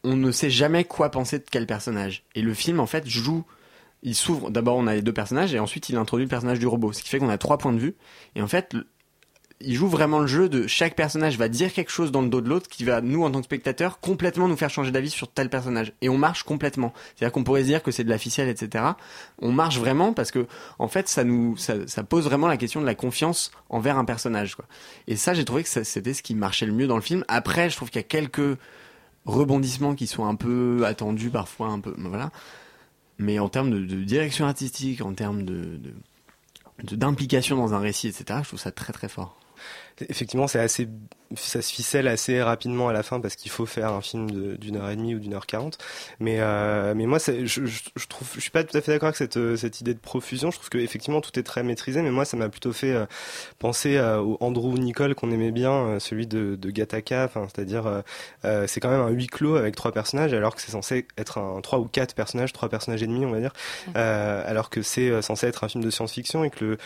on 0.04 0.15
ne 0.15 0.32
sait 0.32 0.52
jamais 0.52 0.84
quoi 0.84 1.10
penser 1.10 1.39
de 1.39 1.45
quel 1.50 1.65
personnage. 1.65 2.23
Et 2.36 2.43
le 2.43 2.54
film, 2.54 2.80
en 2.80 2.86
fait, 2.86 3.08
joue 3.08 3.43
il 4.03 4.15
s'ouvre. 4.15 4.51
D'abord, 4.51 4.77
on 4.77 4.88
a 4.88 4.95
les 4.95 5.01
deux 5.01 5.13
personnages 5.13 5.53
et 5.53 5.60
ensuite, 5.60 5.89
il 5.89 5.97
introduit 5.97 6.25
le 6.25 6.29
personnage 6.29 6.60
du 6.60 6.67
robot. 6.67 6.93
Ce 6.93 7.03
qui 7.03 7.10
fait 7.10 7.19
qu'on 7.19 7.29
a 7.29 7.38
trois 7.38 7.57
points 7.57 7.73
de 7.73 7.79
vue. 7.79 7.95
Et 8.36 8.41
en 8.41 8.47
fait, 8.47 8.75
il 9.60 9.73
joue 9.73 9.88
vraiment 9.88 10.19
le 10.19 10.27
jeu 10.27 10.49
de 10.49 10.67
chaque 10.67 10.95
personnage 10.95 11.38
va 11.38 11.49
dire 11.49 11.73
quelque 11.73 11.91
chose 11.91 12.12
dans 12.12 12.21
le 12.21 12.29
dos 12.29 12.41
de 12.41 12.49
l'autre 12.49 12.69
qui 12.69 12.83
va, 12.83 13.01
nous, 13.01 13.23
en 13.23 13.31
tant 13.31 13.39
que 13.39 13.45
spectateurs, 13.45 13.99
complètement 13.99 14.47
nous 14.47 14.55
faire 14.55 14.69
changer 14.69 14.91
d'avis 14.91 15.10
sur 15.10 15.31
tel 15.31 15.49
personnage. 15.49 15.93
Et 16.01 16.10
on 16.10 16.17
marche 16.17 16.43
complètement. 16.43 16.93
C'est-à-dire 17.15 17.31
qu'on 17.31 17.43
pourrait 17.43 17.62
se 17.62 17.67
dire 17.67 17.81
que 17.81 17.91
c'est 17.91 18.03
de 18.03 18.10
la 18.10 18.19
ficelle, 18.19 18.49
etc. 18.49 18.83
On 19.39 19.51
marche 19.51 19.79
vraiment 19.79 20.13
parce 20.13 20.29
que, 20.29 20.45
en 20.77 20.88
fait, 20.88 21.07
ça 21.07 21.23
nous, 21.23 21.57
ça, 21.57 21.88
ça 21.88 22.03
pose 22.03 22.25
vraiment 22.25 22.47
la 22.47 22.57
question 22.57 22.81
de 22.81 22.86
la 22.86 22.95
confiance 22.95 23.51
envers 23.69 23.97
un 23.97 24.05
personnage. 24.05 24.55
Et 25.07 25.15
ça, 25.15 25.33
j'ai 25.33 25.43
trouvé 25.43 25.63
que 25.63 25.69
c'était 25.83 26.13
ce 26.13 26.21
qui 26.21 26.36
marchait 26.36 26.67
le 26.67 26.73
mieux 26.73 26.88
dans 26.88 26.95
le 26.95 27.01
film. 27.01 27.25
Après, 27.27 27.69
je 27.69 27.75
trouve 27.75 27.89
qu'il 27.89 27.99
y 27.99 28.05
a 28.05 28.07
quelques 28.07 28.60
rebondissements 29.25 29.95
qui 29.95 30.07
sont 30.07 30.25
un 30.25 30.36
peu 30.36 30.83
attendus 30.86 31.29
parfois, 31.29 31.67
un 31.67 31.79
peu, 31.79 31.93
voilà. 31.97 32.31
Mais 33.19 33.39
en 33.39 33.49
termes 33.49 33.71
de, 33.71 34.03
direction 34.03 34.45
artistique, 34.45 35.01
en 35.01 35.13
termes 35.13 35.43
de- 35.43 35.80
d'implication 36.84 37.58
dans 37.58 37.73
un 37.73 37.80
récit, 37.80 38.08
etc., 38.08 38.39
je 38.43 38.47
trouve 38.49 38.60
ça 38.60 38.71
très 38.71 38.93
très 38.93 39.10
fort. 39.10 39.39
Effectivement, 39.99 40.47
c'est 40.47 40.60
assez, 40.60 40.88
ça 41.35 41.61
se 41.61 41.73
ficelle 41.73 42.07
assez 42.07 42.41
rapidement 42.41 42.89
à 42.89 42.93
la 42.93 43.03
fin 43.03 43.19
parce 43.19 43.35
qu'il 43.35 43.51
faut 43.51 43.65
faire 43.65 43.91
un 43.93 44.01
film 44.01 44.55
d'une 44.57 44.77
heure 44.77 44.89
et 44.89 44.95
demie 44.95 45.15
ou 45.15 45.19
d'une 45.19 45.33
heure 45.33 45.45
quarante. 45.45 45.77
Mais, 46.19 46.37
euh, 46.39 46.93
mais 46.95 47.05
moi, 47.05 47.19
je, 47.19 47.45
je, 47.45 47.65
je 47.65 48.07
trouve, 48.07 48.27
je 48.35 48.39
suis 48.39 48.51
pas 48.51 48.63
tout 48.63 48.77
à 48.77 48.81
fait 48.81 48.91
d'accord 48.91 49.07
avec 49.07 49.17
cette, 49.17 49.37
euh, 49.37 49.57
cette 49.57 49.81
idée 49.81 49.93
de 49.93 49.99
profusion. 49.99 50.51
Je 50.51 50.57
trouve 50.57 50.69
que 50.69 50.77
effectivement 50.77 51.21
tout 51.21 51.37
est 51.37 51.43
très 51.43 51.63
maîtrisé, 51.63 52.01
mais 52.01 52.11
moi, 52.11 52.25
ça 52.25 52.37
m'a 52.37 52.49
plutôt 52.49 52.73
fait 52.73 52.93
euh, 52.93 53.05
penser 53.59 53.97
euh, 53.97 54.19
au 54.19 54.37
Andrew 54.39 54.77
Nicole 54.77 55.15
qu'on 55.15 55.31
aimait 55.31 55.51
bien, 55.51 55.71
euh, 55.71 55.99
celui 55.99 56.27
de, 56.27 56.55
de 56.55 56.69
Gattaca. 56.69 57.25
Enfin, 57.25 57.47
c'est-à-dire, 57.53 58.03
c'est 58.67 58.79
quand 58.79 58.89
même 58.89 59.01
un 59.01 59.09
huis 59.09 59.27
clos 59.27 59.55
avec 59.55 59.75
trois 59.75 59.91
personnages, 59.91 60.33
alors 60.33 60.55
que 60.55 60.61
c'est 60.61 60.71
censé 60.71 61.07
être 61.17 61.37
un 61.37 61.61
trois 61.61 61.79
ou 61.79 61.85
quatre 61.85 62.15
personnages, 62.15 62.53
trois 62.53 62.69
personnages 62.69 63.03
et 63.03 63.07
demi, 63.07 63.25
on 63.25 63.31
va 63.31 63.39
dire. 63.39 63.53
Euh, 63.95 64.43
alors 64.45 64.69
que 64.69 64.81
c'est 64.81 65.21
censé 65.21 65.47
être 65.47 65.63
un 65.63 65.69
film 65.69 65.83
de 65.83 65.89
science-fiction 65.89 66.43
et 66.43 66.49
que 66.49 66.63
le, 66.63 66.77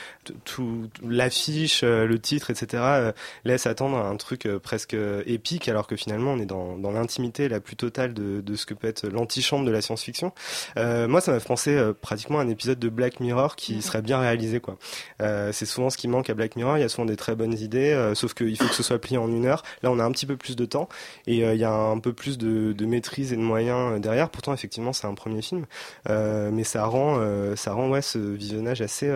tout 0.45 0.89
l'affiche, 1.07 1.83
le 1.83 2.19
titre, 2.19 2.49
etc. 2.51 3.11
laisse 3.45 3.67
attendre 3.67 3.97
un 3.97 4.15
truc 4.15 4.30
euh, 4.45 4.59
presque 4.59 4.93
euh, 4.93 5.23
épique, 5.25 5.67
alors 5.67 5.87
que 5.87 5.95
finalement 5.95 6.33
on 6.33 6.39
est 6.39 6.45
dans, 6.45 6.77
dans 6.77 6.91
l'intimité 6.91 7.49
la 7.49 7.59
plus 7.59 7.75
totale 7.75 8.13
de, 8.13 8.41
de 8.41 8.55
ce 8.55 8.65
que 8.65 8.73
peut 8.73 8.87
être 8.87 9.07
l'antichambre 9.07 9.65
de 9.65 9.71
la 9.71 9.81
science-fiction. 9.81 10.31
Euh, 10.77 11.07
moi, 11.07 11.21
ça 11.21 11.31
m'a 11.31 11.39
fait 11.39 11.47
penser 11.47 11.91
pratiquement 12.01 12.39
à 12.39 12.43
un 12.43 12.49
épisode 12.49 12.79
de 12.79 12.89
Black 12.89 13.19
Mirror 13.19 13.55
qui 13.55 13.81
serait 13.81 14.01
bien 14.01 14.19
réalisé, 14.19 14.59
quoi. 14.59 14.77
C'est 15.19 15.65
souvent 15.65 15.89
ce 15.89 15.97
qui 15.97 16.07
manque 16.07 16.29
à 16.29 16.33
Black 16.33 16.55
Mirror. 16.55 16.77
Il 16.77 16.81
y 16.81 16.83
a 16.83 16.89
souvent 16.89 17.05
des 17.05 17.15
très 17.15 17.35
bonnes 17.35 17.53
idées, 17.53 18.11
sauf 18.15 18.33
qu'il 18.33 18.55
faut 18.57 18.67
que 18.67 18.75
ce 18.75 18.83
soit 18.83 18.99
plié 18.99 19.17
en 19.17 19.29
une 19.29 19.45
heure. 19.45 19.63
Là, 19.83 19.91
on 19.91 19.99
a 19.99 20.03
un 20.03 20.11
petit 20.11 20.25
peu 20.25 20.37
plus 20.37 20.55
de 20.55 20.65
temps 20.65 20.87
et 21.27 21.39
il 21.39 21.57
y 21.57 21.63
a 21.63 21.73
un 21.73 21.99
peu 21.99 22.13
plus 22.13 22.37
de, 22.37 22.73
de 22.73 22.85
maîtrise 22.85 23.33
et 23.33 23.35
de 23.35 23.41
moyens 23.41 23.99
derrière. 23.99 24.29
Pourtant, 24.29 24.53
effectivement, 24.53 24.93
c'est 24.93 25.07
un 25.07 25.13
premier 25.13 25.41
film, 25.41 25.65
mais 26.07 26.63
ça 26.63 26.85
rend, 26.85 27.19
ça 27.55 27.73
rend 27.73 27.89
ouais 27.89 28.01
ce 28.01 28.17
visionnage 28.17 28.81
assez, 28.81 29.11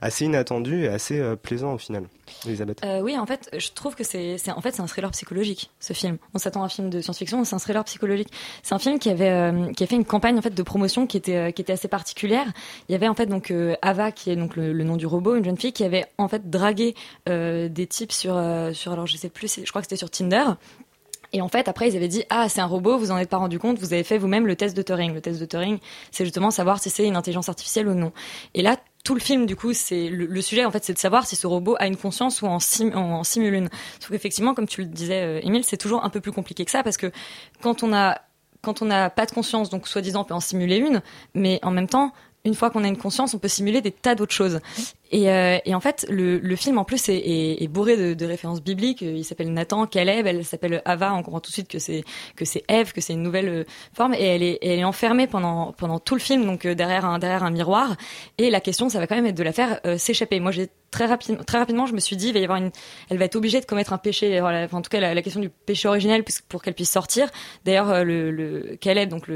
assez 0.00 0.24
inattendu 0.24 0.84
et 0.84 0.88
assez 0.88 1.22
plaisant 1.42 1.74
au 1.74 1.78
final. 1.78 2.04
Elisabeth. 2.46 2.82
Euh, 2.84 3.00
oui, 3.00 3.18
en 3.18 3.26
fait, 3.26 3.50
je 3.56 3.68
trouve 3.70 3.94
que 3.94 4.04
c'est, 4.04 4.38
c'est 4.38 4.50
en 4.56 4.60
fait 4.60 4.72
c'est 4.72 4.82
un 4.82 4.86
thriller 4.86 5.10
psychologique 5.10 5.70
ce 5.80 5.92
film. 5.92 6.18
On 6.34 6.38
s'attend 6.38 6.62
à 6.62 6.66
un 6.66 6.68
film 6.68 6.90
de 6.90 7.00
science-fiction, 7.00 7.44
c'est 7.44 7.54
un 7.54 7.58
thriller 7.58 7.84
psychologique. 7.84 8.28
C'est 8.62 8.74
un 8.74 8.78
film 8.78 8.98
qui 8.98 9.10
avait 9.10 9.30
euh, 9.30 9.72
qui 9.72 9.84
a 9.84 9.86
fait 9.86 9.96
une 9.96 10.04
campagne 10.04 10.38
en 10.38 10.42
fait 10.42 10.54
de 10.54 10.62
promotion 10.62 11.06
qui 11.06 11.16
était 11.16 11.36
euh, 11.36 11.50
qui 11.50 11.62
était 11.62 11.72
assez 11.72 11.88
particulière. 11.88 12.46
Il 12.88 12.92
y 12.92 12.94
avait 12.94 13.08
en 13.08 13.14
fait 13.14 13.26
donc 13.26 13.50
euh, 13.50 13.74
Ava 13.82 14.12
qui 14.12 14.30
est 14.30 14.36
donc 14.36 14.56
le, 14.56 14.72
le 14.72 14.84
nom 14.84 14.96
du 14.96 15.06
robot, 15.06 15.36
une 15.36 15.44
jeune 15.44 15.56
fille 15.56 15.72
qui 15.72 15.84
avait 15.84 16.06
en 16.18 16.28
fait 16.28 16.50
dragué 16.50 16.94
des 17.26 17.86
types 17.88 18.12
sur 18.12 18.40
sur 18.72 18.92
alors 18.92 19.06
je 19.06 19.16
sais 19.16 19.28
plus, 19.28 19.60
je 19.64 19.68
crois 19.70 19.82
que 19.82 19.86
c'était 19.86 19.96
sur 19.96 20.10
Tinder. 20.10 20.44
Et 21.32 21.40
en 21.40 21.48
fait, 21.48 21.66
après, 21.66 21.88
ils 21.88 21.96
avaient 21.96 22.08
dit 22.08 22.22
ah 22.30 22.48
c'est 22.48 22.60
un 22.60 22.66
robot, 22.66 22.96
vous 22.96 23.10
en 23.10 23.18
êtes 23.18 23.28
pas 23.28 23.38
rendu 23.38 23.58
compte, 23.58 23.78
vous 23.80 23.92
avez 23.92 24.04
fait 24.04 24.18
vous-même 24.18 24.46
le 24.46 24.54
test 24.54 24.76
de 24.76 24.82
Turing. 24.82 25.12
Le 25.12 25.20
test 25.20 25.40
de 25.40 25.46
Turing, 25.46 25.78
c'est 26.12 26.24
justement 26.24 26.52
savoir 26.52 26.78
si 26.78 26.90
c'est 26.90 27.04
une 27.04 27.16
intelligence 27.16 27.48
artificielle 27.48 27.88
ou 27.88 27.94
non. 27.94 28.12
Et 28.54 28.62
là, 28.62 28.76
tout 29.04 29.14
le 29.14 29.20
film, 29.20 29.44
du 29.44 29.54
coup, 29.54 29.74
c'est 29.74 30.08
le, 30.08 30.40
sujet 30.40 30.64
en 30.64 30.70
fait, 30.70 30.82
c'est 30.82 30.94
de 30.94 30.98
savoir 30.98 31.26
si 31.26 31.36
ce 31.36 31.46
robot 31.46 31.76
a 31.78 31.86
une 31.86 31.96
conscience 31.96 32.40
ou 32.40 32.46
en, 32.46 32.58
sim, 32.58 32.90
en 32.94 33.22
simule 33.22 33.54
une. 33.54 33.68
Sauf 34.00 34.10
qu'effectivement, 34.10 34.54
comme 34.54 34.66
tu 34.66 34.80
le 34.80 34.88
disais, 34.88 35.22
euh, 35.22 35.40
Émile, 35.42 35.62
c'est 35.62 35.76
toujours 35.76 36.04
un 36.04 36.10
peu 36.10 36.20
plus 36.20 36.32
compliqué 36.32 36.64
que 36.64 36.70
ça 36.70 36.82
parce 36.82 36.96
que 36.96 37.12
quand 37.60 37.82
on 37.82 37.92
a 37.92 38.18
quand 38.62 38.80
on 38.80 38.86
n'a 38.86 39.10
pas 39.10 39.26
de 39.26 39.30
conscience, 39.30 39.68
donc 39.68 39.86
soi-disant 39.86 40.22
on 40.22 40.24
peut 40.24 40.32
en 40.32 40.40
simuler 40.40 40.78
une, 40.78 41.02
mais 41.34 41.60
en 41.62 41.70
même 41.70 41.86
temps, 41.86 42.14
une 42.46 42.54
fois 42.54 42.70
qu'on 42.70 42.82
a 42.82 42.88
une 42.88 42.96
conscience, 42.96 43.34
on 43.34 43.38
peut 43.38 43.48
simuler 43.48 43.82
des 43.82 43.92
tas 43.92 44.14
d'autres 44.14 44.32
choses. 44.32 44.60
Et, 45.10 45.30
euh, 45.30 45.58
et 45.64 45.74
en 45.74 45.80
fait, 45.80 46.06
le, 46.08 46.56
film 46.56 46.78
en 46.78 46.84
plus 46.84 47.08
est, 47.08 47.68
bourré 47.68 48.14
de, 48.14 48.26
références 48.26 48.62
bibliques. 48.62 49.02
Il 49.02 49.24
s'appelle 49.24 49.52
Nathan, 49.52 49.86
Caleb, 49.86 50.26
elle 50.26 50.44
s'appelle 50.44 50.82
Ava. 50.84 51.14
On 51.14 51.22
comprend 51.22 51.40
tout 51.40 51.50
de 51.50 51.54
suite 51.54 51.68
que 51.68 51.78
c'est 51.78 52.04
que 52.36 52.44
c'est 52.44 52.64
Ève, 52.68 52.92
que 52.92 53.00
c'est 53.00 53.12
une 53.12 53.22
nouvelle 53.22 53.48
euh, 53.48 53.64
forme. 53.92 54.14
Et 54.14 54.24
elle 54.24 54.42
est, 54.42 54.84
enfermée 54.84 55.26
pendant 55.26 55.72
pendant 55.72 55.98
tout 55.98 56.14
le 56.14 56.20
film, 56.20 56.44
donc 56.44 56.64
euh, 56.64 56.74
derrière 56.74 57.04
un 57.04 57.18
derrière 57.18 57.44
un 57.44 57.50
miroir. 57.50 57.96
Et 58.38 58.50
la 58.50 58.60
question, 58.60 58.88
ça 58.88 58.98
va 58.98 59.06
quand 59.06 59.14
même 59.16 59.26
être 59.26 59.36
de 59.36 59.42
la 59.42 59.52
faire 59.52 59.80
s'échapper. 59.98 60.40
Moi, 60.40 60.52
très 60.90 61.06
rapidement 61.06 61.42
très 61.44 61.58
rapidement, 61.58 61.86
je 61.86 61.94
me 61.94 62.00
suis 62.00 62.16
dit, 62.16 62.28
il 62.28 62.46
va 62.46 62.58
elle 63.10 63.18
va 63.18 63.24
être 63.24 63.36
obligée 63.36 63.60
de 63.60 63.66
commettre 63.66 63.92
un 63.92 63.98
péché. 63.98 64.40
En 64.40 64.82
tout 64.82 64.90
cas, 64.90 65.00
la, 65.00 65.22
question 65.22 65.40
du 65.40 65.50
péché 65.50 65.88
originel, 65.88 66.24
pour 66.48 66.62
qu'elle 66.62 66.74
puisse 66.74 66.90
sortir. 66.90 67.30
D'ailleurs, 67.64 68.04
le, 68.04 68.30
le 68.30 68.76
Caleb, 68.80 69.08
donc 69.08 69.30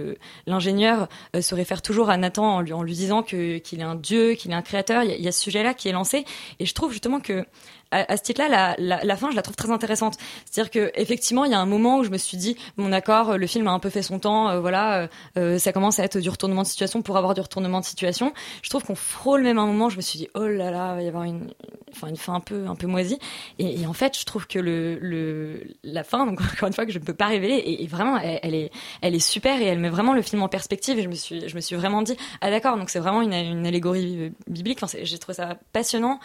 l'ingénieur, 0.47 1.09
se 1.41 1.55
réfère 1.55 1.83
toujours 1.83 2.11
à 2.11 2.17
Nathan 2.17 2.57
en 2.57 2.61
lui, 2.61 2.73
en 2.73 2.83
lui 2.83 2.95
disant 2.95 3.23
qu'il 3.23 3.61
est 3.73 3.83
un 3.83 3.95
dieu, 3.95 4.35
qu'il 4.35 4.51
est 4.51 4.55
un 4.55 4.63
créateur. 4.63 5.03
Il 5.03 5.21
y 5.21 5.29
a, 5.29 5.33
ce 5.33 5.51
sujet-là 5.59 5.75
qui 5.75 5.89
est 5.89 5.93
lancé, 5.93 6.25
et 6.59 6.67
je 6.67 6.75
trouve 6.75 6.93
justement 6.93 7.21
que 7.21 7.47
à, 7.91 8.13
à 8.13 8.17
ce 8.17 8.23
titre-là, 8.23 8.49
la, 8.49 8.75
la, 8.79 9.05
la 9.05 9.17
fin, 9.17 9.31
je 9.31 9.37
la 9.37 9.43
trouve 9.43 9.57
très 9.57 9.71
intéressante. 9.71 10.17
C'est-à-dire 10.45 10.71
que 10.71 10.91
effectivement, 10.95 11.45
il 11.45 11.51
y 11.51 11.55
a 11.55 11.61
un 11.61 11.67
moment 11.67 11.99
où 11.99 12.05
je 12.05 12.11
me 12.11 12.19
suis 12.19 12.37
dit, 12.37 12.57
bon 12.77 12.89
d'accord, 12.89 13.39
le 13.39 13.47
film 13.47 13.67
a 13.69 13.73
un 13.73 13.79
peu 13.79 13.91
fait 13.91 14.03
son 14.03 14.19
temps, 14.19 14.51
euh, 14.51 14.61
voilà, 14.61 15.03
euh, 15.03 15.09
euh, 15.37 15.59
ça 15.59 15.73
commence 15.73 15.99
à 15.99 16.05
être 16.05 16.19
du 16.19 16.29
retournement 16.29 16.63
de 16.63 16.67
situation 16.67 17.03
pour 17.03 17.17
avoir 17.17 17.35
du 17.35 17.41
retournement 17.41 17.81
de 17.81 17.85
situation. 17.85 18.33
Je 18.63 18.71
trouve 18.71 18.85
qu'on 18.85 18.95
frôle 18.95 19.43
même 19.43 19.59
un 19.59 19.67
moment, 19.67 19.89
je 19.89 19.97
me 19.97 20.03
suis 20.03 20.19
dit, 20.19 20.29
oh 20.35 20.47
là 20.47 20.71
là, 20.71 20.95
il 20.95 20.97
va 20.97 21.03
y 21.03 21.09
avoir 21.09 21.25
une, 21.25 21.53
enfin 21.91 22.09
une 22.09 22.17
fin 22.17 22.35
un 22.35 22.41
peu, 22.41 22.67
un 22.67 22.75
peu 22.75 22.87
moisie. 22.87 23.19
Et, 23.59 23.81
et 23.81 23.87
en 23.87 23.93
fait, 23.93 24.19
je 24.19 24.25
trouve 24.25 24.47
que 24.47 24.59
le, 24.59 24.99
le, 24.99 25.63
la 25.83 26.05
fin, 26.05 26.27
donc 26.27 26.41
encore 26.53 26.69
une 26.69 26.75
fois 26.75 26.87
que 26.87 26.93
je 26.93 26.99
ne 26.99 27.05
peux 27.05 27.15
pas 27.15 27.27
révéler, 27.27 27.63
et, 27.81 27.87
vraiment, 27.87 28.19
elle, 28.19 28.41
elle 28.43 28.55
est, 28.55 28.71
elle 29.01 29.15
est 29.15 29.19
super 29.19 29.61
et 29.61 29.65
elle 29.65 29.79
met 29.79 29.91
vraiment 29.91 30.13
le 30.13 30.23
film 30.23 30.43
en 30.43 30.49
perspective. 30.49 30.99
Et 30.99 31.03
je 31.03 31.09
me 31.09 31.15
suis, 31.15 31.49
je 31.49 31.55
me 31.55 31.61
suis 31.61 31.77
vraiment 31.77 32.03
dit, 32.03 32.17
ah 32.41 32.51
d'accord, 32.51 32.77
donc 32.77 32.91
c'est 32.91 33.01
vraiment 33.01 33.23
une, 33.23 33.33
une 33.33 33.67
allégorie 33.67 34.33
biblique. 34.47 34.79
Enfin, 34.83 34.99
j'ai 35.03 35.19
trouvé 35.19 35.35
ça 35.35 35.57
passionnant 35.73 36.21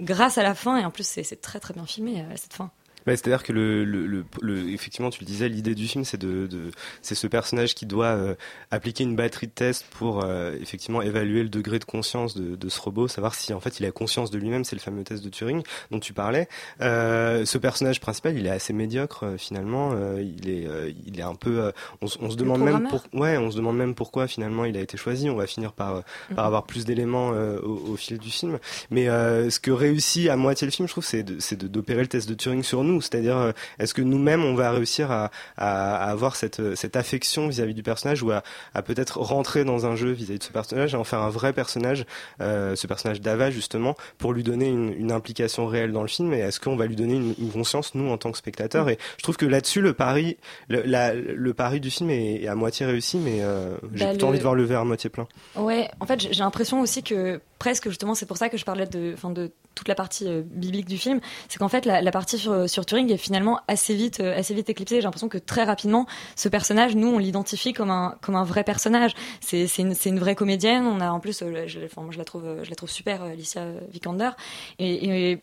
grâce 0.00 0.38
à 0.38 0.42
la 0.42 0.54
fin 0.54 0.76
et 0.78 0.84
en 0.84 0.90
plus 0.90 1.06
c'est 1.06 1.40
très 1.40 1.60
très 1.60 1.74
bien 1.74 1.86
filmé 1.86 2.20
euh, 2.20 2.36
cette 2.36 2.54
fin. 2.54 2.70
Ouais, 3.06 3.16
C'est-à-dire 3.16 3.42
que 3.42 3.52
le, 3.52 3.84
le, 3.84 4.06
le, 4.06 4.24
le- 4.40 4.68
effectivement, 4.70 5.10
tu 5.10 5.20
le 5.20 5.26
disais, 5.26 5.48
l'idée 5.48 5.74
du 5.74 5.86
film, 5.86 6.04
c'est 6.04 6.16
de, 6.16 6.46
de 6.46 6.70
c'est 7.02 7.14
ce 7.14 7.26
personnage 7.26 7.74
qui 7.74 7.84
doit 7.86 8.06
euh, 8.06 8.34
appliquer 8.70 9.04
une 9.04 9.14
batterie 9.16 9.46
de 9.48 9.52
tests 9.52 9.84
pour 9.90 10.24
euh, 10.24 10.54
effectivement 10.60 11.02
évaluer 11.02 11.42
le 11.42 11.48
degré 11.48 11.78
de 11.78 11.84
conscience 11.84 12.36
de, 12.36 12.56
de 12.56 12.68
ce 12.68 12.80
robot, 12.80 13.06
savoir 13.08 13.34
si 13.34 13.52
en 13.52 13.60
fait 13.60 13.78
il 13.80 13.86
a 13.86 13.90
conscience 13.90 14.30
de 14.30 14.38
lui-même. 14.38 14.64
C'est 14.64 14.76
le 14.76 14.80
fameux 14.80 15.04
test 15.04 15.22
de 15.22 15.28
Turing 15.28 15.62
dont 15.90 16.00
tu 16.00 16.12
parlais. 16.12 16.48
Euh, 16.80 17.44
ce 17.44 17.58
personnage 17.58 18.00
principal, 18.00 18.36
il 18.38 18.46
est 18.46 18.50
assez 18.50 18.72
médiocre 18.72 19.24
euh, 19.24 19.36
finalement. 19.36 19.90
Euh, 19.94 20.22
il 20.22 20.48
est, 20.48 20.66
euh, 20.66 20.90
il 21.06 21.18
est 21.18 21.22
un 21.22 21.34
peu. 21.34 21.60
euh, 21.60 21.72
on, 22.00 22.06
se- 22.06 22.18
on 22.20 22.30
se 22.30 22.36
demande 22.36 22.60
même 22.62 22.88
pour, 22.88 23.04
ouais, 23.20 23.36
on 23.38 23.50
se 23.50 23.56
demande 23.56 23.76
même 23.76 23.94
pourquoi 23.94 24.26
finalement 24.26 24.64
il 24.64 24.76
a 24.76 24.80
été 24.80 24.96
choisi. 24.96 25.28
On 25.30 25.36
va 25.36 25.46
finir 25.46 25.72
par, 25.72 25.96
euh, 25.96 26.00
par 26.34 26.46
avoir 26.46 26.64
plus 26.64 26.84
d'éléments 26.84 27.32
euh, 27.34 27.58
au, 27.60 27.92
au 27.92 27.96
fil 27.96 28.18
du 28.18 28.30
film. 28.30 28.58
Mais 28.90 29.08
euh, 29.08 29.50
ce 29.50 29.60
que 29.60 29.70
réussit 29.70 30.28
à 30.28 30.36
moitié 30.36 30.66
le 30.66 30.70
film, 30.72 30.88
je 30.88 30.92
trouve, 30.94 31.04
c'est 31.04 31.22
de- 31.22 31.38
c'est 31.40 31.56
de- 31.56 31.68
d'opérer 31.68 32.00
le 32.02 32.08
test 32.08 32.28
de 32.28 32.34
Turing 32.34 32.62
sur 32.62 32.82
nous. 32.84 32.93
C'est-à-dire, 33.00 33.36
euh, 33.36 33.52
est-ce 33.78 33.94
que 33.94 34.02
nous-mêmes, 34.02 34.44
on 34.44 34.54
va 34.54 34.70
réussir 34.70 35.10
à, 35.10 35.30
à, 35.56 35.96
à 35.96 36.10
avoir 36.10 36.36
cette, 36.36 36.60
euh, 36.60 36.74
cette 36.74 36.96
affection 36.96 37.48
vis-à-vis 37.48 37.74
du 37.74 37.82
personnage 37.82 38.22
ou 38.22 38.30
à, 38.30 38.42
à 38.74 38.82
peut-être 38.82 39.18
rentrer 39.18 39.64
dans 39.64 39.86
un 39.86 39.96
jeu 39.96 40.10
vis-à-vis 40.10 40.38
de 40.38 40.44
ce 40.44 40.52
personnage 40.52 40.94
et 40.94 40.96
en 40.96 41.04
faire 41.04 41.20
un 41.20 41.30
vrai 41.30 41.52
personnage, 41.52 42.04
euh, 42.40 42.74
ce 42.76 42.86
personnage 42.86 43.20
d'Ava 43.20 43.50
justement, 43.50 43.96
pour 44.18 44.32
lui 44.32 44.42
donner 44.42 44.68
une, 44.68 44.92
une 44.98 45.12
implication 45.12 45.66
réelle 45.66 45.92
dans 45.92 46.02
le 46.02 46.08
film 46.08 46.32
Et 46.32 46.38
est-ce 46.38 46.60
qu'on 46.60 46.76
va 46.76 46.86
lui 46.86 46.96
donner 46.96 47.14
une, 47.14 47.34
une 47.38 47.50
conscience, 47.52 47.94
nous, 47.94 48.10
en 48.10 48.18
tant 48.18 48.30
que 48.32 48.38
spectateurs 48.38 48.88
Et 48.88 48.98
je 49.18 49.22
trouve 49.22 49.36
que 49.36 49.46
là-dessus, 49.46 49.80
le 49.80 49.94
pari, 49.94 50.36
le, 50.68 50.82
la- 50.82 51.14
le 51.14 51.54
pari 51.54 51.80
du 51.80 51.90
film 51.90 52.10
est, 52.10 52.42
est 52.42 52.48
à 52.48 52.54
moitié 52.54 52.86
réussi, 52.86 53.18
mais 53.18 53.38
euh, 53.42 53.76
j'ai 53.94 54.04
Bah, 54.04 54.10
plutôt 54.10 54.26
le- 54.26 54.30
envie 54.30 54.38
de 54.38 54.42
voir 54.42 54.54
le 54.54 54.64
verre 54.64 54.80
à 54.80 54.84
moitié 54.84 55.10
plein. 55.10 55.26
Ouais, 55.56 55.88
en 56.00 56.06
fait, 56.06 56.20
j'ai 56.20 56.32
j'ai 56.32 56.42
l'impression 56.42 56.80
aussi 56.80 57.02
que 57.02 57.40
presque 57.58 57.88
justement, 57.88 58.14
c'est 58.14 58.26
pour 58.26 58.36
ça 58.36 58.48
que 58.48 58.56
je 58.56 58.64
parlais 58.64 58.86
de, 58.86 59.12
enfin, 59.14 59.30
de 59.30 59.50
toute 59.74 59.88
la 59.88 59.94
partie 59.94 60.26
euh, 60.26 60.42
biblique 60.44 60.86
du 60.86 60.98
film, 60.98 61.20
c'est 61.48 61.58
qu'en 61.58 61.68
fait, 61.68 61.86
la, 61.86 62.10
partie 62.10 62.38
sur, 62.38 62.86
Turing 62.86 63.12
est 63.12 63.16
finalement 63.16 63.60
assez 63.68 63.94
vite, 63.94 64.20
euh, 64.20 64.36
assez 64.36 64.54
vite 64.54 64.68
éclipsée. 64.70 64.96
J'ai 64.96 65.02
l'impression 65.02 65.28
que 65.28 65.38
très 65.38 65.64
rapidement, 65.64 66.06
ce 66.36 66.48
personnage, 66.48 66.94
nous, 66.96 67.08
on 67.08 67.18
l'identifie 67.18 67.72
comme 67.72 67.90
un, 67.90 68.16
comme 68.20 68.36
un 68.36 68.44
vrai 68.44 68.64
personnage. 68.64 69.14
C'est, 69.40 69.66
une, 69.78 70.18
vraie 70.18 70.34
comédienne. 70.34 70.86
On 70.86 71.00
a 71.00 71.10
en 71.10 71.20
plus, 71.20 71.42
euh, 71.42 71.64
je, 71.66 71.80
moi, 71.96 72.10
je 72.10 72.18
la 72.18 72.24
trouve, 72.24 72.44
je 72.62 72.70
la 72.70 72.76
trouve 72.76 72.90
super, 72.90 73.22
Alicia 73.22 73.66
Vikander. 73.90 74.30
Et, 74.78 75.30
et 75.32 75.42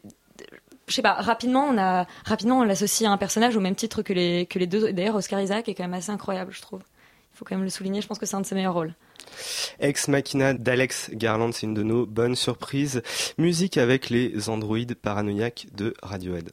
je 0.87 0.95
sais 0.95 1.01
pas, 1.01 1.13
rapidement, 1.13 1.65
on 1.65 1.77
a, 1.77 2.05
rapidement, 2.25 2.59
on 2.59 2.63
l'associe 2.63 3.09
à 3.09 3.13
un 3.13 3.17
personnage 3.17 3.55
au 3.55 3.61
même 3.61 3.75
titre 3.75 4.01
que 4.01 4.13
les, 4.13 4.45
que 4.45 4.59
les 4.59 4.67
deux. 4.67 4.91
D'ailleurs, 4.91 5.15
Oscar 5.15 5.41
Isaac 5.41 5.69
est 5.69 5.73
quand 5.73 5.83
même 5.83 5.93
assez 5.93 6.11
incroyable, 6.11 6.51
je 6.51 6.61
trouve. 6.61 6.81
Il 7.33 7.37
faut 7.37 7.45
quand 7.45 7.55
même 7.55 7.63
le 7.63 7.69
souligner. 7.69 8.01
Je 8.01 8.07
pense 8.07 8.19
que 8.19 8.25
c'est 8.25 8.35
un 8.35 8.41
de 8.41 8.45
ses 8.45 8.55
meilleurs 8.55 8.73
rôles. 8.73 8.93
Ex 9.79 10.07
Machina 10.07 10.53
d'Alex 10.53 11.09
Garland, 11.13 11.51
c'est 11.51 11.67
une 11.67 11.73
de 11.73 11.83
nos 11.83 12.05
bonnes 12.05 12.35
surprises. 12.35 13.01
Musique 13.37 13.77
avec 13.77 14.09
les 14.09 14.49
androïdes 14.49 14.95
paranoïaques 14.95 15.67
de 15.75 15.93
Radiohead. 16.01 16.49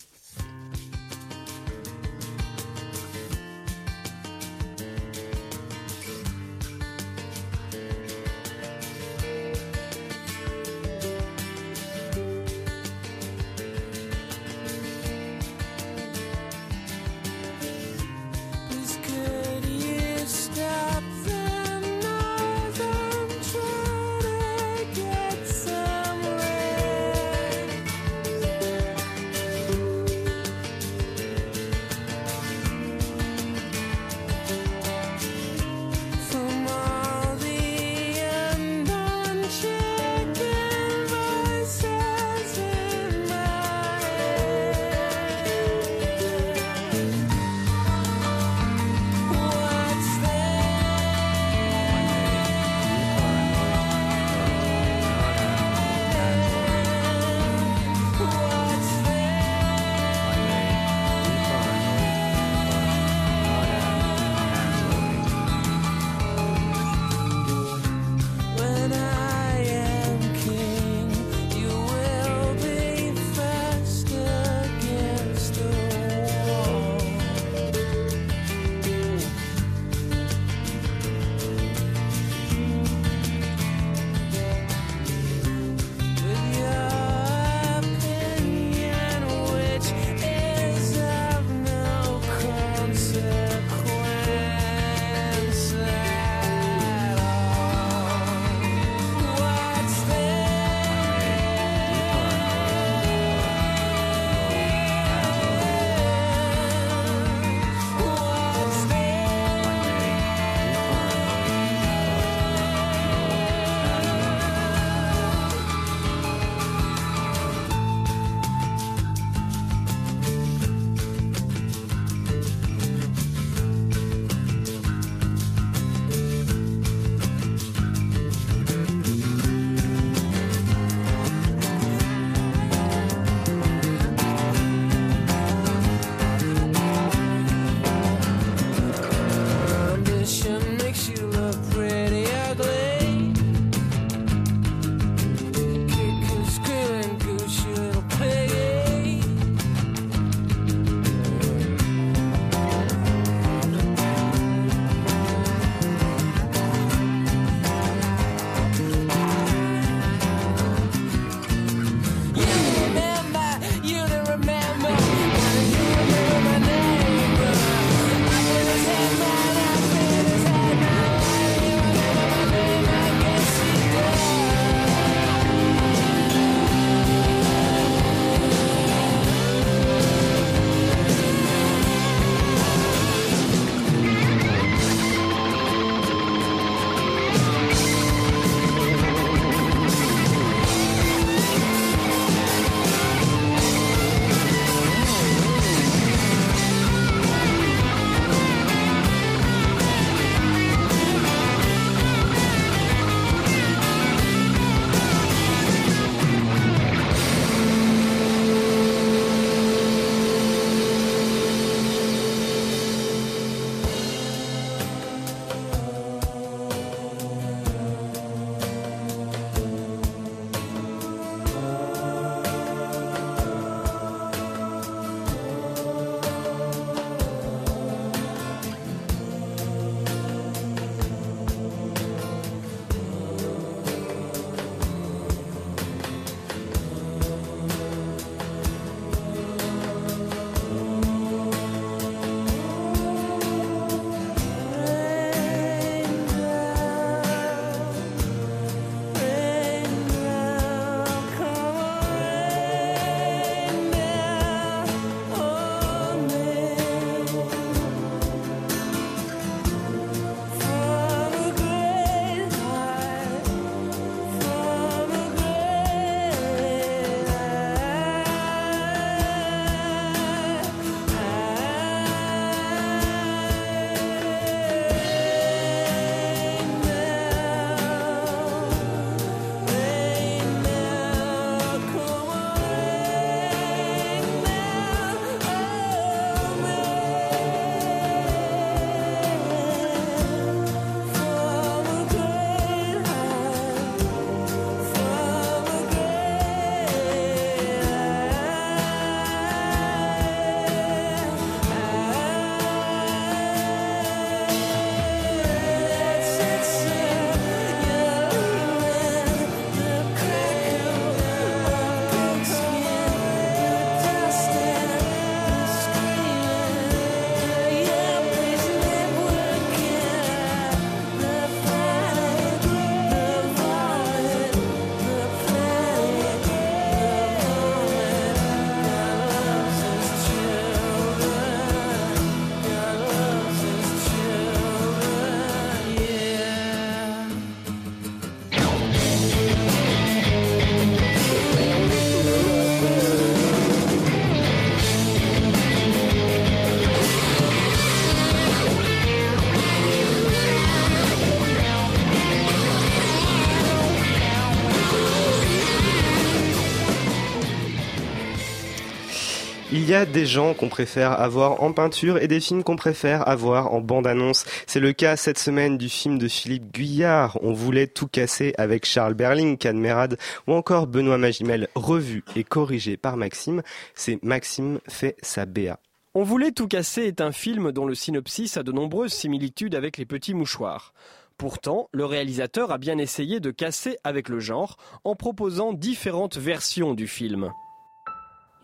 Y 359.89 359.95
a 359.95 360.05
des 360.05 360.27
gens 360.27 360.53
qu'on 360.53 360.69
préfère 360.69 361.19
avoir 361.19 361.63
en 361.63 361.73
peinture 361.73 362.19
et 362.19 362.29
des 362.29 362.41
films 362.41 362.63
qu'on 362.63 362.77
préfère 362.77 363.27
avoir 363.27 363.73
en 363.73 363.81
bande-annonce. 363.81 364.45
C'est 364.67 364.81
le 364.81 364.93
cas 364.93 365.17
cette 365.17 365.39
semaine 365.39 365.79
du 365.79 365.89
film 365.89 366.19
de 366.19 366.29
Philippe 366.29 366.75
Guyard. 366.75 367.39
On 367.43 367.55
voulait 367.55 367.87
tout 367.87 368.07
casser 368.07 368.53
avec 368.59 368.85
Charles 368.85 369.15
Berling, 369.15 369.57
Cadmerade 369.57 370.19
ou 370.47 370.53
encore 370.53 370.89
Benoît 370.89 371.17
Magimel, 371.17 371.69
revu 371.75 372.23
et 372.37 372.45
corrigé 372.45 372.99
par 372.99 373.17
Maxime. 373.17 373.63
C'est 373.95 374.23
Maxime 374.23 374.79
fait 374.89 375.17
sa 375.23 375.47
BA. 375.47 375.79
On 376.15 376.23
voulait 376.23 376.53
tout 376.53 376.69
casser 376.69 377.05
est 377.05 377.23
un 377.23 377.33
film 377.33 377.73
dont 377.73 377.87
le 377.87 377.95
synopsis 377.95 378.59
a 378.59 378.63
de 378.63 378.73
nombreuses 378.73 379.15
similitudes 379.15 379.75
avec 379.75 379.97
les 379.97 380.05
petits 380.05 380.35
mouchoirs. 380.35 380.93
Pourtant, 381.39 381.89
le 381.93 382.05
réalisateur 382.05 382.73
a 382.73 382.79
bien 382.79 382.99
essayé 382.99 383.41
de 383.41 383.51
casser 383.51 383.97
avec 384.05 384.29
le 384.29 384.41
genre 384.41 384.77
en 385.05 385.15
proposant 385.15 385.73
différentes 385.73 386.37
versions 386.37 386.93
du 386.93 387.07
film. 387.07 387.53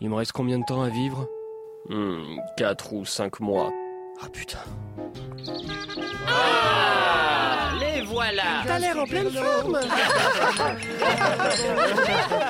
Il 0.01 0.09
me 0.09 0.15
reste 0.15 0.31
combien 0.33 0.59
de 0.59 0.65
temps 0.65 0.81
à 0.81 0.89
vivre? 0.89 1.27
4 2.57 2.93
ou 2.93 3.05
5 3.05 3.39
mois. 3.39 3.71
Ah 4.21 4.27
putain. 4.31 4.57
Ah 6.27 7.71
Les 7.79 8.01
voilà. 8.05 8.43
T'as 8.65 8.79
l'air 8.79 8.97
en 8.99 9.05
pleine 9.05 9.29
forme. 9.31 9.79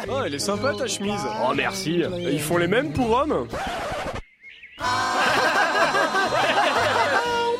Oh, 0.07 0.21
elle 0.25 0.35
est 0.35 0.39
sympa 0.39 0.73
ta 0.73 0.87
chemise. 0.87 1.19
Oh 1.43 1.51
merci. 1.55 2.03
Ils 2.19 2.41
font 2.41 2.57
les 2.57 2.67
mêmes 2.67 2.93
pour 2.93 3.11
hommes. 3.11 3.47
On 4.79 4.83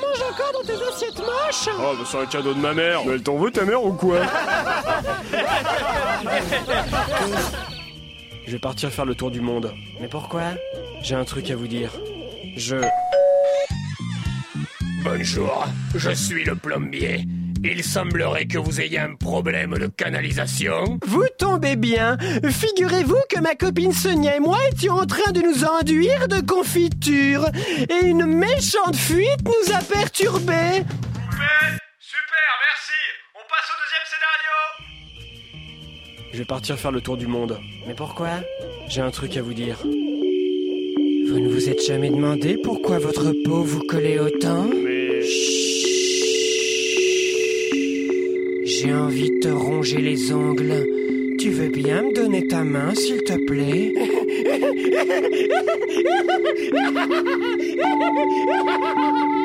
mange 0.02 0.22
encore 0.32 0.52
dans 0.54 0.64
tes 0.66 0.74
assiettes 0.74 1.20
moches. 1.20 1.70
Oh, 1.78 1.94
bah 1.98 2.04
c'est 2.06 2.20
un 2.20 2.26
cadeau 2.26 2.54
de 2.54 2.60
ma 2.60 2.74
mère. 2.74 3.02
Mais 3.06 3.14
elle 3.14 3.24
t'en 3.24 3.38
veut 3.38 3.52
ta 3.52 3.66
mère 3.66 3.84
ou 3.84 3.94
quoi? 3.94 4.20
Je 8.46 8.52
vais 8.52 8.60
partir 8.60 8.92
faire 8.92 9.06
le 9.06 9.16
tour 9.16 9.32
du 9.32 9.42
monde. 9.42 9.74
Mais 10.00 10.08
pourquoi? 10.08 10.54
J'ai 11.02 11.16
un 11.16 11.26
truc 11.26 11.50
à 11.50 11.56
vous 11.56 11.68
dire. 11.68 11.92
Je... 12.56 12.78
Bonjour, 15.04 15.66
je 15.96 16.12
suis 16.12 16.44
le 16.44 16.56
plombier. 16.56 17.26
Il 17.64 17.84
semblerait 17.84 18.46
que 18.46 18.60
vous 18.60 18.80
ayez 18.80 19.00
un 19.00 19.16
problème 19.16 19.76
de 19.80 19.88
canalisation. 19.88 21.00
Vous 21.08 21.26
tombez 21.40 21.76
bien. 21.76 22.18
Figurez-vous 22.48 23.22
que 23.30 23.40
ma 23.40 23.56
copine 23.56 23.92
Sonia 23.92 24.36
et 24.36 24.40
moi 24.40 24.60
étions 24.72 24.94
en 24.94 25.08
train 25.08 25.32
de 25.32 25.42
nous 25.42 25.64
enduire 25.66 26.28
de 26.28 26.42
confiture. 26.42 27.50
Et 27.90 28.06
une 28.06 28.26
méchante 28.26 28.96
fuite 28.96 29.44
nous 29.44 29.74
a 29.74 29.80
perturbés. 29.80 30.84
Super, 32.00 32.52
merci 32.62 33.00
On 33.34 33.46
passe 33.50 33.72
au 33.72 33.78
deuxième 33.82 34.06
scénario 34.06 34.95
Je 36.36 36.40
vais 36.42 36.46
partir 36.46 36.78
faire 36.78 36.92
le 36.92 37.00
tour 37.00 37.16
du 37.16 37.28
monde. 37.28 37.58
Mais 37.88 37.94
pourquoi? 37.94 38.28
J'ai 38.90 39.00
un 39.00 39.10
truc 39.10 39.38
à 39.38 39.42
vous 39.42 39.54
dire. 39.54 39.78
Vous 39.86 41.40
ne 41.40 41.48
vous 41.48 41.70
êtes 41.70 41.82
jamais 41.82 42.10
demandé 42.10 42.58
pourquoi 42.62 43.00
votre 43.00 43.32
peau 43.46 43.64
vous 43.64 43.80
collait 43.88 44.20
autant? 44.20 44.68
J'ai 48.66 48.94
envie 48.94 49.30
de 49.30 49.40
te 49.44 49.48
ronger 49.48 50.02
les 50.02 50.34
ongles. 50.34 50.86
Tu 51.40 51.52
veux 51.52 51.70
bien 51.70 52.02
me 52.02 52.14
donner 52.14 52.46
ta 52.46 52.66
main, 52.66 52.94
s'il 52.96 53.24
te 53.24 53.38
plaît? 53.46 53.94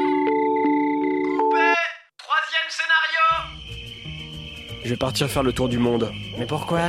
Je 4.90 4.94
vais 4.96 4.98
partir 4.98 5.30
faire 5.30 5.44
le 5.44 5.52
tour 5.52 5.68
du 5.68 5.78
monde. 5.78 6.10
Mais 6.36 6.46
pourquoi? 6.46 6.80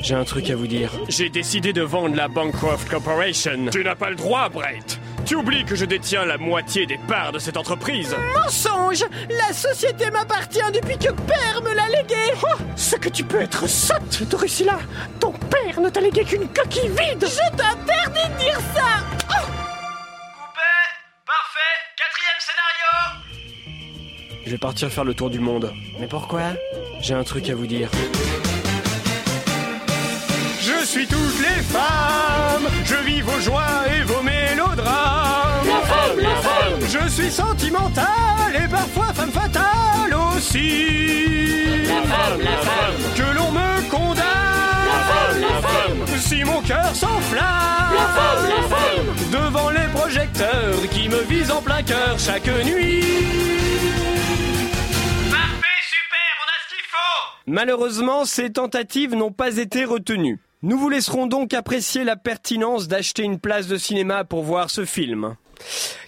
J'ai 0.00 0.14
un 0.14 0.24
truc 0.24 0.48
à 0.48 0.56
vous 0.56 0.66
dire. 0.66 0.90
J'ai 1.10 1.28
décidé 1.28 1.74
de 1.74 1.82
vendre 1.82 2.16
la 2.16 2.26
Bancroft 2.26 2.88
Corporation. 2.88 3.66
Tu 3.70 3.84
n'as 3.84 3.94
pas 3.94 4.08
le 4.08 4.16
droit, 4.16 4.48
Brett. 4.48 4.98
Tu 5.26 5.34
oublies 5.34 5.66
que 5.66 5.74
je 5.76 5.84
détiens 5.84 6.24
la 6.24 6.38
moitié 6.38 6.86
des 6.86 6.96
parts 6.96 7.30
de 7.30 7.38
cette 7.38 7.58
entreprise. 7.58 8.16
Mensonge 8.34 9.04
La 9.28 9.52
société 9.52 10.10
m'appartient 10.10 10.60
depuis 10.72 10.96
que 10.96 11.12
père 11.12 11.60
me 11.62 11.74
l'a 11.74 11.88
légué 11.88 12.32
Oh, 12.42 12.56
Ce 12.74 12.96
que 12.96 13.10
tu 13.10 13.22
peux 13.22 13.42
être 13.42 13.68
sotte, 13.68 14.22
Drusilla 14.30 14.78
Ton 15.20 15.32
père 15.32 15.78
ne 15.78 15.90
t'a 15.90 16.00
légué 16.00 16.24
qu'une 16.24 16.48
coquille 16.48 16.88
vide 16.88 17.20
Je 17.20 17.50
t'interdis 17.54 18.32
de 18.34 18.44
dire 18.44 18.60
ça 18.74 19.04
Oh 19.28 19.41
Je 24.52 24.56
vais 24.56 24.60
partir 24.60 24.90
faire 24.90 25.04
le 25.04 25.14
tour 25.14 25.30
du 25.30 25.40
monde. 25.40 25.72
Mais 25.98 26.06
pourquoi? 26.06 26.42
J'ai 27.00 27.14
un 27.14 27.24
truc 27.24 27.48
à 27.48 27.54
vous 27.54 27.66
dire. 27.66 27.88
Je 30.60 30.84
suis 30.84 31.06
toutes 31.06 31.40
les 31.40 31.62
femmes, 31.62 32.68
je 32.84 32.96
vis 32.96 33.22
vos 33.22 33.40
joies 33.40 33.62
et 33.96 34.02
vos 34.02 34.20
mélodrames. 34.20 35.66
La 35.66 35.80
femme, 35.86 36.18
la 36.20 36.36
femme. 36.36 36.80
Je 36.82 37.08
suis 37.08 37.30
sentimentale 37.30 38.54
et 38.62 38.68
parfois 38.68 39.06
femme 39.14 39.30
fatale 39.30 40.14
aussi. 40.36 41.86
La 41.86 42.02
femme, 42.02 42.40
la 42.40 42.56
femme. 42.58 43.02
Que 43.16 43.34
l'on 43.34 43.52
me 43.52 43.90
condamne. 43.90 44.18
La 44.86 45.00
femme, 45.14 45.40
la 45.40 45.62
femme. 45.66 46.18
Si 46.20 46.44
mon 46.44 46.60
cœur 46.60 46.94
s'enflamme. 46.94 47.94
La 47.94 48.06
femme, 48.18 48.50
la 48.50 48.62
femme. 48.68 49.30
Devant 49.32 49.70
les 49.70 49.88
projecteurs 49.94 50.90
qui 50.90 51.08
me 51.08 51.22
visent 51.22 51.50
en 51.50 51.62
plein 51.62 51.82
cœur 51.82 52.18
chaque 52.18 52.48
nuit. 52.66 53.02
Malheureusement, 57.46 58.24
ces 58.24 58.52
tentatives 58.52 59.14
n'ont 59.14 59.32
pas 59.32 59.56
été 59.56 59.84
retenues. 59.84 60.38
Nous 60.62 60.78
vous 60.78 60.88
laisserons 60.88 61.26
donc 61.26 61.54
apprécier 61.54 62.04
la 62.04 62.14
pertinence 62.16 62.86
d'acheter 62.86 63.24
une 63.24 63.40
place 63.40 63.66
de 63.66 63.76
cinéma 63.76 64.22
pour 64.24 64.44
voir 64.44 64.70
ce 64.70 64.84
film. 64.84 65.34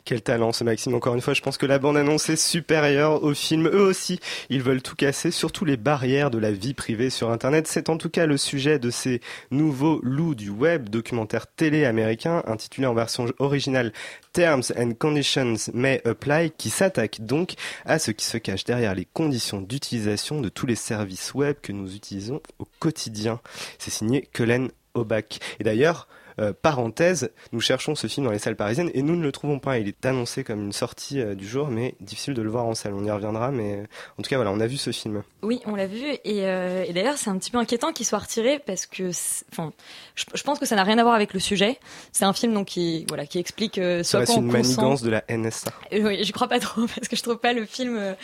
Quel 0.05 0.20
talent 0.20 0.52
ce 0.52 0.64
Maxime, 0.64 0.94
encore 0.94 1.14
une 1.14 1.20
fois, 1.20 1.32
je 1.32 1.40
pense 1.40 1.57
que 1.57 1.64
la 1.64 1.78
bande-annonce 1.78 2.28
est 2.28 2.36
supérieure 2.36 3.22
au 3.22 3.32
film. 3.32 3.68
Eux 3.68 3.80
aussi, 3.80 4.20
ils 4.50 4.62
veulent 4.62 4.82
tout 4.82 4.96
casser, 4.96 5.30
surtout 5.30 5.64
les 5.64 5.76
barrières 5.76 6.30
de 6.30 6.38
la 6.38 6.52
vie 6.52 6.74
privée 6.74 7.09
sur 7.09 7.30
Internet. 7.30 7.66
C'est 7.66 7.88
en 7.88 7.96
tout 7.96 8.11
cas 8.11 8.26
le 8.26 8.36
sujet 8.36 8.78
de 8.78 8.90
ces 8.90 9.20
nouveaux 9.50 10.00
loups 10.02 10.34
du 10.34 10.50
web, 10.50 10.88
documentaire 10.90 11.46
télé 11.46 11.84
américain, 11.86 12.42
intitulé 12.46 12.86
en 12.86 12.94
version 12.94 13.26
originale 13.38 13.92
Terms 14.32 14.64
and 14.76 14.92
Conditions 14.98 15.57
May 15.72 16.02
Apply, 16.05 16.50
qui 16.50 16.70
s'attaque 16.70 17.20
donc 17.20 17.55
à 17.86 17.98
ce 17.98 18.11
qui 18.11 18.26
se 18.26 18.36
cache 18.36 18.64
derrière 18.64 18.94
les 18.94 19.07
conditions 19.07 19.61
d'utilisation 19.61 20.40
de 20.40 20.48
tous 20.48 20.66
les 20.66 20.76
services 20.76 21.34
web 21.34 21.57
que 21.62 21.72
nous 21.72 21.94
utilisons 21.94 22.42
au 22.59 22.66
quotidien. 22.78 23.40
C'est 23.78 23.90
signé 23.90 24.28
Cullen 24.32 24.70
Obach. 24.94 25.38
Et 25.61 25.64
d'ailleurs, 25.64 26.09
euh, 26.41 26.53
parenthèse, 26.53 27.30
nous 27.53 27.61
cherchons 27.61 27.95
ce 27.95 28.07
film 28.07 28.26
dans 28.26 28.32
les 28.32 28.39
salles 28.39 28.57
parisiennes 28.57 28.91
et 28.95 29.03
nous 29.03 29.16
ne 29.16 29.22
le 29.22 29.32
trouvons 29.32 29.59
pas. 29.59 29.78
Il 29.78 29.89
est 29.89 30.07
annoncé 30.07 30.45
comme 30.45 30.62
une 30.62 30.72
sortie 30.72 31.20
euh, 31.20 31.35
du 31.35 31.47
jour, 31.47 31.68
mais 31.68 31.95
difficile 32.01 32.35
de 32.35 32.43
le 32.43 32.51
voir 32.51 32.66
en 32.66 32.74
salle. 32.74 32.95
On 32.95 33.05
y 33.05 33.11
reviendra, 33.11 33.51
mais 33.51 33.76
euh, 33.76 33.87
en 34.18 34.22
tout 34.22 34.28
cas, 34.28 34.37
voilà, 34.37 34.51
on 34.51 34.61
a 34.61 34.66
vu 34.66 34.76
ce 34.76 34.91
film. 34.91 35.22
Oui, 35.43 35.61
on 35.66 35.74
l'a 35.74 35.87
vu. 35.87 36.03
Et, 36.24 36.39
et 36.39 36.93
d'ailleurs, 36.93 37.16
c'est 37.16 37.30
un 37.30 37.39
petit 37.39 37.51
peu 37.51 37.59
inquiétant 37.59 37.93
qu'il 37.93 38.07
soit 38.07 38.18
retiré 38.18 38.59
parce 38.59 38.87
que, 38.87 39.11
enfin, 39.53 39.72
je, 40.14 40.24
je 40.35 40.43
pense 40.43 40.59
que 40.59 40.66
ça 40.66 40.76
n'a 40.76 40.85
rien 40.85 40.99
à 40.99 41.03
voir 41.03 41.14
avec 41.14 41.35
le 41.35 41.41
sujet. 41.41 41.78
C'est 42.12 42.24
un 42.24 42.32
film 42.32 42.55
donc 42.55 42.66
qui, 42.66 43.05
voilà, 43.09 43.26
qui 43.26 43.39
explique 43.39 43.80
soit 44.03 44.24
quoi 44.24 44.37
une 44.37 44.51
manigance 44.51 45.03
de 45.03 45.11
la 45.11 45.24
NSA. 45.28 45.70
Oui, 45.93 46.24
je 46.24 46.32
crois 46.32 46.49
pas 46.49 46.59
trop 46.59 46.87
parce 46.95 47.09
que 47.09 47.16
je 47.16 47.22
trouve 47.22 47.39
pas 47.39 47.53
le 47.53 47.64
film 47.66 48.16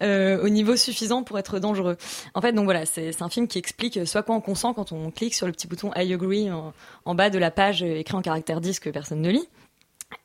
au 0.00 0.48
niveau 0.48 0.76
suffisant 0.76 1.22
pour 1.22 1.38
être 1.38 1.58
dangereux. 1.58 1.96
En 2.34 2.40
fait, 2.40 2.52
donc 2.52 2.64
voilà, 2.64 2.86
c'est 2.86 3.12
c'est 3.12 3.22
un 3.22 3.28
film 3.28 3.48
qui 3.48 3.58
explique 3.58 4.06
soit 4.06 4.22
quoi 4.22 4.36
on 4.36 4.40
consent 4.40 4.74
quand 4.74 4.92
on 4.92 5.10
clique 5.10 5.34
sur 5.34 5.46
le 5.46 5.52
petit 5.52 5.66
bouton 5.66 5.90
I 5.96 6.12
agree 6.12 6.50
en, 6.50 6.72
en 7.04 7.14
bas 7.14 7.30
de 7.30 7.38
la 7.38 7.50
page 7.58 7.82
écrit 7.82 8.14
en 8.14 8.22
caractère 8.22 8.60
10 8.60 8.78
que 8.78 8.88
personne 8.88 9.20
ne 9.20 9.30
lit. 9.30 9.48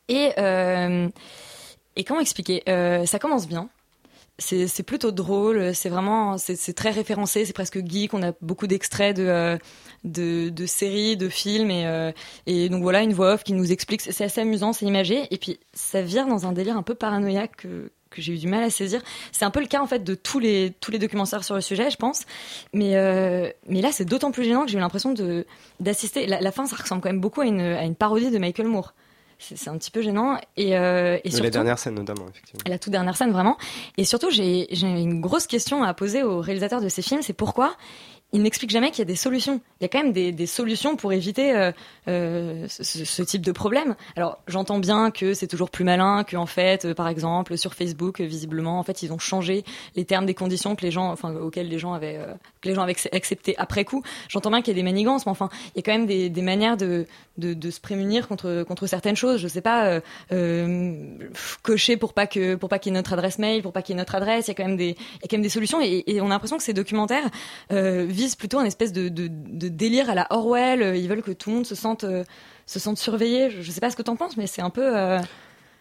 Et 0.07 0.29
euh, 0.37 1.09
et 1.95 2.03
comment 2.03 2.19
expliquer? 2.19 2.61
Euh, 2.69 3.07
Ça 3.07 3.17
commence 3.17 3.47
bien. 3.47 3.69
C'est 4.39 4.83
plutôt 4.83 5.11
drôle, 5.11 5.73
c'est 5.75 5.89
vraiment, 5.89 6.37
c'est 6.37 6.73
très 6.73 6.89
référencé, 6.89 7.45
c'est 7.45 7.53
presque 7.53 7.79
geek. 7.85 8.13
On 8.13 8.23
a 8.23 8.33
beaucoup 8.41 8.67
d'extraits 8.67 9.15
de, 9.15 9.23
euh, 9.23 9.57
de 10.03 10.49
de 10.49 10.65
séries, 10.65 11.17
de 11.17 11.29
films 11.29 11.71
et 11.71 12.13
et 12.45 12.69
donc 12.69 12.81
voilà 12.83 13.01
une 13.01 13.13
voix 13.13 13.33
off 13.33 13.43
qui 13.43 13.53
nous 13.53 13.71
explique. 13.71 14.01
C'est 14.01 14.23
assez 14.23 14.41
amusant, 14.41 14.73
c'est 14.73 14.85
imagé 14.85 15.27
et 15.31 15.37
puis 15.37 15.59
ça 15.73 16.01
vire 16.01 16.27
dans 16.27 16.45
un 16.45 16.51
délire 16.51 16.77
un 16.77 16.83
peu 16.83 16.95
paranoïaque 16.95 17.55
que 17.57 17.91
que 18.13 18.21
j'ai 18.21 18.33
eu 18.33 18.37
du 18.37 18.47
mal 18.47 18.63
à 18.63 18.69
saisir. 18.69 19.01
C'est 19.31 19.45
un 19.45 19.51
peu 19.51 19.59
le 19.59 19.67
cas 19.67 19.81
en 19.81 19.87
fait 19.87 20.03
de 20.03 20.15
tous 20.15 20.39
les 20.39 20.73
tous 20.79 20.91
les 20.91 20.99
documentaires 20.99 21.43
sur 21.43 21.55
le 21.55 21.61
sujet, 21.61 21.89
je 21.89 21.97
pense. 21.97 22.23
Mais 22.73 22.95
euh, 22.95 23.49
mais 23.67 23.81
là, 23.81 23.91
c'est 23.91 24.05
d'autant 24.05 24.31
plus 24.31 24.43
gênant 24.43 24.65
que 24.65 24.71
j'ai 24.71 24.77
eu 24.77 24.81
l'impression 24.81 25.13
de 25.13 25.45
d'assister. 25.79 26.27
La, 26.27 26.41
la 26.41 26.51
fin, 26.51 26.65
ça 26.65 26.75
ressemble 26.75 27.01
quand 27.01 27.09
même 27.09 27.21
beaucoup 27.21 27.41
à 27.41 27.45
une 27.45 27.61
à 27.61 27.83
une 27.83 27.95
parodie 27.95 28.31
de 28.31 28.37
Michael 28.37 28.67
Moore. 28.67 28.93
C'est 29.39 29.67
un 29.69 29.77
petit 29.77 29.91
peu 29.91 30.01
gênant 30.01 30.39
et 30.55 30.77
euh, 30.77 31.17
et 31.23 31.29
surtout 31.29 31.43
la 31.43 31.49
dernière 31.49 31.77
scène, 31.79 31.95
notamment, 31.95 32.25
effectivement. 32.29 32.61
la 32.65 32.79
toute 32.79 32.91
dernière 32.91 33.17
scène 33.17 33.31
vraiment. 33.31 33.57
Et 33.97 34.05
surtout, 34.05 34.29
j'ai 34.29 34.71
une 34.71 35.19
grosse 35.19 35.47
question 35.47 35.83
à 35.83 35.93
poser 35.93 36.23
au 36.23 36.39
réalisateur 36.39 36.79
de 36.79 36.87
ces 36.87 37.01
films, 37.01 37.21
c'est 37.21 37.33
pourquoi 37.33 37.75
il 38.33 38.41
n'explique 38.41 38.71
jamais 38.71 38.89
qu'il 38.89 38.99
y 38.99 39.03
a 39.03 39.05
des 39.05 39.15
solutions. 39.15 39.61
Il 39.79 39.83
y 39.83 39.85
a 39.85 39.87
quand 39.87 40.03
même 40.03 40.11
des, 40.11 40.45
solutions 40.47 40.95
pour 40.95 41.13
éviter 41.13 41.55
euh, 41.55 41.71
euh, 42.07 42.65
ce, 42.67 43.21
type 43.21 43.43
de 43.43 43.51
problème. 43.51 43.95
Alors 44.15 44.39
j'entends 44.47 44.79
bien 44.79 45.11
que 45.11 45.35
c'est 45.35 45.47
toujours 45.47 45.69
plus 45.69 45.83
malin, 45.83 46.23
que 46.23 46.35
en 46.35 46.47
fait, 46.47 46.85
euh, 46.85 46.93
par 46.95 47.07
exemple, 47.07 47.57
sur 47.57 47.75
Facebook, 47.75 48.19
visiblement, 48.21 48.79
en 48.79 48.83
fait, 48.83 49.03
ils 49.03 49.13
ont 49.13 49.19
changé 49.19 49.63
les 49.95 50.03
termes 50.03 50.25
des 50.25 50.33
conditions 50.33 50.75
que 50.75 50.81
les 50.81 50.89
gens, 50.89 51.11
enfin, 51.11 51.35
auxquelles 51.35 51.69
les 51.69 51.77
gens 51.77 51.93
avaient, 51.93 52.19
les 52.63 52.73
gens 52.73 52.81
avaient 52.81 52.95
accepté 53.11 53.55
après 53.57 53.85
coup. 53.85 54.01
J'entends 54.29 54.49
bien 54.49 54.61
qu'il 54.61 54.75
y 54.75 54.75
a 54.75 54.81
des 54.81 54.83
manigances, 54.83 55.27
mais 55.27 55.31
enfin, 55.31 55.49
il 55.75 55.77
y 55.77 55.79
a 55.79 55.83
quand 55.83 55.97
même 55.97 56.07
des, 56.07 56.41
manières 56.41 56.75
de, 56.75 57.05
se 57.39 57.79
prémunir 57.79 58.27
contre 58.27 58.63
contre 58.67 58.87
certaines 58.87 59.15
choses. 59.15 59.39
Je 59.39 59.47
sais 59.47 59.61
pas, 59.61 60.01
cocher 61.61 61.97
pour 61.97 62.13
pas 62.13 62.25
que 62.25 62.55
pour 62.55 62.69
pas 62.69 62.79
qu'il 62.79 62.91
y 62.91 62.95
ait 62.95 62.97
notre 62.97 63.13
adresse 63.13 63.37
mail, 63.37 63.61
pour 63.61 63.73
pas 63.73 63.83
qu'il 63.83 63.93
y 63.93 63.97
ait 63.97 64.01
notre 64.01 64.15
adresse. 64.15 64.47
Il 64.47 64.49
y 64.49 64.51
a 64.51 64.55
quand 64.55 64.65
même 64.65 64.77
des 64.77 64.97
il 64.97 65.21
y 65.21 65.25
a 65.25 65.27
quand 65.29 65.37
même 65.37 65.43
des 65.43 65.49
solutions 65.49 65.79
et, 65.81 66.03
et 66.07 66.19
on 66.19 66.25
a 66.25 66.29
l'impression 66.29 66.57
que 66.57 66.63
ces 66.63 66.73
documentaires 66.73 67.29
euh, 68.31 68.35
plutôt 68.37 68.59
un 68.59 68.65
espèce 68.65 68.93
de, 68.93 69.09
délire 69.09 70.09
à 70.09 70.15
la 70.15 70.27
Orwell. 70.29 70.95
Ils 70.97 71.07
veulent 71.07 71.23
que 71.23 71.31
tout 71.31 71.49
le 71.49 71.55
monde 71.57 71.65
se 71.65 71.75
sente 71.75 72.03
euh, 72.03 72.23
se 72.65 72.79
sente 72.79 72.97
surveillé. 72.97 73.49
Je, 73.49 73.61
je 73.61 73.71
sais 73.71 73.81
pas 73.81 73.89
ce 73.89 73.95
que 73.95 74.01
t'en 74.01 74.15
penses, 74.15 74.37
mais 74.37 74.47
c'est 74.47 74.61
un 74.61 74.69
peu. 74.69 74.97
euh, 74.97 75.19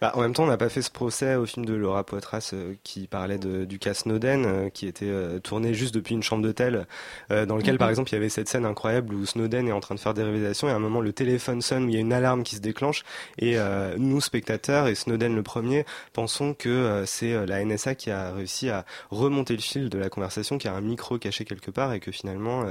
Bah, 0.02 0.10
en 0.16 0.20
même 0.22 0.32
temps, 0.34 0.42
on 0.42 0.48
n'a 0.48 0.56
pas 0.56 0.68
fait 0.68 0.82
ce 0.82 0.90
procès 0.90 1.36
au 1.36 1.46
film 1.46 1.64
de 1.64 1.74
Laura 1.74 2.02
Poitras 2.02 2.50
euh, 2.54 2.74
qui 2.82 3.06
parlait 3.06 3.38
de, 3.38 3.64
du 3.64 3.78
cas 3.78 3.94
Snowden, 3.94 4.44
euh, 4.44 4.68
qui 4.68 4.88
était 4.88 5.06
euh, 5.06 5.38
tourné 5.38 5.74
juste 5.74 5.94
depuis 5.94 6.16
une 6.16 6.24
chambre 6.24 6.42
d'hôtel, 6.42 6.88
euh, 7.30 7.46
dans 7.46 7.54
lequel, 7.56 7.74
Mhm. 7.74 7.78
par 7.78 7.88
exemple, 7.88 8.10
il 8.10 8.14
y 8.14 8.16
avait 8.16 8.28
cette 8.28 8.48
scène 8.48 8.66
incroyable 8.66 9.14
où 9.14 9.24
Snowden 9.24 9.68
est 9.68 9.72
en 9.72 9.78
train 9.78 9.94
de 9.94 10.00
faire 10.00 10.12
des 10.12 10.24
révélations 10.24 10.66
et 10.66 10.72
à 10.72 10.74
un 10.74 10.80
moment, 10.80 11.00
le 11.00 11.12
téléphone 11.12 11.62
sonne, 11.62 11.84
où 11.84 11.88
il 11.88 11.94
y 11.94 11.98
a 11.98 12.00
une 12.00 12.12
alarme 12.12 12.42
qui 12.42 12.56
se 12.56 12.60
déclenche 12.60 13.04
et 13.38 13.56
euh, 13.58 13.94
nous, 13.96 14.20
spectateurs, 14.20 14.88
et 14.88 14.96
Snowden 14.96 15.36
le 15.36 15.42
premier, 15.44 15.86
pensons 16.14 16.52
que 16.52 16.68
euh, 16.68 17.06
c'est 17.06 17.32
euh, 17.32 17.46
la 17.46 17.64
NSA 17.64 17.94
qui 17.94 18.10
a 18.10 18.32
réussi 18.32 18.70
à 18.70 18.84
remonter 19.12 19.54
le 19.54 19.62
fil 19.62 19.88
de 19.88 19.98
la 19.98 20.08
conversation, 20.08 20.58
qui 20.58 20.66
a 20.66 20.74
un 20.74 20.80
micro 20.80 21.16
caché 21.18 21.44
quelque 21.44 21.70
part 21.70 21.92
et 21.92 22.00
que 22.00 22.10
finalement, 22.10 22.64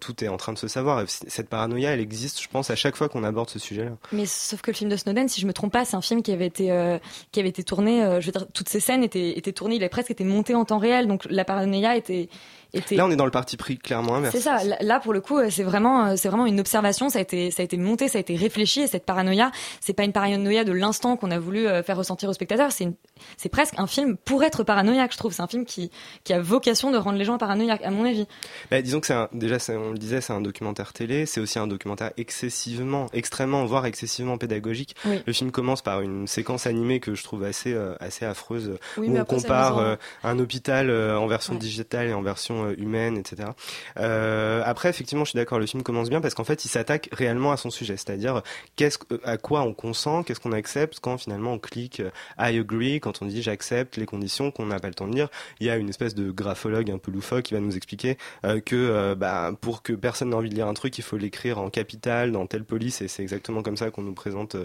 tout 0.00 0.24
est 0.24 0.28
en 0.28 0.36
train 0.36 0.52
de 0.52 0.58
se 0.58 0.66
savoir. 0.66 1.00
Et 1.02 1.04
cette 1.06 1.48
paranoïa, 1.48 1.92
elle 1.92 2.00
existe, 2.00 2.42
je 2.42 2.48
pense, 2.48 2.70
à 2.70 2.74
chaque 2.76 2.96
fois 2.96 3.08
qu'on 3.08 3.22
aborde 3.22 3.50
ce 3.50 3.60
sujet-là. 3.60 3.92
Mais 4.10 4.26
sauf 4.26 4.62
que 4.62 4.72
le 4.72 4.76
film 4.76 4.90
de 4.90 4.96
Snowden, 4.96 5.28
si 5.28 5.40
je 5.40 5.46
me 5.46 5.52
trompe 5.52 5.72
pas, 5.72 5.84
c'est 5.84 5.94
un 5.94 6.02
film 6.02 6.24
qui 6.24 6.32
avait 6.32 6.46
été 6.46 6.55
euh, 6.60 6.98
qui 7.32 7.40
avait 7.40 7.48
été 7.48 7.62
tourné. 7.62 8.02
euh, 8.02 8.20
je 8.20 8.26
veux 8.26 8.32
dire, 8.32 8.46
toutes 8.52 8.68
ces 8.68 8.80
scènes 8.80 9.02
étaient 9.02 9.52
tournées. 9.52 9.76
Il 9.76 9.84
a 9.84 9.88
presque 9.88 10.10
été 10.10 10.24
monté 10.24 10.54
en 10.54 10.64
temps 10.64 10.78
réel, 10.78 11.06
donc 11.06 11.26
la 11.30 11.44
paranoïa 11.44 11.96
était 11.96 12.28
était. 12.76 12.94
Là, 12.96 13.06
on 13.06 13.10
est 13.10 13.16
dans 13.16 13.24
le 13.24 13.30
parti 13.30 13.56
pris 13.56 13.78
clairement 13.78 14.14
inverse. 14.16 14.34
C'est 14.34 14.40
ça. 14.42 14.58
Là, 14.80 15.00
pour 15.00 15.12
le 15.12 15.20
coup, 15.20 15.38
euh, 15.38 15.48
c'est 15.50 15.62
vraiment, 15.62 16.06
euh, 16.06 16.14
c'est 16.16 16.28
vraiment 16.28 16.46
une 16.46 16.60
observation. 16.60 17.08
Ça 17.08 17.18
a 17.18 17.22
été, 17.22 17.50
ça 17.50 17.62
a 17.62 17.64
été 17.64 17.76
monté, 17.76 18.08
ça 18.08 18.18
a 18.18 18.20
été 18.20 18.36
réfléchi. 18.36 18.80
Et 18.82 18.86
cette 18.86 19.04
paranoïa, 19.04 19.50
c'est 19.80 19.92
pas 19.92 20.04
une 20.04 20.12
paranoïa 20.12 20.64
de 20.64 20.72
l'instant 20.72 21.16
qu'on 21.16 21.30
a 21.30 21.38
voulu 21.38 21.66
euh, 21.66 21.82
faire 21.82 21.96
ressentir 21.96 22.28
aux 22.28 22.32
spectateurs. 22.32 22.72
C'est, 22.72 22.88
c'est 23.36 23.48
presque 23.48 23.74
un 23.78 23.86
film 23.86 24.16
pour 24.16 24.42
être 24.44 24.62
paranoïaque. 24.64 25.12
Je 25.12 25.18
trouve. 25.18 25.32
C'est 25.32 25.42
un 25.42 25.46
film 25.48 25.64
qui, 25.64 25.90
qui 26.24 26.32
a 26.32 26.40
vocation 26.40 26.90
de 26.90 26.96
rendre 26.98 27.18
les 27.18 27.24
gens 27.24 27.38
paranoïaques, 27.38 27.82
à 27.84 27.90
mon 27.90 28.04
avis. 28.04 28.26
Bah, 28.70 28.82
disons 28.82 29.00
que 29.00 29.06
c'est 29.06 29.14
un- 29.14 29.28
déjà, 29.32 29.56
on 29.70 29.90
le 29.92 29.98
disait, 29.98 30.20
c'est 30.20 30.32
un 30.32 30.40
documentaire 30.40 30.92
télé. 30.92 31.26
C'est 31.26 31.40
aussi 31.40 31.58
un 31.58 31.66
documentaire 31.66 32.12
excessivement, 32.16 33.06
extrêmement, 33.12 33.64
voire 33.64 33.86
excessivement 33.86 34.38
pédagogique. 34.38 34.94
Oui. 35.04 35.20
Le 35.26 35.32
film 35.32 35.50
commence 35.50 35.82
par 35.82 36.00
une 36.00 36.26
séquence 36.26 36.66
animée 36.66 37.00
que 37.00 37.14
je 37.14 37.22
trouve 37.24 37.44
assez, 37.44 37.72
euh, 37.72 37.94
assez 38.00 38.24
affreuse, 38.24 38.78
Oui, 38.96 39.08
où 39.08 39.16
on 39.18 39.24
compare 39.24 39.78
euh, 39.78 39.96
un 40.22 40.38
hôpital 40.38 40.90
euh, 40.90 41.18
en 41.18 41.26
version 41.26 41.54
digitale 41.54 42.08
et 42.08 42.12
en 42.12 42.22
version 42.22 42.65
euh, 42.66 42.74
humaine, 42.78 43.16
etc. 43.16 43.50
Euh, 43.98 44.62
après, 44.64 44.88
effectivement, 44.88 45.24
je 45.24 45.30
suis 45.30 45.36
d'accord. 45.36 45.58
Le 45.58 45.66
film 45.66 45.82
commence 45.82 46.08
bien 46.10 46.20
parce 46.20 46.34
qu'en 46.34 46.44
fait, 46.44 46.64
il 46.64 46.68
s'attaque 46.68 47.08
réellement 47.12 47.52
à 47.52 47.56
son 47.56 47.70
sujet, 47.70 47.96
c'est-à-dire 47.96 48.42
qu'est-ce 48.76 48.98
que- 48.98 49.20
à 49.24 49.36
quoi 49.36 49.62
on 49.62 49.74
consent, 49.74 50.22
qu'est-ce 50.22 50.40
qu'on 50.40 50.52
accepte 50.52 51.00
quand 51.00 51.18
finalement 51.18 51.52
on 51.52 51.58
clique 51.58 52.00
euh, 52.00 52.10
I 52.38 52.58
agree, 52.58 53.00
quand 53.00 53.22
on 53.22 53.26
dit 53.26 53.42
j'accepte 53.42 53.96
les 53.96 54.06
conditions 54.06 54.50
qu'on 54.50 54.66
n'a 54.66 54.78
pas 54.78 54.88
le 54.88 54.94
temps 54.94 55.08
de 55.08 55.14
lire. 55.14 55.28
Il 55.60 55.66
y 55.66 55.70
a 55.70 55.76
une 55.76 55.88
espèce 55.88 56.14
de 56.14 56.30
graphologue 56.30 56.90
un 56.90 56.98
peu 56.98 57.10
loufoque 57.10 57.44
qui 57.44 57.54
va 57.54 57.60
nous 57.60 57.76
expliquer 57.76 58.16
que 58.64 59.14
bah, 59.14 59.52
pour 59.60 59.82
que 59.82 59.92
personne 59.92 60.30
n'ait 60.30 60.36
envie 60.36 60.50
de 60.50 60.54
lire 60.54 60.66
un 60.68 60.74
truc, 60.74 60.96
il 60.98 61.02
faut 61.02 61.16
l'écrire 61.16 61.58
en 61.58 61.70
capital 61.70 62.32
dans 62.32 62.46
telle 62.46 62.64
police 62.64 63.00
et 63.02 63.08
c'est 63.08 63.22
exactement 63.22 63.62
comme 63.62 63.76
ça 63.76 63.90
qu'on 63.90 64.02
nous 64.02 64.14
présente 64.14 64.56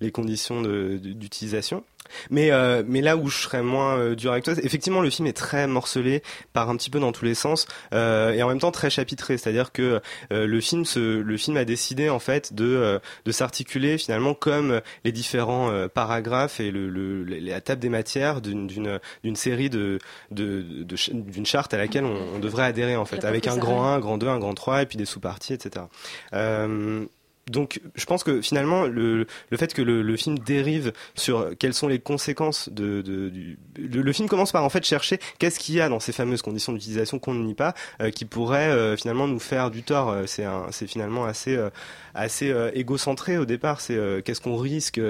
les 0.00 0.10
conditions 0.10 0.62
d'utilisation. 0.62 1.84
Mais, 2.30 2.50
mais 2.86 3.00
là 3.00 3.16
où 3.16 3.28
je 3.28 3.38
serais 3.38 3.62
moins 3.62 4.14
dur 4.14 4.32
avec 4.32 4.44
toi, 4.44 4.54
effectivement, 4.62 5.00
le 5.00 5.10
film 5.10 5.28
est 5.28 5.36
très 5.36 5.66
morcelé, 5.66 6.22
part 6.52 6.68
un 6.70 6.76
petit 6.76 6.90
peu 6.90 6.98
dans 7.00 7.12
tous 7.12 7.24
les 7.24 7.34
sens, 7.40 7.66
euh, 7.92 8.32
et 8.32 8.42
en 8.42 8.48
même 8.48 8.60
temps 8.60 8.70
très 8.70 8.90
chapitré. 8.90 9.36
C'est-à-dire 9.38 9.72
que 9.72 10.00
euh, 10.32 10.46
le 10.46 10.60
film, 10.60 10.84
se, 10.84 11.00
le 11.20 11.36
film 11.36 11.56
a 11.56 11.64
décidé 11.64 12.08
en 12.08 12.18
fait 12.18 12.54
de, 12.54 12.64
euh, 12.66 12.98
de 13.24 13.32
s'articuler 13.32 13.98
finalement 13.98 14.34
comme 14.34 14.80
les 15.04 15.12
différents 15.12 15.70
paragraphes 15.92 16.60
et 16.60 16.70
le, 16.70 16.88
le, 16.88 17.24
la 17.24 17.60
table 17.60 17.80
des 17.80 17.88
matières 17.88 18.40
d'une 18.40 18.66
d'une 18.66 19.00
d'une 19.24 19.36
série 19.36 19.70
de 19.70 19.98
de 20.30 20.62
de 20.62 20.96
ch- 20.96 21.14
d'une 21.14 21.46
charte 21.46 21.74
à 21.74 21.78
laquelle 21.78 22.04
on, 22.04 22.16
on 22.36 22.38
devrait 22.38 22.64
adhérer 22.64 22.96
en 22.96 23.04
fait, 23.04 23.24
avec 23.24 23.46
un 23.46 23.56
grand 23.56 23.82
ça, 23.84 23.88
1, 23.90 23.94
un 23.94 23.98
grand 24.00 24.18
2, 24.18 24.28
un 24.28 24.38
grand 24.38 24.54
3 24.54 24.82
et 24.82 24.86
puis 24.86 24.98
des 24.98 25.04
sous-parties, 25.06 25.54
etc. 25.54 25.86
Euh, 26.34 27.04
donc, 27.50 27.80
je 27.94 28.04
pense 28.06 28.24
que 28.24 28.40
finalement, 28.40 28.84
le, 28.86 29.26
le 29.50 29.56
fait 29.56 29.74
que 29.74 29.82
le, 29.82 30.02
le 30.02 30.16
film 30.16 30.38
dérive 30.38 30.92
sur 31.14 31.50
quelles 31.58 31.74
sont 31.74 31.88
les 31.88 31.98
conséquences 31.98 32.68
de, 32.70 33.02
de- 33.02 33.28
du, 33.28 33.58
le, 33.76 34.12
film 34.12 34.28
commence 34.28 34.52
par 34.52 34.64
en 34.64 34.68
fait 34.70 34.84
chercher 34.84 35.18
qu'est-ce 35.38 35.58
qu'il 35.58 35.74
y 35.74 35.80
a 35.80 35.88
dans 35.88 36.00
ces 36.00 36.12
fameuses 36.12 36.42
conditions 36.42 36.72
d'utilisation 36.72 37.18
qu'on 37.18 37.34
ne 37.34 37.44
nie 37.44 37.54
pas, 37.54 37.74
euh, 38.00 38.10
qui 38.10 38.24
pourraient 38.24 38.70
euh, 38.70 38.96
finalement 38.96 39.26
nous 39.26 39.38
faire 39.38 39.70
du 39.70 39.82
tort. 39.82 40.10
Euh, 40.10 40.24
C'est 40.26 40.46
c'est 40.70 40.86
finalement 40.86 41.24
assez, 41.26 41.56
euh, 41.56 41.70
assez 42.14 42.50
euh, 42.50 42.70
égocentré 42.74 43.36
au 43.38 43.44
départ. 43.44 43.80
C'est 43.80 43.98
qu'est-ce 44.24 44.40
qu'on 44.40 44.56
risque. 44.56 45.00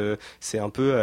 C'est 0.41 0.59
un 0.59 0.71
peu, 0.71 0.95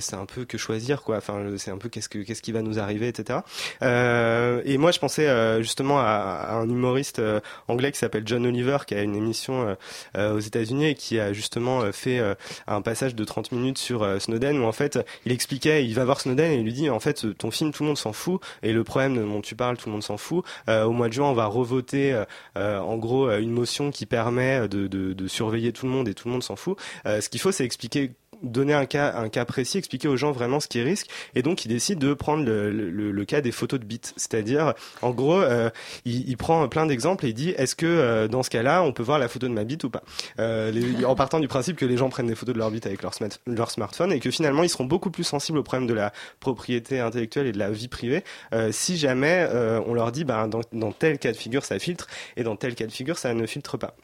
c'est 0.00 0.16
un 0.16 0.26
peu 0.26 0.44
que 0.44 0.58
choisir 0.58 1.02
quoi. 1.02 1.16
Enfin, 1.18 1.44
c'est 1.56 1.70
un 1.70 1.78
peu 1.78 1.88
qu'est-ce 1.88 2.08
que, 2.08 2.18
qu'est-ce 2.18 2.42
qui 2.42 2.52
va 2.52 2.62
nous 2.62 2.78
arriver, 2.78 3.08
etc. 3.08 3.40
Et 3.82 4.78
moi, 4.78 4.90
je 4.90 4.98
pensais 4.98 5.62
justement 5.62 5.98
à, 6.00 6.04
à 6.04 6.54
un 6.56 6.68
humoriste 6.68 7.20
anglais 7.68 7.92
qui 7.92 7.98
s'appelle 7.98 8.22
John 8.26 8.46
Oliver, 8.46 8.78
qui 8.86 8.94
a 8.94 9.02
une 9.02 9.14
émission 9.16 9.76
aux 10.18 10.38
États-Unis 10.38 10.79
qui 10.96 11.18
a 11.18 11.32
justement 11.32 11.82
euh, 11.82 11.92
fait 11.92 12.18
euh, 12.18 12.34
un 12.66 12.82
passage 12.82 13.14
de 13.14 13.24
30 13.24 13.52
minutes 13.52 13.78
sur 13.78 14.02
euh, 14.02 14.18
Snowden 14.18 14.58
où 14.58 14.64
en 14.64 14.72
fait 14.72 14.98
il 15.26 15.32
expliquait, 15.32 15.84
il 15.84 15.94
va 15.94 16.04
voir 16.04 16.20
Snowden 16.20 16.52
et 16.52 16.56
il 16.56 16.64
lui 16.64 16.72
dit 16.72 16.90
en 16.90 17.00
fait 17.00 17.26
ton 17.36 17.50
film 17.50 17.72
tout 17.72 17.82
le 17.82 17.88
monde 17.88 17.98
s'en 17.98 18.12
fout 18.12 18.40
et 18.62 18.72
le 18.72 18.84
problème 18.84 19.16
dont 19.16 19.40
tu 19.40 19.54
parles 19.54 19.76
tout 19.76 19.88
le 19.88 19.92
monde 19.92 20.02
s'en 20.02 20.16
fout. 20.16 20.44
Au 20.68 20.92
mois 20.92 21.08
de 21.08 21.12
juin 21.12 21.28
on 21.28 21.34
va 21.34 21.46
revoter 21.46 22.24
en 22.56 22.96
gros 22.96 23.30
une 23.30 23.50
motion 23.50 23.90
qui 23.90 24.06
permet 24.06 24.68
de, 24.68 25.28
surveiller 25.28 25.72
tout 25.72 25.86
le 25.86 25.92
monde 25.92 26.08
et 26.08 26.14
tout 26.14 26.28
le 26.28 26.32
monde 26.32 26.42
s'en 26.42 26.56
fout. 26.56 26.78
Ce 27.04 27.28
qu'il 27.28 27.40
faut 27.40 27.52
c'est 27.52 27.64
expliquer 27.64 28.12
donner 28.42 28.74
un 28.74 28.86
cas, 28.86 29.44
précis, 29.44 29.78
expliquer 29.78 30.08
aux 30.08 30.16
gens 30.16 30.32
vraiment 30.32 30.60
ce 30.60 30.68
qu'ils 30.68 30.82
risquent. 30.82 31.10
Et 31.34 31.42
donc, 31.42 31.64
il 31.64 31.68
décide 31.68 31.98
de 31.98 32.14
prendre 32.14 32.44
le, 32.44 33.24
cas 33.24 33.40
des 33.40 33.52
photos 33.52 33.78
de 33.80 33.84
bits. 33.84 34.00
C'est-à-dire, 34.16 34.74
en 35.02 35.10
gros, 35.10 35.40
euh, 35.40 35.70
il, 36.04 36.28
il 36.28 36.36
prend 36.36 36.66
plein 36.68 36.86
d'exemples 36.86 37.26
et 37.26 37.28
il 37.28 37.34
dit, 37.34 37.50
est-ce 37.50 37.74
que 37.76 37.86
euh, 37.86 38.28
dans 38.28 38.42
ce 38.42 38.50
cas-là, 38.50 38.82
on 38.82 38.92
peut 38.92 39.02
voir 39.02 39.18
la 39.18 39.28
photo 39.28 39.46
de 39.48 39.52
ma 39.52 39.64
bite 39.64 39.84
ou 39.84 39.90
pas? 39.90 40.02
Euh, 40.38 40.72
En 41.04 41.14
partant 41.14 41.40
du 41.40 41.48
principe 41.48 41.76
que 41.76 41.84
les 41.84 41.96
gens 41.96 42.08
prennent 42.08 42.26
des 42.26 42.34
photos 42.34 42.54
de 42.54 42.58
leur 42.58 42.70
bite 42.70 42.86
avec 42.86 43.02
leur, 43.02 43.14
smart- 43.14 43.38
leur 43.46 43.70
smartphone 43.70 44.12
et 44.12 44.20
que 44.20 44.30
finalement, 44.30 44.62
ils 44.62 44.68
seront 44.70 44.84
beaucoup 44.84 45.10
plus 45.10 45.24
sensibles 45.24 45.58
au 45.58 45.62
problème 45.62 45.86
de 45.86 45.94
la 45.94 46.12
propriété 46.40 47.00
intellectuelle 47.00 47.46
et 47.46 47.52
de 47.52 47.58
la 47.58 47.70
vie 47.70 47.88
privée 47.88 48.24
si 48.70 48.96
jamais 48.96 49.48
on 49.86 49.94
leur 49.94 50.12
dit, 50.12 50.24
bah, 50.24 50.46
dans, 50.48 50.60
dans 50.72 50.92
tel 50.92 51.18
cas 51.18 51.32
de 51.32 51.36
figure, 51.36 51.64
ça 51.64 51.78
filtre 51.78 52.06
et 52.36 52.42
dans 52.42 52.56
tel 52.56 52.74
cas 52.74 52.86
de 52.86 52.92
figure, 52.92 53.18
ça 53.18 53.34
ne 53.34 53.46
filtre 53.46 53.76
pas. 53.76 53.94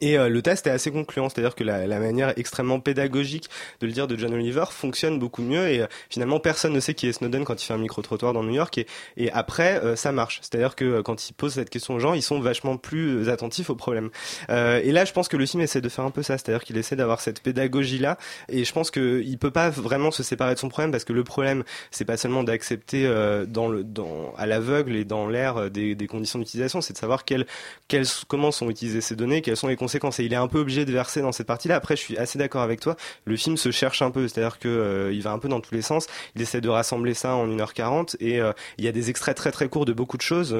Et 0.00 0.16
euh, 0.16 0.28
le 0.28 0.40
test 0.40 0.66
est 0.66 0.70
assez 0.70 0.92
concluant, 0.92 1.28
c'est-à-dire 1.28 1.56
que 1.56 1.64
la, 1.64 1.86
la 1.86 1.98
manière 1.98 2.32
extrêmement 2.36 2.78
pédagogique 2.78 3.48
de 3.80 3.86
le 3.86 3.92
dire 3.92 4.06
de 4.06 4.16
John 4.16 4.32
Oliver 4.32 4.66
fonctionne 4.70 5.18
beaucoup 5.18 5.42
mieux 5.42 5.68
et 5.68 5.80
euh, 5.80 5.86
finalement 6.08 6.38
personne 6.38 6.72
ne 6.72 6.78
sait 6.78 6.94
qui 6.94 7.08
est 7.08 7.12
Snowden 7.12 7.44
quand 7.44 7.60
il 7.60 7.66
fait 7.66 7.74
un 7.74 7.78
micro-trottoir 7.78 8.32
dans 8.32 8.44
New 8.44 8.54
York 8.54 8.78
et, 8.78 8.86
et 9.16 9.32
après 9.32 9.80
euh, 9.82 9.96
ça 9.96 10.12
marche, 10.12 10.38
c'est-à-dire 10.42 10.76
que 10.76 10.84
euh, 10.84 11.02
quand 11.02 11.28
il 11.28 11.32
pose 11.32 11.54
cette 11.54 11.70
question 11.70 11.94
aux 11.94 11.98
gens, 11.98 12.14
ils 12.14 12.22
sont 12.22 12.38
vachement 12.38 12.76
plus 12.76 13.26
euh, 13.26 13.32
attentifs 13.32 13.68
au 13.68 13.74
problème. 13.74 14.10
Euh, 14.48 14.80
et 14.84 14.92
là 14.92 15.04
je 15.04 15.12
pense 15.12 15.28
que 15.28 15.36
le 15.36 15.44
film 15.44 15.60
essaie 15.62 15.80
de 15.80 15.88
faire 15.88 16.04
un 16.04 16.12
peu 16.12 16.22
ça, 16.22 16.38
c'est-à-dire 16.38 16.62
qu'il 16.62 16.76
essaie 16.76 16.94
d'avoir 16.96 17.20
cette 17.20 17.40
pédagogie-là 17.42 18.16
et 18.48 18.64
je 18.64 18.72
pense 18.72 18.92
qu'il 18.92 19.38
peut 19.38 19.50
pas 19.50 19.70
vraiment 19.70 20.12
se 20.12 20.22
séparer 20.22 20.54
de 20.54 20.60
son 20.60 20.68
problème 20.68 20.92
parce 20.92 21.04
que 21.04 21.12
le 21.12 21.24
problème 21.24 21.64
c'est 21.90 22.04
pas 22.04 22.16
seulement 22.16 22.44
d'accepter 22.44 23.08
dans 23.48 23.70
dans 23.70 24.32
à 24.36 24.46
l'aveugle 24.46 24.94
et 24.94 25.04
dans 25.04 25.28
l'air 25.28 25.70
des, 25.70 25.94
des 25.94 26.06
conditions 26.06 26.38
d'utilisation, 26.38 26.80
c'est 26.80 26.92
de 26.92 26.98
savoir 26.98 27.24
quelles 27.24 27.46
quelles 27.88 28.06
comment 28.28 28.52
sont 28.52 28.70
utilisées 28.70 29.00
ces 29.00 29.16
données, 29.16 29.42
quelles 29.42 29.56
sont 29.56 29.68
les 29.68 29.76
conséquences. 29.80 30.20
Et 30.20 30.24
il 30.24 30.32
est 30.32 30.36
un 30.36 30.46
peu 30.46 30.60
obligé 30.60 30.84
de 30.84 30.92
verser 30.92 31.22
dans 31.22 31.32
cette 31.32 31.46
partie-là. 31.48 31.74
Après, 31.74 31.96
je 31.96 32.02
suis 32.02 32.16
assez 32.16 32.38
d'accord 32.38 32.62
avec 32.62 32.78
toi. 32.80 32.96
Le 33.24 33.36
film 33.36 33.56
se 33.56 33.72
cherche 33.72 34.02
un 34.02 34.12
peu, 34.12 34.28
c'est-à-dire 34.28 34.58
que 34.58 34.68
euh, 34.68 35.12
il 35.12 35.22
va 35.22 35.32
un 35.32 35.38
peu 35.38 35.48
dans 35.48 35.60
tous 35.60 35.74
les 35.74 35.82
sens. 35.82 36.06
Il 36.36 36.42
essaie 36.42 36.60
de 36.60 36.68
rassembler 36.68 37.14
ça 37.14 37.34
en 37.34 37.48
1h40 37.48 38.16
et 38.20 38.40
euh, 38.40 38.52
il 38.78 38.84
y 38.84 38.88
a 38.88 38.92
des 38.92 39.10
extraits 39.10 39.36
très 39.36 39.50
très 39.50 39.68
courts 39.68 39.86
de 39.86 39.92
beaucoup 39.92 40.16
de 40.16 40.22
choses. 40.22 40.56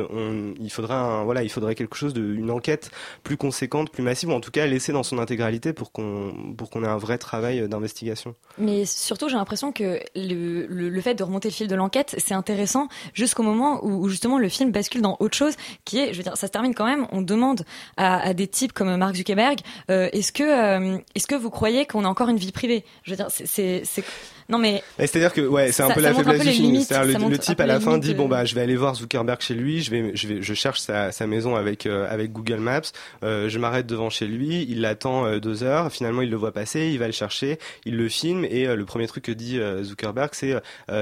Il 0.60 0.70
faudrait 0.70 1.24
voilà, 1.24 1.42
il 1.42 1.50
faudrait 1.50 1.74
quelque 1.74 1.96
chose 1.96 2.14
de 2.14 2.34
une 2.34 2.50
enquête 2.50 2.90
plus 3.22 3.36
conséquente, 3.36 3.90
plus 3.90 4.02
massive, 4.02 4.30
ou 4.30 4.32
en 4.32 4.40
tout 4.40 4.50
cas 4.50 4.66
laisser 4.66 4.92
dans 4.92 5.02
son 5.02 5.18
intégralité 5.18 5.72
pour 5.72 5.92
qu'on 5.92 6.54
pour 6.56 6.70
qu'on 6.70 6.82
ait 6.82 6.88
un 6.88 6.96
vrai 6.96 7.18
travail 7.18 7.68
d'investigation. 7.68 8.34
Mais 8.58 8.84
surtout, 8.86 9.28
j'ai 9.28 9.36
l'impression 9.36 9.72
que 9.72 10.00
le, 10.14 11.00
fait 11.00 11.14
de 11.14 11.22
remonter 11.22 11.48
le 11.48 11.54
fil 11.54 11.68
de 11.68 11.74
l'enquête, 11.74 12.14
c'est 12.18 12.34
intéressant 12.34 12.88
jusqu'au 13.14 13.42
moment 13.42 13.84
où, 13.84 14.08
justement 14.08 14.38
le 14.38 14.48
film 14.48 14.72
bascule 14.72 15.02
dans 15.02 15.16
autre 15.20 15.36
chose, 15.36 15.54
qui 15.84 15.98
est, 15.98 16.12
je 16.12 16.18
veux 16.18 16.24
dire, 16.24 16.36
ça 16.36 16.46
se 16.46 16.52
termine 16.52 16.74
quand 16.74 16.86
même. 16.86 17.06
On 17.12 17.22
demande 17.22 17.64
à, 17.96 18.20
à 18.20 18.34
des 18.34 18.46
types 18.46 18.72
comme 18.72 18.88
Mark 19.10 19.16
Zuckerberg, 19.16 19.58
euh, 19.90 20.08
est-ce 20.12 20.32
que 20.32 20.42
euh, 20.42 20.98
est-ce 21.14 21.26
que 21.26 21.34
vous 21.34 21.50
croyez 21.50 21.84
qu'on 21.86 22.04
a 22.04 22.08
encore 22.08 22.28
une 22.28 22.36
vie 22.38 22.52
privée? 22.52 22.84
Je 23.02 23.10
veux 23.10 23.16
dire, 23.16 23.26
c'est- 23.30 23.82
non 24.48 24.58
mais 24.58 24.82
C'est-à-dire 24.98 25.32
que 25.32 25.40
ouais, 25.42 25.70
c'est 25.70 25.84
un 25.84 25.88
Ça- 25.88 25.94
peu 25.94 26.00
la 26.00 26.12
faiblesse 26.12 26.42
du 26.42 26.50
film. 26.50 26.72
le, 26.74 27.28
le 27.30 27.38
type 27.38 27.60
à 27.60 27.66
la 27.66 27.78
fin 27.78 27.98
dit 27.98 28.14
de- 28.14 28.18
bon 28.18 28.26
bah 28.26 28.44
je 28.44 28.54
vais 28.56 28.60
aller 28.62 28.74
voir 28.74 28.96
Zuckerberg 28.96 29.40
chez 29.40 29.54
lui, 29.54 29.80
je 29.80 29.90
vais 29.92 30.10
je 30.16 30.26
vais 30.26 30.42
je 30.42 30.54
cherche 30.54 30.80
sa, 30.80 31.12
sa 31.12 31.26
maison 31.28 31.54
avec 31.54 31.86
euh, 31.86 32.06
avec 32.10 32.32
Google 32.32 32.58
Maps, 32.58 32.80
je 33.22 33.58
m'arrête 33.58 33.86
devant 33.86 34.10
chez 34.10 34.26
lui, 34.26 34.66
il 34.68 34.80
l'attend 34.80 35.38
deux 35.38 35.62
heures, 35.62 35.92
finalement 35.92 36.22
il 36.22 36.30
le 36.30 36.36
voit 36.36 36.52
passer, 36.52 36.88
il 36.92 36.98
va 36.98 37.06
le 37.06 37.12
chercher, 37.12 37.58
il 37.84 37.96
le 37.96 38.08
filme 38.08 38.44
et 38.44 38.66
le 38.66 38.84
premier 38.84 39.06
truc 39.06 39.24
que 39.24 39.32
dit 39.32 39.58
Zuckerberg 39.82 40.30
c'est 40.32 40.54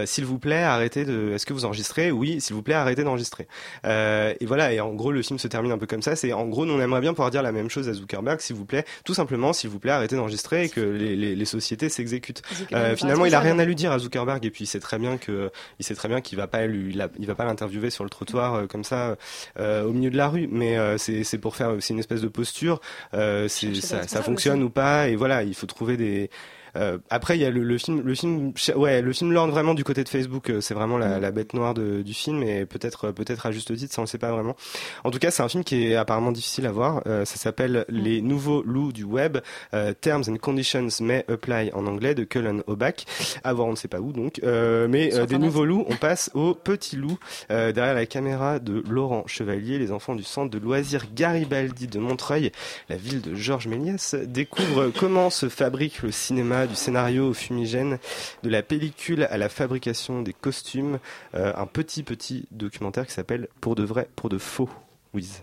s'il 0.04 0.24
vous 0.26 0.38
plaît 0.38 0.62
arrêtez 0.62 1.04
de 1.06 1.32
est-ce 1.34 1.46
que 1.46 1.52
vous 1.54 1.64
enregistrez? 1.64 2.10
Oui, 2.10 2.40
s'il 2.42 2.54
vous 2.54 2.62
plaît 2.62 2.74
arrêtez 2.74 3.02
d'enregistrer. 3.04 3.46
Et 3.84 4.44
voilà 4.46 4.72
et 4.74 4.80
en 4.80 4.92
gros 4.92 5.10
le 5.12 5.22
film 5.22 5.38
se 5.38 5.48
termine 5.48 5.72
un 5.72 5.78
peu 5.78 5.86
comme 5.86 6.02
ça, 6.02 6.16
c'est 6.16 6.32
en 6.34 6.46
gros 6.46 6.66
nous, 6.66 6.74
on 6.74 6.80
aimerait 6.80 7.00
bien 7.00 7.14
pouvoir 7.14 7.30
dire 7.30 7.42
la 7.42 7.52
même 7.52 7.70
chose 7.70 7.88
à 7.88 7.94
Zuckerberg 7.98 8.40
s'il 8.40 8.56
vous 8.56 8.64
plaît, 8.64 8.84
tout 9.04 9.14
simplement 9.14 9.52
s'il 9.52 9.70
vous 9.70 9.78
plaît 9.78 9.92
arrêtez 9.92 10.16
d'enregistrer 10.16 10.64
et 10.64 10.68
que 10.68 10.80
les, 10.80 11.16
les, 11.16 11.34
les 11.36 11.44
sociétés 11.44 11.88
s'exécutent. 11.88 12.42
Euh, 12.72 12.96
finalement 12.96 13.26
il 13.26 13.34
a 13.34 13.40
rien 13.40 13.58
à 13.58 13.64
lui 13.64 13.74
dire 13.74 13.92
à 13.92 13.98
Zuckerberg 13.98 14.44
et 14.44 14.50
puis 14.50 14.64
il 14.64 14.66
sait 14.66 14.80
très 14.80 14.98
bien 14.98 15.18
que 15.18 15.50
il 15.78 15.84
sait 15.84 15.94
très 15.94 16.08
bien 16.08 16.20
qu'il 16.20 16.38
va 16.38 16.46
pas 16.46 16.66
lui 16.66 16.96
il, 17.18 17.26
va 17.26 17.34
pas 17.34 17.44
l'interviewer 17.44 17.90
sur 17.90 18.04
le 18.04 18.10
trottoir 18.10 18.54
euh, 18.54 18.66
comme 18.66 18.84
ça 18.84 19.16
euh, 19.58 19.84
au 19.84 19.92
milieu 19.92 20.10
de 20.10 20.16
la 20.16 20.28
rue. 20.28 20.48
Mais 20.50 20.76
c'est 20.98 21.38
pour 21.38 21.56
faire 21.56 21.76
c'est 21.80 21.94
une 21.94 22.00
espèce 22.00 22.20
de 22.20 22.28
posture 22.28 22.80
ça, 23.12 23.48
ça 23.48 24.22
fonctionne 24.22 24.60
aussi. 24.60 24.66
ou 24.66 24.70
pas. 24.70 25.08
Et 25.08 25.16
voilà 25.16 25.42
il 25.42 25.54
faut 25.54 25.66
trouver 25.66 25.96
des 25.96 26.30
euh, 26.76 26.98
après 27.10 27.36
il 27.36 27.40
y 27.40 27.44
a 27.44 27.50
le, 27.50 27.62
le 27.62 27.78
film 27.78 28.02
le 28.04 28.14
film 28.14 28.52
ouais 28.76 29.02
le 29.02 29.12
film 29.12 29.32
lorne 29.32 29.50
vraiment 29.50 29.74
du 29.74 29.84
côté 29.84 30.04
de 30.04 30.08
Facebook 30.08 30.50
euh, 30.50 30.60
c'est 30.60 30.74
vraiment 30.74 30.98
la, 30.98 31.18
la 31.18 31.30
bête 31.30 31.54
noire 31.54 31.74
de- 31.74 32.02
du 32.02 32.14
film 32.14 32.42
et 32.42 32.66
peut-être 32.66 33.10
peut-être 33.10 33.46
à 33.46 33.52
juste 33.52 33.74
titre 33.76 33.92
ça 33.94 34.00
on 34.00 34.04
le 34.04 34.08
sait 34.08 34.18
pas 34.18 34.32
vraiment. 34.32 34.56
En 35.04 35.10
tout 35.10 35.18
cas 35.18 35.30
c'est 35.30 35.42
un 35.42 35.48
film 35.48 35.64
qui 35.64 35.86
est 35.86 35.96
apparemment 35.96 36.32
difficile 36.32 36.66
à 36.66 36.72
voir. 36.72 37.02
Euh, 37.06 37.24
ça 37.24 37.36
s'appelle 37.36 37.84
les 37.88 38.20
nouveaux 38.22 38.62
loups 38.62 38.92
du 38.92 39.04
web. 39.04 39.38
Euh, 39.74 39.92
Terms 40.00 40.24
and 40.28 40.36
Conditions 40.36 40.88
May 41.00 41.24
Apply 41.28 41.70
en 41.72 41.86
anglais 41.86 42.14
de 42.14 42.24
Cullen 42.24 42.62
Obach 42.66 43.04
à 43.44 43.52
voir 43.52 43.68
on 43.68 43.72
ne 43.72 43.76
sait 43.76 43.88
pas 43.88 44.00
où 44.00 44.12
donc. 44.12 44.40
Euh, 44.44 44.88
mais 44.88 45.14
euh, 45.14 45.26
des 45.26 45.38
nouveaux 45.38 45.64
loups 45.64 45.84
on 45.88 45.96
passe 45.96 46.30
au 46.34 46.54
petit 46.54 46.96
loup 46.96 47.18
euh, 47.50 47.72
derrière 47.72 47.94
la 47.94 48.06
caméra 48.06 48.58
de 48.58 48.82
Laurent 48.88 49.24
Chevalier 49.26 49.78
les 49.78 49.92
enfants 49.92 50.14
du 50.14 50.22
centre 50.24 50.50
de 50.50 50.58
loisirs 50.58 51.04
Garibaldi 51.14 51.86
de 51.86 51.98
Montreuil 51.98 52.52
la 52.88 52.96
ville 52.96 53.20
de 53.20 53.34
Georges 53.34 53.66
Méliès 53.68 54.14
découvre 54.14 54.90
comment 54.98 55.30
se 55.30 55.48
fabrique 55.48 56.02
le 56.02 56.10
cinéma 56.10 56.57
du 56.66 56.74
scénario 56.74 57.28
au 57.28 57.34
fumigène 57.34 57.98
de 58.42 58.48
la 58.50 58.62
pellicule 58.62 59.24
à 59.30 59.36
la 59.38 59.48
fabrication 59.48 60.22
des 60.22 60.32
costumes 60.32 60.98
Euh, 61.34 61.52
un 61.56 61.66
petit 61.66 62.02
petit 62.02 62.46
documentaire 62.50 63.06
qui 63.06 63.12
s'appelle 63.12 63.48
Pour 63.60 63.74
de 63.74 63.82
vrai 63.84 64.08
pour 64.16 64.28
de 64.28 64.38
faux 64.38 64.68
Wiz 65.14 65.42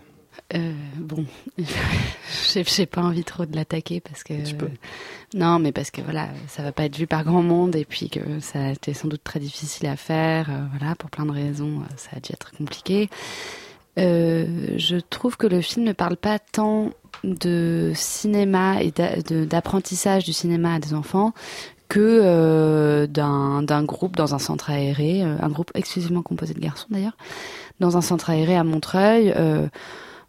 Euh, 0.54 0.72
bon, 0.96 1.24
j'ai 2.54 2.86
pas 2.86 3.02
envie 3.02 3.24
trop 3.24 3.46
de 3.46 3.56
l'attaquer 3.56 4.00
parce 4.00 4.22
que. 4.22 4.44
Tu 4.44 4.54
peux. 4.54 4.68
Non, 5.34 5.58
mais 5.58 5.72
parce 5.72 5.90
que 5.90 6.00
voilà, 6.02 6.28
ça 6.48 6.62
va 6.62 6.72
pas 6.72 6.84
être 6.84 6.96
vu 6.96 7.06
par 7.06 7.24
grand 7.24 7.42
monde 7.42 7.74
et 7.74 7.84
puis 7.84 8.08
que 8.10 8.40
ça 8.40 8.66
a 8.66 8.70
été 8.72 8.94
sans 8.94 9.08
doute 9.08 9.22
très 9.24 9.40
difficile 9.40 9.86
à 9.88 9.96
faire. 9.96 10.50
euh, 10.50 10.64
voilà, 10.78 10.94
pour 10.94 11.10
plein 11.10 11.26
de 11.26 11.32
raisons, 11.32 11.80
euh, 11.80 11.94
ça 11.96 12.10
a 12.16 12.20
dû 12.20 12.32
être 12.32 12.52
compliqué. 12.52 13.08
Euh, 13.98 14.74
je 14.76 14.96
trouve 14.98 15.36
que 15.36 15.46
le 15.46 15.60
film 15.62 15.84
ne 15.86 15.92
parle 15.92 16.16
pas 16.18 16.38
tant 16.38 16.90
de 17.24 17.92
cinéma 17.94 18.82
et 18.82 18.92
d'apprentissage 19.46 20.24
du 20.24 20.32
cinéma 20.32 20.74
à 20.74 20.78
des 20.78 20.94
enfants 20.94 21.32
que 21.88 22.00
euh, 22.00 23.06
d'un 23.06 23.84
groupe 23.84 24.16
dans 24.16 24.34
un 24.34 24.38
centre 24.40 24.70
aéré, 24.70 25.22
euh, 25.22 25.36
un 25.40 25.48
groupe 25.48 25.70
exclusivement 25.74 26.22
composé 26.22 26.52
de 26.54 26.60
garçons 26.60 26.88
d'ailleurs, 26.90 27.16
dans 27.80 27.96
un 27.96 28.00
centre 28.00 28.30
aéré 28.30 28.56
à 28.56 28.64
Montreuil. 28.64 29.32
euh, 29.36 29.68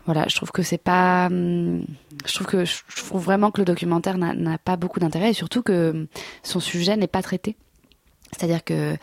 voilà, 0.06 0.26
je 0.30 0.36
trouve 0.38 0.52
que 0.52 0.64
c'est 0.64 0.78
pas. 0.78 1.28
Je 1.30 2.34
trouve 2.34 2.48
que 2.48 2.64
je 2.64 2.76
trouve 3.06 3.22
vraiment 3.22 3.52
que 3.52 3.60
le 3.60 3.66
documentaire 3.66 4.18
n'a- 4.18 4.58
pas 4.58 4.78
beaucoup 4.78 5.02
d'intérêt 5.02 5.32
et 5.32 5.34
surtout 5.34 5.62
que 5.64 6.08
son 6.44 6.62
sujet 6.62 6.96
n'est 6.96 7.08
pas 7.08 7.22
traité. 7.22 7.58
C'est-à-dire 8.32 8.64
que 8.64 8.96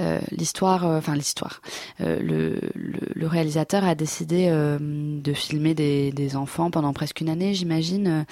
euh, 0.00 0.20
l'histoire, 0.30 0.84
euh, 0.84 0.98
enfin 0.98 1.14
l'histoire, 1.14 1.60
euh, 2.00 2.18
le, 2.20 2.58
le, 2.74 2.98
le 3.14 3.26
réalisateur 3.26 3.84
a 3.84 3.94
décidé 3.94 4.48
euh, 4.48 4.78
de 4.80 5.32
filmer 5.32 5.74
des, 5.74 6.10
des 6.12 6.36
enfants 6.36 6.70
pendant 6.70 6.92
presque 6.92 7.20
une 7.20 7.28
année, 7.28 7.54
j'imagine. 7.54 8.24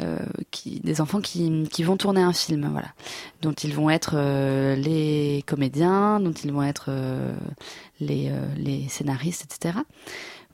euh, 0.00 0.18
des 0.82 1.00
enfants 1.00 1.20
qui, 1.20 1.64
qui 1.70 1.82
vont 1.84 1.96
tourner 1.96 2.22
un 2.22 2.32
film, 2.32 2.68
voilà, 2.72 2.88
dont 3.40 3.52
ils 3.52 3.72
vont 3.74 3.88
être 3.90 4.16
les 4.74 5.44
comédiens, 5.46 6.18
dont 6.18 6.32
ils 6.32 6.50
vont 6.50 6.62
être 6.62 6.90
les, 8.00 8.32
les 8.56 8.88
scénaristes, 8.88 9.44
etc. 9.44 9.78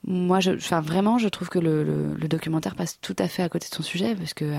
Moi, 0.06 0.40
je, 0.40 0.52
enfin 0.52 0.80
vraiment, 0.80 1.18
je 1.18 1.28
trouve 1.28 1.48
que 1.48 1.58
le, 1.58 1.82
le, 1.84 2.14
le 2.14 2.28
documentaire 2.28 2.74
passe 2.74 2.98
tout 3.00 3.16
à 3.18 3.28
fait 3.28 3.42
à 3.42 3.48
côté 3.48 3.68
de 3.68 3.74
son 3.74 3.82
sujet 3.82 4.14
parce 4.14 4.34
que 4.34 4.44
euh, 4.44 4.56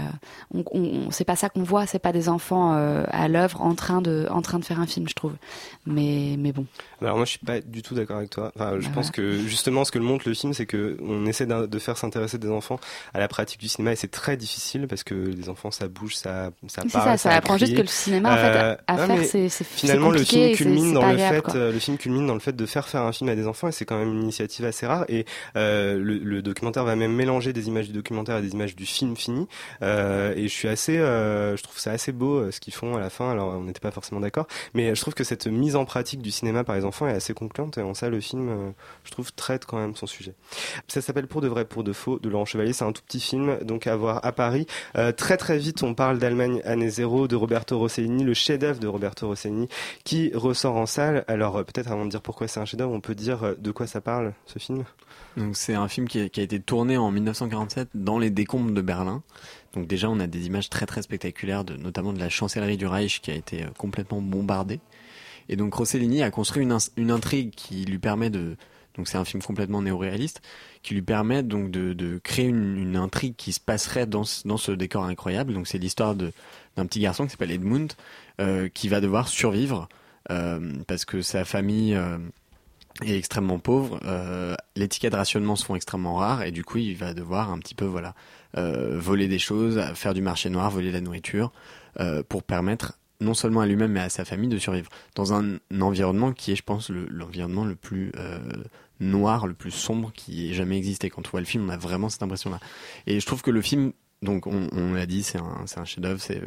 on, 0.53 0.63
on, 0.71 1.11
c'est 1.11 1.23
pas 1.25 1.35
ça 1.35 1.49
qu'on 1.49 1.63
voit, 1.63 1.85
c'est 1.87 1.99
pas 1.99 2.11
des 2.11 2.29
enfants 2.29 2.73
euh, 2.75 3.03
à 3.09 3.27
l'œuvre 3.27 3.61
en 3.61 3.73
train 3.75 4.01
de, 4.01 4.27
en 4.29 4.41
train 4.41 4.59
de 4.59 4.65
faire 4.65 4.79
un 4.79 4.85
film, 4.87 5.07
je 5.09 5.13
trouve. 5.15 5.33
Mais, 5.85 6.35
mais 6.37 6.51
bon. 6.51 6.65
Alors 7.01 7.15
moi 7.15 7.25
je 7.25 7.31
suis 7.31 7.39
pas 7.39 7.61
du 7.61 7.81
tout 7.81 7.95
d'accord 7.95 8.17
avec 8.17 8.29
toi. 8.29 8.51
Enfin, 8.55 8.73
je 8.79 8.87
Bah 8.87 8.93
pense 8.95 9.11
que 9.11 9.31
justement 9.39 9.85
ce 9.85 9.91
que 9.91 9.97
le 9.99 10.05
montre 10.05 10.27
le 10.27 10.33
film, 10.35 10.53
c'est 10.53 10.65
que 10.65 10.97
on 11.01 11.25
essaie 11.25 11.45
de 11.47 11.79
faire 11.79 11.97
s'intéresser 11.97 12.37
des 12.37 12.49
enfants 12.49 12.79
à 13.13 13.19
la 13.19 13.27
pratique 13.27 13.59
du 13.59 13.67
cinéma 13.67 13.93
et 13.93 13.95
c'est 13.95 14.11
très 14.11 14.37
difficile 14.37 14.87
parce 14.87 15.03
que 15.03 15.13
les 15.15 15.49
enfants 15.49 15.71
ça 15.71 15.87
bouge, 15.87 16.15
ça 16.15 16.51
ça 16.67 16.81
C'est 16.83 16.91
parle, 16.91 17.09
ça, 17.11 17.17
ça 17.17 17.35
apprend 17.35 17.57
juste 17.57 17.75
que 17.75 17.81
le 17.81 17.87
cinéma, 17.87 18.33
en 18.33 18.35
fait, 18.37 18.57
à- 18.57 18.77
à 18.87 19.07
non, 19.07 19.15
faire, 19.15 19.25
c'est- 19.25 19.63
finalement 19.63 20.09
le 20.11 20.23
film 20.23 20.51
culmine 20.55 20.93
dans 20.93 21.01
le 21.01 21.07
agréable, 21.13 21.35
fait, 21.37 21.41
quoi. 21.41 21.55
euh, 21.55 21.71
le 21.71 21.79
film 21.79 21.97
culmine 21.97 22.27
dans 22.27 22.33
le 22.33 22.39
fait 22.39 22.55
de 22.55 22.65
faire 22.65 22.87
faire 22.87 23.01
un 23.03 23.11
film 23.11 23.29
à 23.29 23.35
des 23.35 23.47
enfants 23.47 23.67
et 23.67 23.71
c'est 23.71 23.85
quand 23.85 23.97
même 23.97 24.11
une 24.13 24.23
initiative 24.23 24.65
assez 24.65 24.85
rare 24.85 25.05
et 25.07 25.19
euh, 25.19 25.23
le, 25.55 25.99
le 25.99 26.41
documentaire 26.41 26.83
va 26.83 26.95
même 26.95 27.13
mélanger 27.13 27.53
des 27.53 27.67
images 27.67 27.87
du 27.87 27.93
documentaire 27.93 28.37
et 28.37 28.41
des 28.41 28.51
images 28.51 28.75
du 28.75 28.85
film 28.85 29.15
fini 29.15 29.47
euh, 29.81 30.33
et 30.35 30.43
je 30.43 30.53
suis 30.53 30.67
assez, 30.67 30.97
euh, 30.97 31.55
je 31.57 31.63
trouve 31.63 31.77
ça 31.77 31.91
assez 31.91 32.11
beau 32.11 32.37
euh, 32.37 32.51
ce 32.51 32.59
qu'ils 32.59 32.73
font 32.73 32.95
à 32.95 32.99
la 32.99 33.09
fin. 33.09 33.31
Alors 33.31 33.53
on 33.55 33.63
n'était 33.63 33.79
pas 33.79 33.91
forcément 33.91 34.19
d'accord, 34.19 34.47
mais 34.73 34.95
je 34.95 35.01
trouve 35.01 35.13
que 35.13 35.23
cette 35.23 35.47
mise 35.47 35.75
en 35.75 35.85
pratique 35.85 36.21
du 36.21 36.31
cinéma 36.31 36.63
par 36.63 36.75
les 36.75 36.85
enfants 36.85 37.07
est 37.07 37.13
assez 37.13 37.33
concluante 37.33 37.77
et 37.77 37.81
en 37.81 37.93
ça 37.93 38.09
le 38.09 38.19
film, 38.19 38.49
euh, 38.49 38.71
je 39.03 39.11
trouve, 39.11 39.31
traite 39.33 39.65
quand 39.65 39.77
même 39.77 39.95
son 39.95 40.07
sujet. 40.07 40.33
Ça 40.87 41.01
s'appelle 41.01 41.27
Pour 41.27 41.41
de 41.41 41.47
vrai, 41.47 41.65
pour 41.65 41.83
de 41.83 41.93
faux 41.93 42.19
de 42.19 42.29
Laurent 42.29 42.45
Chevalier. 42.45 42.73
C'est 42.73 42.85
un 42.85 42.91
tout 42.91 43.01
petit 43.05 43.19
film 43.19 43.57
donc 43.63 43.87
à 43.87 43.95
voir 43.95 44.25
à 44.25 44.31
Paris. 44.31 44.65
Euh, 44.97 45.11
très 45.11 45.37
très 45.37 45.57
vite, 45.57 45.83
on 45.83 45.93
parle 45.93 46.19
d'Allemagne 46.19 46.61
année 46.65 46.89
zéro 46.89 47.27
de 47.27 47.35
Roberto 47.35 47.77
Rossellini, 47.77 48.23
le 48.23 48.33
chef-d'œuvre 48.33 48.79
de 48.79 48.87
Roberto 48.87 49.27
Rossellini 49.27 49.67
qui 50.03 50.31
ressort 50.33 50.75
en 50.75 50.85
salle. 50.85 51.25
Alors 51.27 51.57
euh, 51.57 51.63
peut-être 51.63 51.91
avant 51.91 52.05
de 52.05 52.09
dire 52.09 52.21
pourquoi 52.21 52.47
c'est 52.47 52.59
un 52.59 52.65
chef-d'œuvre, 52.65 52.93
on 52.93 53.01
peut 53.01 53.15
dire 53.15 53.43
euh, 53.43 53.55
de 53.57 53.71
quoi 53.71 53.87
ça 53.87 54.01
parle 54.01 54.33
ce 54.45 54.59
film? 54.59 54.83
Donc 55.37 55.55
c'est 55.55 55.75
un 55.75 55.87
film 55.87 56.07
qui 56.07 56.19
a, 56.19 56.23
été 56.23 56.59
tourné 56.59 56.97
en 56.97 57.11
1947 57.11 57.89
dans 57.93 58.19
les 58.19 58.29
décombres 58.29 58.71
de 58.71 58.81
Berlin. 58.81 59.23
Donc 59.73 59.87
déjà 59.87 60.09
on 60.09 60.19
a 60.19 60.27
des 60.27 60.47
images 60.47 60.69
très 60.69 60.85
très 60.85 61.01
spectaculaires, 61.01 61.63
notamment 61.77 62.13
de 62.13 62.19
la 62.19 62.29
chancellerie 62.29 62.77
du 62.77 62.87
Reich 62.87 63.21
qui 63.21 63.31
a 63.31 63.35
été 63.35 63.63
euh, 63.63 63.67
complètement 63.77 64.21
bombardée. 64.21 64.79
Et 65.47 65.55
donc 65.55 65.73
Rossellini 65.73 66.21
a 66.23 66.31
construit 66.31 66.63
une, 66.63 67.11
intrigue 67.11 67.51
qui 67.51 67.85
lui 67.85 67.97
permet 67.97 68.29
de... 68.29 68.55
Donc 68.95 69.07
c'est 69.07 69.17
un 69.17 69.25
film 69.25 69.41
complètement 69.41 69.81
néo-réaliste, 69.81 70.41
qui 70.83 70.93
lui 70.93 71.01
permet 71.01 71.41
donc 71.41 71.71
de, 71.71 72.19
créer 72.23 72.47
une, 72.47 72.95
intrigue 72.95 73.35
qui 73.35 73.51
se 73.51 73.59
passerait 73.59 74.05
dans 74.05 74.23
ce, 74.23 74.47
dans 74.47 74.57
ce 74.57 74.71
décor 74.71 75.05
incroyable. 75.05 75.53
Donc 75.53 75.67
c'est 75.67 75.79
l'histoire 75.79 76.15
d'un 76.15 76.85
petit 76.85 76.99
garçon 76.99 77.25
qui 77.25 77.31
s'appelle 77.31 77.51
Edmund, 77.51 77.93
euh, 78.39 78.69
qui 78.69 78.89
va 78.89 79.01
devoir 79.01 79.27
survivre 79.27 79.89
euh, 80.31 80.73
parce 80.87 81.05
que 81.05 81.21
sa 81.21 81.45
famille... 81.45 81.97
est 83.03 83.17
extrêmement 83.17 83.59
pauvre. 83.59 83.99
Euh, 84.05 84.55
les 84.75 84.87
tickets 84.87 85.11
de 85.11 85.17
rationnement 85.17 85.55
se 85.55 85.65
font 85.65 85.75
extrêmement 85.75 86.15
rares 86.15 86.43
et 86.43 86.51
du 86.51 86.63
coup 86.63 86.77
il 86.77 86.95
va 86.95 87.13
devoir 87.13 87.51
un 87.51 87.59
petit 87.59 87.75
peu 87.75 87.85
voilà 87.85 88.13
euh, 88.57 88.99
voler 88.99 89.27
des 89.27 89.39
choses, 89.39 89.79
faire 89.95 90.13
du 90.13 90.21
marché 90.21 90.49
noir, 90.49 90.69
voler 90.69 90.89
de 90.89 90.93
la 90.93 91.01
nourriture 91.01 91.51
euh, 91.99 92.23
pour 92.27 92.43
permettre 92.43 92.97
non 93.21 93.33
seulement 93.33 93.61
à 93.61 93.65
lui-même 93.65 93.91
mais 93.91 93.99
à 93.99 94.09
sa 94.09 94.25
famille 94.25 94.49
de 94.49 94.57
survivre 94.57 94.89
dans 95.15 95.33
un, 95.33 95.57
environnement 95.81 96.31
qui 96.31 96.51
est 96.51 96.55
je 96.55 96.63
pense 96.63 96.89
le- 96.89 97.07
l'environnement 97.09 97.65
le, 97.65 97.75
plus 97.75 98.11
euh, 98.17 98.39
noir, 98.99 99.47
le 99.47 99.53
plus 99.53 99.71
sombre 99.71 100.11
qui 100.13 100.49
ait 100.49 100.53
jamais 100.53 100.77
existé. 100.77 101.09
Quand 101.09 101.27
on 101.27 101.31
voit 101.31 101.41
le 101.41 101.45
film 101.45 101.65
on 101.65 101.69
a 101.69 101.77
vraiment 101.77 102.09
cette 102.09 102.23
impression 102.23 102.49
là. 102.49 102.59
Et 103.07 103.19
je 103.19 103.25
trouve 103.25 103.41
que 103.41 103.51
le 103.51 103.61
film 103.61 103.93
donc 104.21 104.47
on, 104.47 104.93
l'a 104.93 105.05
dit 105.05 105.23
c'est 105.23 105.37
un, 105.37 105.65
un 105.77 105.85
chef-d'œuvre, 105.85 106.21
c'est 106.21 106.41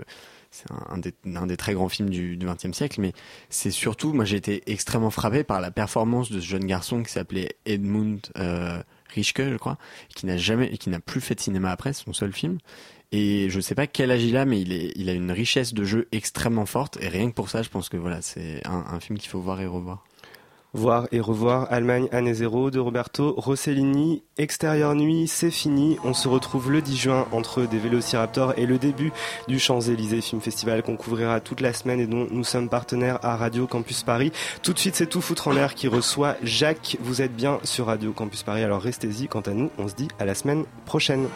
c'est 0.53 0.71
un, 0.71 1.01
un 1.35 1.47
des, 1.47 1.57
très 1.57 1.73
grands 1.73 1.89
films 1.89 2.11
du 2.11 2.39
XXe 2.39 2.77
siècle, 2.77 3.01
mais 3.01 3.13
c'est 3.49 3.71
surtout, 3.71 4.13
moi 4.13 4.27
j'ai 4.27 4.37
été 4.37 4.63
extrêmement 4.71 5.11
frappé 5.11 5.45
par 5.45 5.61
la 5.61 5.71
performance 5.71 6.31
de 6.31 6.41
ce 6.41 6.47
jeune 6.47 6.67
garçon 6.67 7.03
qui 7.03 7.11
s'appelait 7.11 7.57
Edmund 7.65 8.21
euh, 8.37 8.81
Richke, 9.09 9.43
je 9.51 9.57
crois, 9.57 9.79
qui 10.15 10.27
n'a 10.27 10.37
jamais, 10.37 10.77
qui 10.77 10.91
n'a 10.91 11.01
plus 11.01 11.23
fait 11.23 11.35
de 11.35 11.41
cinéma 11.41 11.71
après, 11.71 11.95
son 11.95 12.13
seul 12.13 12.33
film. 12.33 12.59
Et 13.13 13.51
je 13.51 13.61
sais 13.61 13.75
pas 13.75 13.87
quel 13.87 14.11
âge 14.11 14.23
il 14.23 14.37
a, 14.37 14.45
mais 14.45 14.61
il, 14.61 14.73
est, 14.73 14.93
il 14.97 15.09
a 15.09 15.13
une 15.13 15.33
richesse 15.33 15.75
de 15.75 15.85
jeu 15.85 16.09
extrêmement 16.13 16.67
forte. 16.67 16.99
Et 17.01 17.09
rien 17.09 17.29
que 17.31 17.35
pour 17.35 17.51
ça, 17.51 17.63
je 17.63 17.69
pense 17.69 17.89
que 17.89 17.97
voilà, 17.97 18.23
c'est 18.23 18.67
un, 18.67 18.85
un 18.91 19.01
film 19.01 19.19
qu'il 19.19 19.29
faut 19.29 19.41
voir 19.41 19.61
et 19.61 19.67
revoir. 19.67 20.05
Voir 20.75 21.07
et 21.13 21.21
revoir 21.21 21.67
Allemagne 21.71 22.09
année 22.13 22.33
zéro 22.33 22.71
de 22.71 22.79
Roberto 22.79 23.35
Rossellini. 23.37 24.23
Extérieure 24.39 24.95
nuit, 24.95 25.29
c'est 25.29 25.51
fini. 25.51 25.99
On 26.03 26.15
se 26.15 26.29
retrouve 26.29 26.73
le 26.73 26.81
10 26.81 26.97
juin 26.97 27.27
entre 27.31 27.67
des 27.67 27.79
Vélociraptors 27.79 28.55
et 28.57 28.65
le 28.65 28.79
début 28.79 29.13
du 29.49 29.59
Champs-Élysées 29.59 30.23
Film 30.23 30.41
Festival 30.41 30.83
qu'on 30.83 30.97
couvrira 30.97 31.41
toute 31.41 31.61
la 31.61 31.75
semaine 31.75 32.01
et 32.01 32.07
dont 32.07 32.27
nous 32.31 32.45
sommes 32.45 32.71
partenaires 32.71 33.19
à 33.23 33.37
Radio 33.37 33.67
Campus 33.67 34.03
Paris. 34.03 34.33
Tout 34.63 34.73
de 34.73 34.79
suite, 34.79 34.95
c'est 34.95 35.07
tout 35.07 35.21
foutre 35.21 35.49
en 35.49 35.53
l'air 35.53 35.75
qui 35.75 35.89
reçoit 35.89 36.37
Jacques. 36.43 36.97
Vous 37.01 37.21
êtes 37.21 37.37
bien 37.37 37.59
sur 37.65 37.87
Radio 37.87 38.13
Campus 38.13 38.43
Paris, 38.43 38.63
alors 38.63 38.81
restez-y. 38.81 39.29
Quant 39.29 39.41
à 39.41 39.51
nous, 39.51 39.69
on 39.77 39.89
se 39.89 39.95
dit 39.95 40.09
à 40.19 40.25
la 40.25 40.35
semaine 40.35 40.65
prochaine. 40.87 41.29